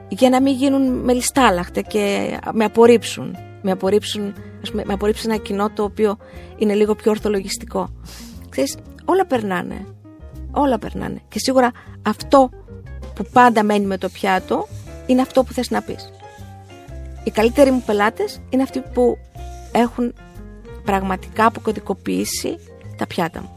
για 0.09 0.29
να 0.29 0.41
μην 0.41 0.53
γίνουν 0.53 0.87
μελιστάλαχτα 0.87 1.81
και 1.81 2.37
με 2.53 2.63
απορρίψουν. 2.63 3.35
Με 3.61 3.71
απορρίψουν, 3.71 4.33
με 4.71 4.93
απορρίψουν 4.93 5.31
ένα 5.31 5.39
κοινό 5.39 5.69
το 5.69 5.83
οποίο 5.83 6.17
είναι 6.57 6.73
λίγο 6.73 6.95
πιο 6.95 7.11
ορθολογιστικό. 7.11 7.89
Ξέρεις, 8.49 8.77
όλα 9.05 9.25
περνάνε. 9.25 9.85
Όλα 10.51 10.79
περνάνε. 10.79 11.21
Και 11.27 11.39
σίγουρα 11.39 11.71
αυτό 12.01 12.49
που 13.15 13.25
πάντα 13.33 13.63
μένει 13.63 13.85
με 13.85 13.97
το 13.97 14.09
πιάτο 14.09 14.67
είναι 15.05 15.21
αυτό 15.21 15.43
που 15.43 15.53
θες 15.53 15.69
να 15.69 15.81
πεις. 15.81 16.09
Οι 17.23 17.31
καλύτεροι 17.31 17.71
μου 17.71 17.83
πελάτες 17.85 18.41
είναι 18.49 18.63
αυτοί 18.63 18.79
που 18.93 19.17
έχουν 19.79 20.13
πραγματικά 20.83 21.45
αποκωδικοποιήσει 21.45 22.57
τα 22.97 23.07
πιάτα 23.07 23.41
μου. 23.41 23.49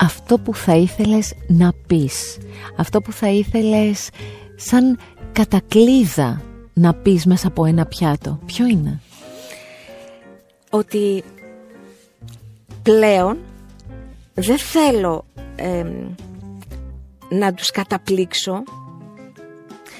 Αυτό 0.00 0.38
που 0.38 0.54
θα 0.54 0.74
ήθελες 0.74 1.34
να 1.46 1.72
πεις, 1.86 2.38
αυτό 2.76 3.00
που 3.00 3.12
θα 3.12 3.28
ήθελες 3.28 4.08
σαν 4.56 4.98
κατακλίδα 5.32 6.42
να 6.72 6.94
πεις 6.94 7.26
μέσα 7.26 7.46
από 7.48 7.64
ένα 7.64 7.86
πιάτο, 7.86 8.38
ποιο 8.46 8.66
είναι; 8.66 9.00
Ότι 10.70 11.24
πλέον 12.82 13.38
δεν 14.34 14.58
θέλω 14.58 15.24
να 17.28 17.54
τους 17.54 17.70
καταπλήξω 17.70 18.62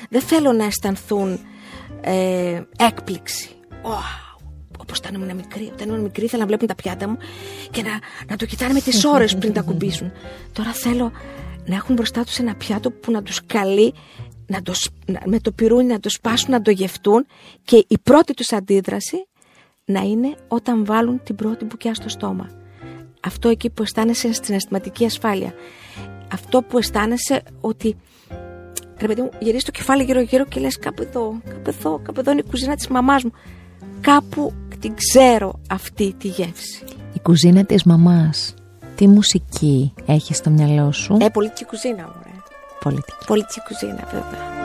δεν 0.08 0.20
θέλω 0.20 0.52
να 0.52 0.64
αισθανθούν 0.64 1.38
ε, 2.00 2.62
έκπληξη 2.78 3.48
oh, 3.82 4.25
όπως 4.86 4.98
όταν 4.98 5.14
ήμουν 5.14 5.36
μικρή 5.36 5.70
όταν 5.72 5.88
ήμουν 5.88 6.00
μικρή 6.00 6.24
ήθελα 6.24 6.40
να 6.40 6.46
βλέπουν 6.46 6.66
τα 6.66 6.74
πιάτα 6.74 7.08
μου 7.08 7.16
και 7.70 7.82
να, 7.82 7.90
να 8.28 8.36
το 8.36 8.46
κοιτάνε 8.46 8.72
με 8.72 8.80
τις 8.80 9.04
ώρες 9.04 9.36
πριν 9.36 9.52
τα 9.52 9.62
κουμπίσουν. 9.62 10.12
Τώρα 10.52 10.72
θέλω 10.72 11.12
να 11.66 11.74
έχουν 11.74 11.94
μπροστά 11.94 12.24
τους 12.24 12.38
ένα 12.38 12.54
πιάτο 12.54 12.90
που 12.90 13.10
να 13.10 13.22
τους 13.22 13.40
καλεί 13.46 13.94
να 14.46 14.62
το, 14.62 14.72
με 15.24 15.40
το 15.40 15.52
πυρούνι 15.52 15.86
να 15.86 16.00
το 16.00 16.10
σπάσουν, 16.10 16.50
να 16.50 16.62
το 16.62 16.70
γευτούν 16.70 17.26
και 17.64 17.84
η 17.88 17.98
πρώτη 17.98 18.34
τους 18.34 18.52
αντίδραση 18.52 19.26
να 19.84 20.00
είναι 20.00 20.36
όταν 20.48 20.84
βάλουν 20.84 21.22
την 21.22 21.34
πρώτη 21.34 21.64
μπουκιά 21.64 21.94
στο 21.94 22.08
στόμα. 22.08 22.50
Αυτό 23.20 23.48
εκεί 23.48 23.70
που 23.70 23.82
αισθάνεσαι 23.82 24.32
στην 24.32 24.54
αισθηματική 24.54 25.04
ασφάλεια. 25.04 25.54
Αυτό 26.32 26.62
που 26.62 26.78
αισθάνεσαι 26.78 27.42
ότι 27.60 27.96
ρε 28.98 29.06
παιδί 29.06 29.20
μου 29.22 29.30
γυρίζεις 29.38 29.64
το 29.64 29.70
κεφάλι 29.70 30.02
γύρω 30.02 30.20
γύρω 30.20 30.44
και 30.44 30.60
λες 30.60 30.78
κάπου 30.78 31.02
εδώ, 31.02 31.40
κάπου 31.48 31.70
εδώ, 31.70 32.00
κάπου 32.02 32.20
εδώ 32.20 32.30
είναι 32.30 32.42
η 32.46 32.50
κουζίνα 32.50 32.74
της 32.74 32.88
μαμάς 32.88 33.24
μου. 33.24 33.32
Κάπου 34.00 34.52
την 34.86 34.94
ξέρω 34.96 35.60
αυτή 35.68 36.14
τη 36.18 36.28
γεύση. 36.28 36.84
Η 37.12 37.20
κουζίνα 37.22 37.64
της 37.64 37.84
μαμάς, 37.84 38.54
τι 38.94 39.08
μουσική 39.08 39.92
έχει 40.06 40.34
στο 40.34 40.50
μυαλό 40.50 40.92
σου; 40.92 41.16
Ε, 41.20 41.28
πολιτική 41.28 41.64
κουζίνα 41.64 42.02
μου, 42.02 42.22
ρε. 42.24 42.30
Πολιτική. 42.80 43.26
Πολιτική 43.26 43.60
κουζίνα, 43.68 44.08
βέβαια. 44.12 44.55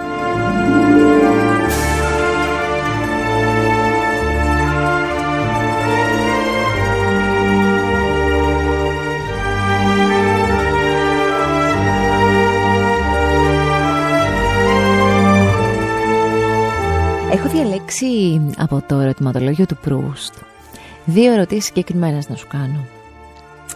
Έχω 17.92 18.00
διαλέξει 18.00 18.56
από 18.58 18.84
το 18.88 18.96
ερωτηματολόγιο 19.00 19.66
του 19.66 19.78
Προύστ 19.82 20.34
δύο 21.06 21.34
ερωτήσεις 21.34 21.66
συγκεκριμένες 21.66 22.30
να 22.30 22.36
σου 22.36 22.48
κάνω. 22.48 22.86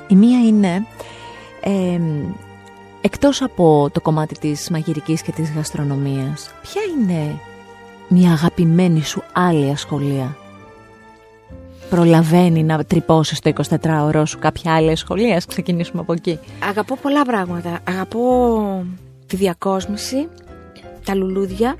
Η 0.08 0.16
μία 0.16 0.40
είναι, 0.40 0.86
ε, 1.62 2.00
εκτός 3.02 3.42
από 3.42 3.90
το 3.94 4.02
κομμάτι 4.02 4.40
της 4.40 4.70
μαγειρικής 4.70 5.22
και 5.22 5.32
της 5.32 5.52
γαστρονομίας, 5.52 6.52
ποια 6.62 6.82
είναι 6.82 7.40
μια 8.08 8.32
αγαπημένη 8.32 9.04
σου 9.04 9.24
άλλη 9.34 9.70
ασχολία; 9.70 10.38
Προλαβαίνει 11.90 12.64
να 12.64 12.84
τρυπώσεις 12.84 13.40
το 13.40 13.50
24ωρο 13.50 14.24
σου 14.26 14.40
κάποια 14.40 14.76
άλλη 14.76 14.92
ασχολία; 14.92 15.36
Ας 15.36 15.46
ξεκινήσουμε 15.46 16.02
από 16.02 16.14
εκεί. 16.14 16.40
Αγαπώ 16.70 16.98
πολλά 17.02 17.26
πράγματα. 17.26 17.80
Αγαπώ 17.88 18.86
τη 19.28 19.36
διακόσμηση, 19.36 20.28
τα 21.06 21.16
λουλούδια, 21.16 21.76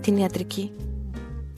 την 0.00 0.16
ιατρική. 0.16 0.70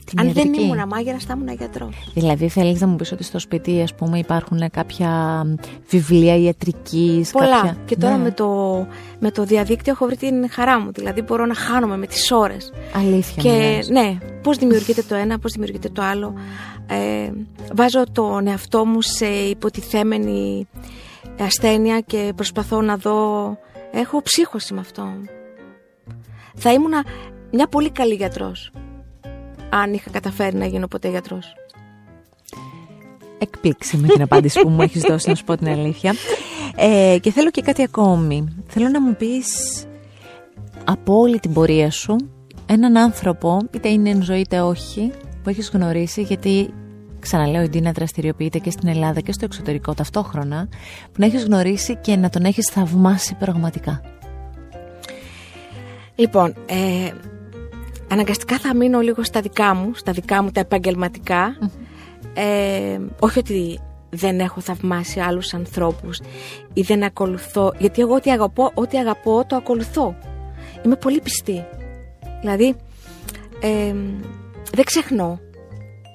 Την 0.05 0.19
Αν 0.19 0.27
ιατρική. 0.27 0.49
δεν 0.49 0.63
ήμουν 0.63 0.87
μάγειρα, 0.87 1.17
θα 1.19 1.33
ήμουν 1.37 1.53
γιατρός. 1.55 2.11
Δηλαδή 2.13 2.47
θέλεις 2.49 2.81
να 2.81 2.87
μου 2.87 2.95
πεις 2.95 3.11
ότι 3.11 3.23
στο 3.23 3.39
σπίτι 3.39 3.81
ας 3.81 3.95
πούμε 3.95 4.17
υπάρχουν 4.17 4.69
κάποια 4.71 5.43
βιβλία 5.89 6.35
ιατρικής 6.37 7.31
Πολλά. 7.31 7.45
κάποια... 7.55 7.77
Και 7.85 7.95
τώρα 7.97 8.17
Ναι. 8.17 8.23
με, 8.23 8.31
το, 8.31 8.47
με 9.19 9.31
το 9.31 9.43
διαδίκτυο 9.43 9.93
έχω 9.93 10.05
βρει 10.05 10.15
την 10.17 10.49
χαρά 10.49 10.79
μου. 10.79 10.91
Δηλαδή 10.91 11.21
μπορώ 11.21 11.45
να 11.45 11.55
χάνομαι 11.55 11.97
με 11.97 12.07
τις 12.07 12.31
ώρες. 12.31 12.73
Αλήθεια 12.95 13.41
Και 13.43 13.49
μου 13.49 13.55
λες. 13.75 13.89
ναι, 13.89 14.17
πώς 14.43 14.57
δημιουργείται 14.57 15.03
το 15.03 15.15
ένα, 15.15 15.39
πώς 15.39 15.51
δημιουργείται 15.51 15.89
το 15.89 16.01
άλλο. 16.01 16.33
Ε, 16.87 17.31
βάζω 17.73 18.03
τον 18.11 18.47
εαυτό 18.47 18.85
μου 18.85 19.01
σε 19.01 19.25
υποτιθέμενη 19.25 20.67
ασθένεια 21.39 21.99
και 21.99 22.31
προσπαθώ 22.35 22.81
να 22.81 22.97
δω... 22.97 23.57
Έχω 23.93 24.21
ψύχωση 24.21 24.73
με 24.73 24.79
αυτό. 24.79 25.07
Θα 26.55 26.73
ήμουνα 26.73 27.03
μια 27.51 27.67
πολύ 27.67 27.89
καλή 27.91 28.13
γιατρός. 28.13 28.71
Αν 29.71 29.93
είχα 29.93 30.09
καταφέρει 30.09 30.55
να 30.55 30.65
γίνω 30.65 30.87
ποτέ 30.87 31.09
γιατρός. 31.09 31.55
Εκπλήξη 33.37 33.97
με 33.97 34.07
την 34.07 34.21
απάντηση 34.21 34.61
που 34.61 34.69
μου 34.69 34.81
έχεις 34.81 35.01
δώσει 35.01 35.29
να 35.29 35.35
σου 35.35 35.43
πω 35.43 35.57
την 35.57 35.67
αλήθεια. 35.67 36.13
Ε, 36.75 37.17
και 37.21 37.31
θέλω 37.31 37.51
και 37.51 37.61
κάτι 37.61 37.83
ακόμη. 37.83 38.63
Θέλω 38.67 38.87
να 38.87 39.01
μου 39.01 39.15
πεις 39.15 39.83
από 40.83 41.17
όλη 41.17 41.39
την 41.39 41.53
πορεία 41.53 41.91
σου 41.91 42.15
έναν 42.65 42.97
άνθρωπο, 42.97 43.57
είτε 43.71 43.89
είναι 43.89 44.09
εν 44.09 44.23
ζωή 44.23 44.39
είτε 44.39 44.61
όχι, 44.61 45.11
που 45.43 45.49
έχεις 45.49 45.69
γνωρίσει 45.69 46.21
γιατί 46.21 46.73
ξαναλέω 47.19 47.61
η 47.61 47.69
Ντίνα 47.69 47.91
δραστηριοποιείται 47.91 48.59
και 48.59 48.71
στην 48.71 48.87
Ελλάδα 48.87 49.19
και 49.19 49.31
στο 49.31 49.45
εξωτερικό 49.45 49.93
ταυτόχρονα 49.93 50.67
που 51.03 51.15
να 51.17 51.25
έχεις 51.25 51.43
γνωρίσει 51.43 51.95
και 51.95 52.15
να 52.15 52.29
τον 52.29 52.43
έχεις 52.43 52.65
θαυμάσει 52.65 53.35
πραγματικά. 53.35 54.01
Λοιπόν, 56.15 56.55
ε, 56.65 57.11
αναγκαστικά 58.11 58.59
θα 58.59 58.75
μείνω 58.75 58.99
λίγο 58.99 59.23
στα 59.23 59.41
δικά 59.41 59.75
μου, 59.75 59.93
στα 59.95 60.11
δικά 60.11 60.43
μου 60.43 60.51
τα 60.51 60.59
επαγγελματικά. 60.59 61.57
Ε, 62.33 62.99
όχι 63.19 63.39
ότι 63.39 63.79
δεν 64.09 64.39
έχω 64.39 64.61
θαυμάσει 64.61 65.19
άλλους 65.19 65.53
ανθρώπους 65.53 66.19
ή 66.73 66.81
δεν 66.81 67.03
ακολουθώ, 67.03 67.73
γιατί 67.77 68.01
εγώ 68.01 68.15
ό,τι 68.15 68.31
αγαπώ, 68.31 68.71
ό,τι 68.73 68.97
αγαπώ 68.97 69.45
το 69.47 69.55
ακολουθώ. 69.55 70.15
Είμαι 70.85 70.95
πολύ 70.95 71.21
πιστή. 71.21 71.65
Δηλαδή, 72.41 72.75
ε, 73.61 73.95
δεν 74.73 74.85
ξεχνώ, 74.85 75.39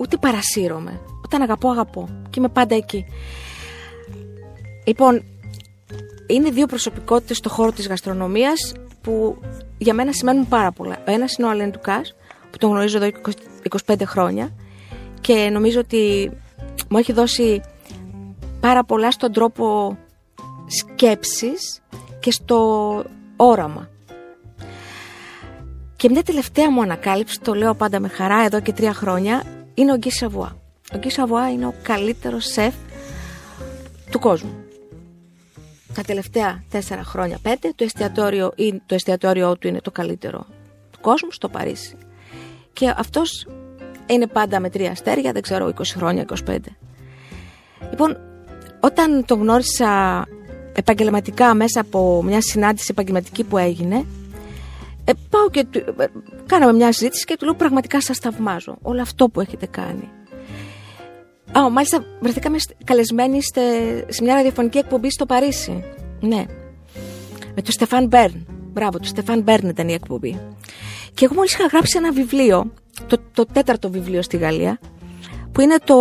ούτε 0.00 0.16
παρασύρωμαι. 0.16 1.00
Όταν 1.24 1.42
αγαπώ, 1.42 1.70
αγαπώ. 1.70 2.08
Και 2.30 2.38
είμαι 2.38 2.48
πάντα 2.48 2.74
εκεί. 2.74 3.04
Λοιπόν, 4.84 5.22
είναι 6.26 6.50
δύο 6.50 6.66
προσωπικότητες 6.66 7.36
στο 7.36 7.48
χώρο 7.48 7.72
της 7.72 7.88
γαστρονομίας 7.88 8.72
που 9.00 9.38
για 9.78 9.94
μένα 9.94 10.12
σημαίνουν 10.12 10.48
πάρα 10.48 10.72
πολλά. 10.72 10.96
Ο 11.08 11.10
ένας 11.10 11.36
είναι 11.36 11.46
ο 11.46 11.50
Αλέν 11.50 11.70
Τουκάς, 11.70 12.14
που 12.50 12.58
τον 12.58 12.70
γνωρίζω 12.70 12.96
εδώ 12.96 13.06
20 13.06 13.32
25 13.86 14.02
χρόνια 14.04 14.50
και 15.20 15.48
νομίζω 15.52 15.80
ότι 15.80 16.30
μου 16.88 16.98
έχει 16.98 17.12
δώσει 17.12 17.60
πάρα 18.60 18.84
πολλά 18.84 19.10
στον 19.10 19.32
τρόπο 19.32 19.96
σκέψης 20.66 21.82
και 22.20 22.30
στο 22.30 23.04
όραμα. 23.36 23.88
Και 25.96 26.08
μια 26.10 26.22
τελευταία 26.22 26.70
μου 26.70 26.82
ανακάλυψη, 26.82 27.40
το 27.40 27.54
λέω 27.54 27.74
πάντα 27.74 28.00
με 28.00 28.08
χαρά 28.08 28.44
εδώ 28.44 28.60
και 28.60 28.72
τρία 28.72 28.94
χρόνια, 28.94 29.42
είναι 29.74 29.92
ο 29.92 29.96
Γκί 29.96 30.10
Σαβουά. 30.10 30.56
Ο 30.94 30.98
Γκί 30.98 31.10
Σαβουά 31.10 31.50
είναι 31.50 31.66
ο 31.66 31.74
καλύτερος 31.82 32.44
σεφ 32.44 32.74
του 34.10 34.18
κόσμου. 34.18 34.65
Τα 35.96 36.02
τελευταία 36.02 36.62
τέσσερα 36.70 37.04
χρόνια, 37.04 37.38
πέντε, 37.42 37.72
το 37.74 37.84
εστιατόριο, 37.84 38.52
ή 38.56 38.82
το 38.86 38.94
εστιατόριό 38.94 39.56
του 39.56 39.68
είναι 39.68 39.80
το 39.80 39.90
καλύτερο 39.90 40.46
του 40.90 40.98
κόσμου 41.00 41.32
στο 41.32 41.48
Παρίσι. 41.48 41.96
Και 42.72 42.94
αυτός 42.96 43.46
είναι 44.06 44.26
πάντα 44.26 44.60
με 44.60 44.70
τρία 44.70 44.90
αστέρια, 44.90 45.32
δεν 45.32 45.42
ξέρω, 45.42 45.66
20 45.66 45.82
χρόνια, 45.96 46.24
25. 46.46 46.56
Λοιπόν, 47.90 48.16
όταν 48.80 49.24
τον 49.24 49.40
γνώρισα 49.40 50.24
επαγγελματικά 50.72 51.54
μέσα 51.54 51.80
από 51.80 52.22
μια 52.22 52.40
συνάντηση 52.40 52.86
επαγγελματική 52.90 53.44
που 53.44 53.58
έγινε, 53.58 54.04
ε, 55.04 55.12
πάω 55.30 55.50
και 55.50 55.64
του, 55.64 55.78
ε, 55.98 56.06
κάναμε 56.46 56.72
μια 56.72 56.92
συζήτηση 56.92 57.24
και 57.24 57.36
του 57.36 57.44
λέω 57.44 57.54
πραγματικά 57.54 58.00
σας 58.00 58.18
θαυμάζω 58.18 58.78
όλο 58.82 59.00
αυτό 59.00 59.28
που 59.28 59.40
έχετε 59.40 59.66
κάνει. 59.66 60.08
Α, 61.58 61.70
μάλιστα 61.70 62.04
βρεθήκαμε 62.20 62.58
σ- 62.58 62.74
καλεσμένοι 62.84 63.42
στε, 63.42 63.62
σε 64.08 64.22
μια 64.22 64.34
ραδιοφωνική 64.34 64.78
εκπομπή 64.78 65.10
στο 65.10 65.26
Παρίσι. 65.26 65.84
Ναι. 66.20 66.44
Με 67.54 67.62
τον 67.62 67.72
Στεφάν 67.72 68.06
Μπέρν. 68.06 68.46
Μπράβο, 68.72 68.98
του 68.98 69.06
Στεφάν 69.06 69.40
Μπέρν 69.40 69.68
ήταν 69.68 69.88
η 69.88 69.92
εκπομπή. 69.92 70.40
Και 71.14 71.24
εγώ 71.24 71.34
μόλις 71.34 71.52
είχα 71.52 71.66
γράψει 71.66 71.98
ένα 71.98 72.12
βιβλίο, 72.12 72.72
το, 73.06 73.16
το 73.32 73.46
τέταρτο 73.52 73.90
βιβλίο 73.90 74.22
στη 74.22 74.36
Γαλλία, 74.36 74.78
που 75.52 75.60
είναι 75.60 75.76
το 75.84 75.96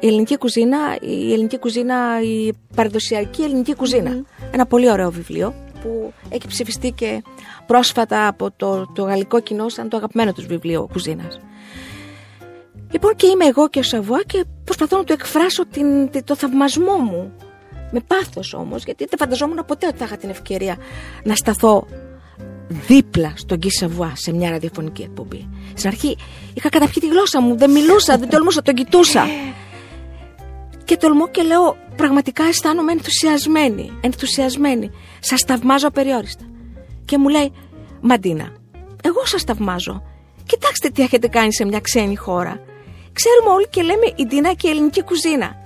η 0.00 0.06
ελληνική 0.06 0.36
κουζίνα, 0.36 0.78
η 1.00 1.32
ελληνική 1.32 1.58
κουζίνα, 1.58 2.22
η 2.22 2.52
παραδοσιακή 2.74 3.42
ελληνική 3.42 3.74
κουζίνα. 3.74 4.24
Ένα 4.50 4.66
πολύ 4.66 4.90
ωραίο 4.90 5.10
βιβλίο 5.10 5.54
που 5.82 6.12
έχει 6.28 6.46
ψηφιστεί 6.46 6.90
και 6.90 7.22
πρόσφατα 7.66 8.26
από 8.26 8.50
το, 8.56 8.86
το 8.94 9.02
γαλλικό 9.02 9.40
κοινό 9.40 9.68
σαν 9.68 9.88
το 9.88 9.96
αγαπημένο 9.96 10.32
τους 10.32 10.46
βιβλίο 10.46 10.88
κουζίνας. 10.92 11.40
Λοιπόν 12.90 13.14
και 13.16 13.26
είμαι 13.26 13.44
εγώ 13.44 13.68
και 13.68 13.78
ο 13.78 13.82
Σαββουά 13.82 14.22
και 14.26 14.44
προσπαθώ 14.64 14.96
να 14.96 15.04
του 15.04 15.12
εκφράσω 15.12 15.66
την, 15.66 16.10
τη- 16.10 16.22
το 16.22 16.36
θαυμασμό 16.36 16.96
μου. 16.96 17.32
Με 17.90 18.00
πάθος 18.06 18.54
όμως, 18.54 18.84
γιατί 18.84 19.04
δεν 19.08 19.18
φανταζόμουν 19.18 19.64
ποτέ 19.66 19.86
ότι 19.86 19.96
θα 19.96 20.04
είχα 20.04 20.16
την 20.16 20.30
ευκαιρία 20.30 20.76
να 21.24 21.34
σταθώ 21.34 21.86
δίπλα 22.68 23.32
στον 23.36 23.56
Γκί 23.58 23.70
Σαββουά 23.70 24.12
σε 24.16 24.32
μια 24.32 24.50
ραδιοφωνική 24.50 25.02
εκπομπή. 25.02 25.48
Στην 25.74 25.88
αρχή 25.88 26.16
είχα 26.54 26.68
καταπιεί 26.68 27.02
τη 27.02 27.08
γλώσσα 27.08 27.40
μου, 27.40 27.56
δεν 27.56 27.70
μιλούσα, 27.70 28.18
δεν 28.18 28.28
τολμούσα, 28.28 28.62
τον 28.62 28.74
κοιτούσα. 28.74 29.26
Και 30.84 30.96
τολμώ 30.96 31.28
και 31.28 31.42
λέω, 31.42 31.76
πραγματικά 31.96 32.44
αισθάνομαι 32.44 32.92
ενθουσιασμένη. 32.92 33.92
Ενθουσιασμένη. 34.00 34.90
Σας 35.20 35.40
θαυμάζω 35.46 35.86
απεριόριστα. 35.88 36.44
Και 37.04 37.18
μου 37.18 37.28
λέει, 37.28 37.52
Μαντίνα, 38.00 38.52
εγώ 39.04 39.24
σας 39.24 39.42
θαυμάζω. 39.42 40.02
Κοιτάξτε 40.46 40.88
τι 40.88 41.02
έχετε 41.02 41.28
κάνει 41.28 41.54
σε 41.54 41.64
μια 41.64 41.80
ξένη 41.80 42.16
χώρα. 42.16 42.60
Ξέρουμε 43.20 43.50
όλοι 43.56 43.68
και 43.68 43.82
λέμε 43.82 44.06
η 44.16 44.24
Ντίνα 44.26 44.52
και 44.52 44.66
η 44.68 44.70
ελληνική 44.70 45.02
κουζίνα. 45.02 45.56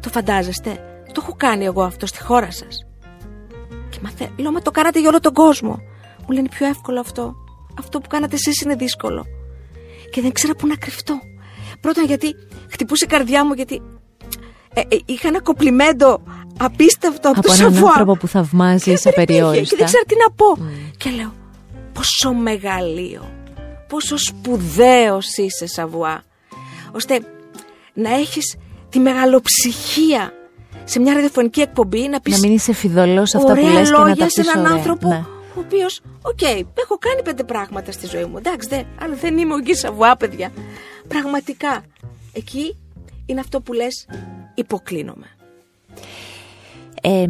Το 0.00 0.08
φαντάζεστε, 0.08 0.70
το 1.12 1.20
έχω 1.22 1.34
κάνει 1.36 1.64
εγώ 1.64 1.82
αυτό 1.82 2.06
στη 2.06 2.22
χώρα 2.22 2.50
σας. 2.50 2.86
Και 3.90 3.98
μαθε... 4.02 4.30
λέω, 4.36 4.52
μα 4.52 4.60
το 4.60 4.70
κάνατε 4.70 5.00
για 5.00 5.08
όλο 5.08 5.20
τον 5.20 5.32
κόσμο. 5.32 5.80
Μου 6.26 6.34
λένε 6.34 6.48
πιο 6.48 6.66
εύκολο 6.66 7.00
αυτό. 7.00 7.34
Αυτό 7.78 8.00
που 8.00 8.08
κάνατε 8.08 8.34
εσείς 8.34 8.60
είναι 8.60 8.74
δύσκολο. 8.74 9.26
Και 10.10 10.20
δεν 10.20 10.32
ξέρα 10.32 10.54
πού 10.54 10.66
να 10.66 10.76
κρυφτώ. 10.76 11.20
Πρώτον 11.80 12.04
γιατί 12.04 12.34
χτυπούσε 12.70 13.04
η 13.04 13.08
καρδιά 13.08 13.44
μου 13.46 13.52
γιατί 13.52 13.82
ε, 14.74 14.80
ε, 14.80 14.98
είχα 15.04 15.28
ένα 15.28 15.40
κοπλιμέντο 15.42 16.22
απίστευτο 16.58 17.28
από, 17.28 17.38
Από 17.38 17.46
το 17.48 17.52
έναν 17.52 17.72
Σαββουά. 17.72 17.88
άνθρωπο 17.88 18.16
που 18.16 18.26
θαυμάζει 18.28 18.84
Και 18.84 18.96
δεν 18.96 19.12
υπήρχε 19.12 19.20
απεριόριστα. 19.20 19.64
Και 19.68 19.76
δεν 19.76 19.86
ξέρω 19.86 20.04
τι 20.06 20.14
να 20.16 20.34
πω. 20.34 20.66
Και 20.96 21.10
λέω, 21.10 21.34
πόσο 21.92 22.32
μεγαλείο, 22.32 23.30
πόσο 23.88 24.16
σπουδαίος 24.18 25.36
είσαι 25.36 25.66
Σαβουά, 25.66 26.22
ώστε 26.92 27.20
να 27.94 28.14
έχεις 28.14 28.56
τη 28.88 28.98
μεγαλοψυχία 28.98 30.32
σε 30.84 31.00
μια 31.00 31.12
ραδιοφωνική 31.12 31.60
εκπομπή 31.60 32.08
να 32.08 32.20
πεις 32.20 32.32
Να 32.32 32.38
μην 32.48 32.56
είσαι 32.56 32.72
φειδωλός 32.72 33.28
σε 33.28 33.36
αυτά 33.36 33.52
που 33.54 33.60
ωραία 33.60 33.72
λες 33.72 33.88
και 33.88 33.96
να 33.96 33.98
λόγια 33.98 34.16
τα 34.16 34.28
σε 34.28 34.40
πεις 34.40 34.50
έναν 34.50 34.64
ωραία. 34.64 34.76
άνθρωπο 34.76 35.08
Ναι. 35.08 35.24
ο 35.56 35.60
οποίος, 35.60 36.00
οκ, 36.22 36.42
έχω 36.74 36.98
κάνει 36.98 37.22
πέντε 37.24 37.44
πράγματα 37.44 37.92
στη 37.92 38.06
ζωή 38.06 38.24
μου, 38.24 38.36
εντάξει, 38.36 38.68
δε, 38.68 38.82
αλλά 39.00 39.14
δεν 39.14 39.38
είμαι 39.38 39.54
ο 39.54 39.58
Guy 39.58 39.74
Savoy, 39.74 40.16
παιδιά. 40.16 40.52
Πραγματικά. 41.08 41.82
εκεί 42.32 42.76
είναι 43.26 43.40
αυτό 43.40 43.60
που 43.60 43.72
λες 43.72 44.06
υποκλίνομαι. 44.54 45.26
Ε, 47.02 47.24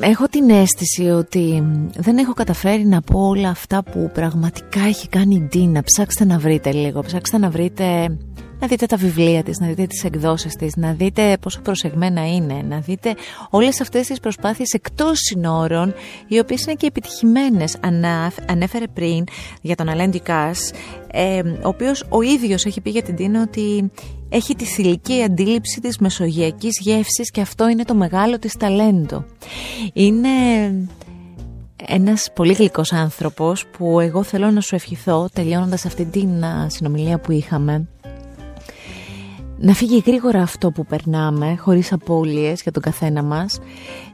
έχω 0.00 0.26
την 0.28 0.50
αίσθηση 0.50 1.02
ότι 1.08 1.62
δεν 1.96 2.18
έχω 2.18 2.32
καταφέρει 2.32 2.86
να 2.86 3.00
πω 3.00 3.28
όλα 3.28 3.48
αυτά 3.48 3.82
που 3.82 4.10
πραγματικά 4.14 4.80
έχει 4.80 5.08
κάνει 5.08 5.34
η 5.34 5.40
Ντίνα. 5.40 5.82
Ψάξτε 5.82 6.24
να 6.24 6.38
βρείτε 6.38 6.72
λίγο, 6.72 7.02
ψάξτε 7.02 7.38
να 7.38 7.50
βρείτε 7.50 8.16
να 8.64 8.70
δείτε 8.70 8.86
τα 8.86 8.96
βιβλία 8.96 9.42
της, 9.42 9.58
να 9.58 9.66
δείτε 9.66 9.86
τις 9.86 10.04
εκδόσεις 10.04 10.56
της, 10.56 10.76
να 10.76 10.92
δείτε 10.92 11.36
πόσο 11.40 11.60
προσεγμένα 11.60 12.26
είναι, 12.34 12.64
να 12.68 12.78
δείτε 12.78 13.14
όλες 13.50 13.80
αυτές 13.80 14.06
τις 14.06 14.20
προσπάθειες 14.20 14.72
εκτός 14.72 15.18
συνόρων, 15.18 15.94
οι 16.28 16.38
οποίες 16.38 16.64
είναι 16.64 16.74
και 16.74 16.86
επιτυχημένες. 16.86 17.76
ανέφερε 18.46 18.86
πριν 18.86 19.24
για 19.60 19.74
τον 19.74 19.88
Αλέντι 19.88 20.20
Κάς, 20.20 20.70
ε, 21.12 21.38
ο 21.38 21.68
οποίος 21.68 22.04
ο 22.08 22.22
ίδιος 22.22 22.64
έχει 22.64 22.80
πει 22.80 22.90
για 22.90 23.02
την 23.02 23.16
Τίνα 23.16 23.42
ότι 23.42 23.90
έχει 24.28 24.54
τη 24.54 24.64
θηλυκή 24.64 25.22
αντίληψη 25.22 25.80
της 25.80 25.98
μεσογειακής 25.98 26.78
γεύσης 26.80 27.30
και 27.30 27.40
αυτό 27.40 27.68
είναι 27.68 27.84
το 27.84 27.94
μεγάλο 27.94 28.38
της 28.38 28.56
ταλέντο. 28.56 29.24
Είναι 29.92 30.28
ένας 31.86 32.30
πολύ 32.34 32.52
γλυκός 32.52 32.92
άνθρωπος 32.92 33.66
που 33.66 34.00
εγώ 34.00 34.22
θέλω 34.22 34.50
να 34.50 34.60
σου 34.60 34.74
ευχηθώ 34.74 35.28
τελειώνοντας 35.32 35.84
αυτή 35.84 36.04
την 36.04 36.30
συνομιλία 36.66 37.18
που 37.18 37.32
είχαμε 37.32 37.88
να 39.58 39.72
φύγει 39.74 40.02
γρήγορα 40.06 40.42
αυτό 40.42 40.70
που 40.70 40.86
περνάμε 40.86 41.56
χωρίς 41.58 41.92
απώλειες 41.92 42.62
για 42.62 42.72
τον 42.72 42.82
καθένα 42.82 43.22
μας 43.22 43.58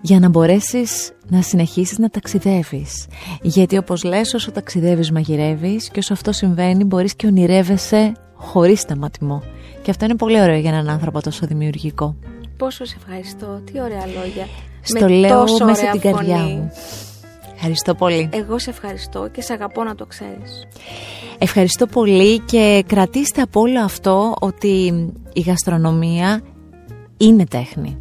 για 0.01 0.19
να 0.19 0.29
μπορέσεις 0.29 1.13
να 1.29 1.43
συνεχίσεις 1.43 1.99
να 1.99 2.09
ταξιδεύεις. 2.11 3.07
Γιατί 3.43 3.77
όπως 3.77 4.03
λες 4.05 4.35
όσο 4.35 4.51
ταξιδεύεις 4.53 5.11
μαγειρεύεις 5.11 5.89
και 5.89 5.99
όσο 5.99 6.13
αυτό 6.13 6.33
συμβαίνει 6.33 6.85
μπορείς 6.85 7.15
και 7.15 7.27
ονειρεύεσαι 7.27 8.13
χωρίς 8.35 8.81
σταματημό. 8.81 9.43
Και 9.83 9.91
αυτό 9.91 10.05
είναι 10.05 10.17
πολύ 10.17 10.41
ωραίο 10.41 10.59
για 10.59 10.71
έναν 10.71 10.89
άνθρωπο 10.89 11.21
τόσο 11.23 11.47
δημιουργικό. 11.47 12.17
Πόσο 12.57 12.85
σε 12.85 12.97
ευχαριστώ, 12.99 13.61
τι 13.65 13.81
ωραία 13.81 14.07
λόγια. 14.07 14.47
Στο 14.83 15.05
Με 15.05 15.09
λέω 15.09 15.41
τόσο 15.41 15.65
μέσα 15.65 15.81
ωραία 15.81 15.93
την 15.93 16.01
καρδιά 16.01 16.37
φωνή. 16.37 16.55
μου 16.55 16.71
Ευχαριστώ 17.63 17.95
πολύ 17.95 18.29
Εγώ 18.33 18.59
σε 18.59 18.71
ευχαριστώ 18.71 19.29
και 19.33 19.43
σε 19.43 19.53
αγαπώ 19.53 19.85
να 19.85 19.95
το 19.95 20.07
ξέρεις 20.07 20.67
Ευχαριστώ 21.39 21.87
πολύ 21.87 22.39
και 22.39 22.85
κρατήστε 22.87 23.43
από 23.43 23.61
όλο 23.61 23.81
αυτό 23.81 24.35
ότι 24.41 24.95
η 25.33 25.41
γαστρονομία 25.41 26.43
είναι 27.17 27.45
τέχνη. 27.47 27.99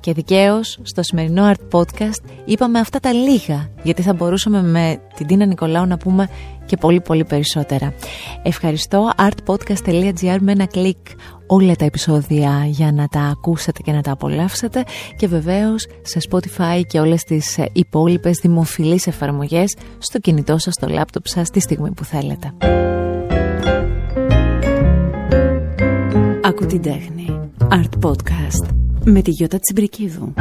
Και 0.00 0.12
δικαίως 0.12 0.78
στο 0.82 1.02
σημερινό 1.02 1.52
Art 1.52 1.78
Podcast 1.78 2.24
είπαμε 2.44 2.78
αυτά 2.78 3.00
τα 3.00 3.12
λίγα 3.12 3.70
γιατί 3.82 4.02
θα 4.02 4.14
μπορούσαμε 4.14 4.62
με 4.62 5.00
την 5.14 5.26
Τίνα 5.26 5.44
Νικολάου 5.44 5.86
να 5.86 5.96
πούμε 5.96 6.28
και 6.66 6.76
πολύ 6.76 7.00
πολύ 7.00 7.24
περισσότερα. 7.24 7.94
Ευχαριστώ 8.42 9.10
artpodcast.gr 9.18 10.36
με 10.40 10.52
ένα 10.52 10.66
κλικ 10.66 11.06
όλα 11.48 11.74
τα 11.74 11.84
επεισόδια 11.84 12.64
για 12.66 12.92
να 12.92 13.08
τα 13.08 13.20
ακούσετε 13.20 13.82
και 13.82 13.92
να 13.92 14.02
τα 14.02 14.12
απολαύσετε 14.12 14.84
και 15.16 15.26
βεβαίως 15.26 15.86
σε 16.02 16.18
Spotify 16.30 16.80
και 16.88 17.00
όλες 17.00 17.22
τις 17.22 17.58
υπόλοιπες 17.72 18.38
δημοφιλείς 18.42 19.06
εφαρμογές 19.06 19.76
στο 19.98 20.18
κινητό 20.18 20.58
σας, 20.58 20.74
στο 20.74 20.88
λάπτοπ 20.88 21.26
σας, 21.26 21.50
τη 21.50 21.60
στιγμή 21.60 21.90
που 21.90 22.04
θέλετε. 22.04 22.52
Ακού 26.42 26.66
την 26.66 26.82
τέχνη. 26.82 27.40
Art 27.70 28.06
Podcast 28.08 28.68
με 29.04 29.22
τη 29.22 29.30
Γιώτα 29.30 29.58
Τσιμπρικίδου. 29.58 30.32